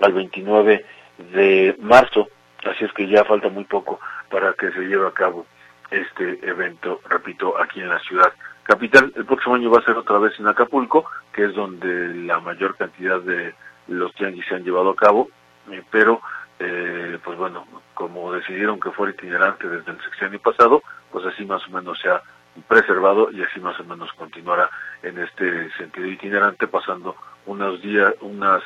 al 0.02 0.14
29 0.14 0.86
de 1.34 1.76
marzo. 1.80 2.28
Así 2.66 2.84
es 2.84 2.92
que 2.94 3.08
ya 3.08 3.24
falta 3.24 3.50
muy 3.50 3.64
poco 3.66 4.00
para 4.30 4.54
que 4.54 4.72
se 4.72 4.82
lleve 4.82 5.08
a 5.08 5.12
cabo 5.12 5.46
este 5.92 6.40
evento, 6.48 7.00
repito, 7.08 7.60
aquí 7.62 7.80
en 7.80 7.90
la 7.90 8.00
ciudad 8.00 8.34
capital. 8.66 9.14
El 9.16 9.26
próximo 9.26 9.56
año 9.56 9.72
va 9.72 9.80
a 9.80 9.86
ser 9.86 9.96
otra 9.96 10.18
vez 10.18 10.38
en 10.40 10.48
Acapulco, 10.48 11.06
que 11.32 11.46
es 11.46 11.56
donde 11.56 12.14
la 12.16 12.40
mayor 12.40 12.76
cantidad 12.76 13.22
de 13.22 13.54
los 13.88 14.14
tianguis 14.16 14.46
se 14.48 14.56
han 14.56 14.64
llevado 14.64 14.90
a 14.90 14.96
cabo, 14.96 15.30
eh, 15.72 15.84
pero 15.92 16.22
eh, 16.60 17.20
pues 17.24 17.38
bueno, 17.38 17.66
como 17.94 18.34
decidieron 18.34 18.80
que 18.80 18.92
fuera 18.92 19.14
itinerante 19.14 19.68
desde 19.68 19.92
el 19.92 20.02
sexenio 20.02 20.40
pasado, 20.42 20.82
pues 21.12 21.26
así 21.26 21.46
más 21.46 21.66
o 21.68 21.72
menos 21.72 22.00
se 22.00 22.10
ha 22.10 22.22
preservado 22.68 23.32
y 23.32 23.44
así 23.44 23.60
más 23.60 23.80
o 23.80 23.84
menos 23.84 24.12
continuará 24.14 24.70
en 25.04 25.20
este 25.20 25.72
sentido 25.74 26.08
itinerante, 26.08 26.68
pasando 26.68 27.16
unos 27.46 27.82
días, 27.82 28.14
unas, 28.22 28.64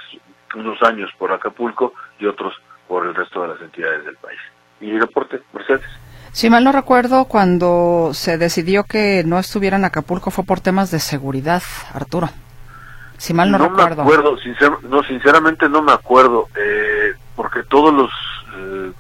unos 0.55 0.81
años 0.83 1.11
por 1.17 1.31
Acapulco 1.31 1.93
y 2.19 2.25
otros 2.25 2.55
por 2.87 3.05
el 3.05 3.13
resto 3.13 3.41
de 3.41 3.49
las 3.49 3.61
entidades 3.61 4.05
del 4.05 4.15
país. 4.15 4.39
Y 4.79 4.97
reporte, 4.97 5.41
Mercedes. 5.53 6.08
Si 6.31 6.49
mal 6.49 6.63
no 6.63 6.71
recuerdo, 6.71 7.25
cuando 7.25 8.11
se 8.13 8.37
decidió 8.37 8.83
que 8.83 9.23
no 9.25 9.39
estuviera 9.39 9.77
en 9.77 9.85
Acapulco 9.85 10.31
fue 10.31 10.43
por 10.43 10.61
temas 10.61 10.91
de 10.91 10.99
seguridad, 10.99 11.63
Arturo. 11.93 12.29
Si 13.17 13.33
mal 13.33 13.51
no, 13.51 13.57
no 13.57 13.69
recuerdo. 13.69 14.03
Me 14.03 14.13
acuerdo, 14.13 14.37
sincer 14.37 14.71
no, 14.83 15.03
sinceramente 15.03 15.67
no 15.67 15.81
me 15.81 15.91
acuerdo, 15.91 16.47
eh, 16.55 17.13
porque 17.35 17.63
todos 17.63 17.93
los 17.93 18.11
eh, 18.55 18.91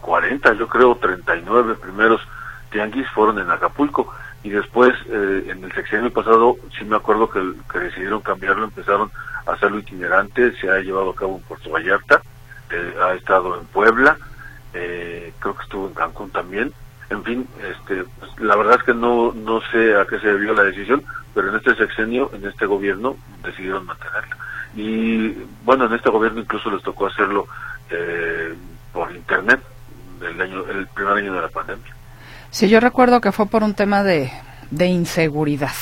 40, 0.00 0.54
yo 0.54 0.68
creo 0.68 0.94
39 0.96 1.74
primeros 1.74 2.20
tianguis 2.70 3.08
fueron 3.10 3.38
en 3.38 3.50
Acapulco 3.50 4.12
y 4.42 4.50
después 4.50 4.92
eh, 5.08 5.46
en 5.48 5.62
el 5.62 5.72
sexenio 5.72 6.12
pasado 6.12 6.56
sí 6.78 6.84
me 6.84 6.96
acuerdo 6.96 7.28
que, 7.30 7.40
que, 7.70 7.78
decidieron 7.78 8.20
cambiarlo, 8.20 8.64
empezaron 8.64 9.10
a 9.46 9.52
hacerlo 9.52 9.78
itinerante, 9.78 10.52
se 10.56 10.68
ha 10.68 10.80
llevado 10.80 11.10
a 11.10 11.14
cabo 11.14 11.36
en 11.36 11.42
Puerto 11.42 11.70
Vallarta, 11.70 12.22
eh, 12.70 12.94
ha 13.00 13.14
estado 13.14 13.58
en 13.60 13.66
Puebla, 13.66 14.16
eh, 14.74 15.32
creo 15.38 15.56
que 15.56 15.62
estuvo 15.62 15.88
en 15.88 15.94
Cancún 15.94 16.30
también. 16.30 16.72
En 17.10 17.22
fin, 17.24 17.46
este, 17.58 18.04
pues, 18.18 18.30
la 18.40 18.56
verdad 18.56 18.76
es 18.78 18.84
que 18.84 18.94
no, 18.94 19.32
no 19.32 19.60
sé 19.70 19.96
a 19.96 20.06
qué 20.06 20.18
se 20.18 20.28
debió 20.28 20.54
la 20.54 20.64
decisión, 20.64 21.04
pero 21.34 21.50
en 21.50 21.56
este 21.56 21.74
sexenio, 21.74 22.30
en 22.32 22.46
este 22.46 22.66
gobierno, 22.66 23.16
decidieron 23.44 23.84
mantenerla. 23.84 24.36
Y 24.74 25.28
bueno, 25.64 25.86
en 25.86 25.92
este 25.92 26.10
gobierno 26.10 26.40
incluso 26.40 26.70
les 26.70 26.82
tocó 26.82 27.06
hacerlo 27.06 27.46
eh, 27.90 28.54
por 28.92 29.12
internet 29.12 29.60
el, 30.22 30.40
año, 30.40 30.64
el 30.66 30.86
primer 30.88 31.14
año 31.14 31.34
de 31.34 31.42
la 31.42 31.48
pandemia. 31.48 31.94
Sí, 32.50 32.68
yo 32.68 32.80
recuerdo 32.80 33.20
que 33.20 33.32
fue 33.32 33.46
por 33.46 33.62
un 33.62 33.74
tema 33.74 34.02
de, 34.02 34.30
de 34.70 34.86
inseguridad. 34.86 35.72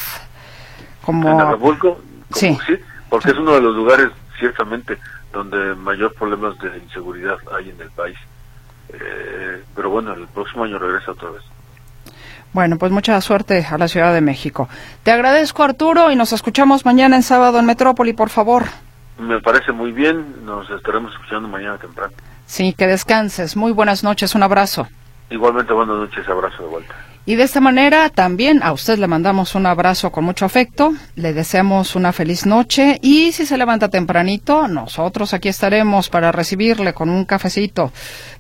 Como... 1.03 1.31
¿En 1.31 1.41
Acapulco? 1.41 2.01
Sí. 2.33 2.57
sí, 2.67 2.77
porque 3.09 3.31
es 3.31 3.37
uno 3.37 3.55
de 3.55 3.61
los 3.61 3.75
lugares, 3.75 4.09
ciertamente, 4.39 4.99
donde 5.33 5.75
mayor 5.75 6.15
problemas 6.15 6.59
de 6.59 6.79
inseguridad 6.79 7.37
hay 7.57 7.71
en 7.71 7.81
el 7.81 7.91
país. 7.91 8.17
Eh, 8.93 9.63
pero 9.75 9.91
bueno, 9.91 10.13
el 10.15 10.27
próximo 10.29 10.65
año 10.65 10.79
regresa 10.79 11.13
otra 11.13 11.31
vez. 11.31 11.43
Bueno, 12.53 12.79
pues 12.79 12.91
mucha 12.91 13.21
suerte 13.21 13.67
a 13.71 13.79
la 13.79 13.87
Ciudad 13.87 14.13
de 14.13 14.21
México. 14.21 14.69
Te 15.05 15.13
agradezco, 15.13 15.63
Arturo, 15.63 16.11
y 16.11 16.17
nos 16.17 16.33
escuchamos 16.33 16.85
mañana 16.85 17.17
en 17.17 17.23
sábado 17.23 17.59
en 17.61 17.67
Metrópoli, 17.67 18.13
por 18.13 18.29
favor. 18.29 18.65
Me 19.19 19.41
parece 19.41 19.71
muy 19.71 19.93
bien, 19.93 20.45
nos 20.45 20.69
estaremos 20.71 21.13
escuchando 21.13 21.49
mañana 21.49 21.79
temprano. 21.79 22.13
Sí, 22.47 22.73
que 22.73 22.87
descanses. 22.87 23.57
Muy 23.57 23.71
buenas 23.71 24.03
noches, 24.03 24.35
un 24.35 24.43
abrazo. 24.43 24.89
Igualmente, 25.31 25.73
buenas 25.73 25.97
noches, 25.97 26.29
abrazo 26.29 26.65
de 26.65 26.69
vuelta. 26.69 26.95
Y 27.27 27.37
de 27.37 27.45
esta 27.45 27.61
manera 27.61 28.09
también 28.09 28.63
a 28.63 28.73
usted 28.73 28.99
le 28.99 29.07
mandamos 29.07 29.55
un 29.55 29.67
abrazo 29.67 30.11
con 30.11 30.25
mucho 30.25 30.47
afecto, 30.47 30.95
le 31.17 31.35
deseamos 31.35 31.95
una 31.95 32.13
feliz 32.13 32.47
noche 32.47 32.99
y 33.03 33.33
si 33.33 33.45
se 33.45 33.59
levanta 33.59 33.89
tempranito, 33.89 34.67
nosotros 34.69 35.35
aquí 35.35 35.49
estaremos 35.49 36.09
para 36.09 36.33
recibirle 36.33 36.95
con 36.95 37.11
un 37.11 37.27
cafecito 37.27 37.93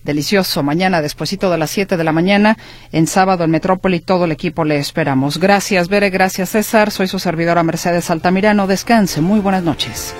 delicioso 0.03 0.63
mañana 0.63 1.03
despuesito 1.03 1.51
de 1.51 1.59
las 1.59 1.71
7 1.71 1.97
de 1.97 2.05
la 2.05 2.13
mañana 2.13 2.57
en 2.91 3.07
sábado 3.07 3.45
en 3.45 3.51
Metrópoli, 3.51 4.01
todo 4.01 4.25
el 4.25 4.33
equipo 4.33 4.65
le 4.65 4.79
esperamos. 4.79 5.39
Gracias 5.39 5.89
Bere, 5.89 6.11
gracias 6.11 6.51
César, 6.51 6.91
soy 6.91 7.07
su 7.07 7.19
servidora 7.19 7.63
Mercedes 7.63 8.11
Altamirano, 8.11 8.67
descanse, 8.67 9.21
muy 9.21 9.41
buenas 9.41 9.63
noches. 9.63 10.15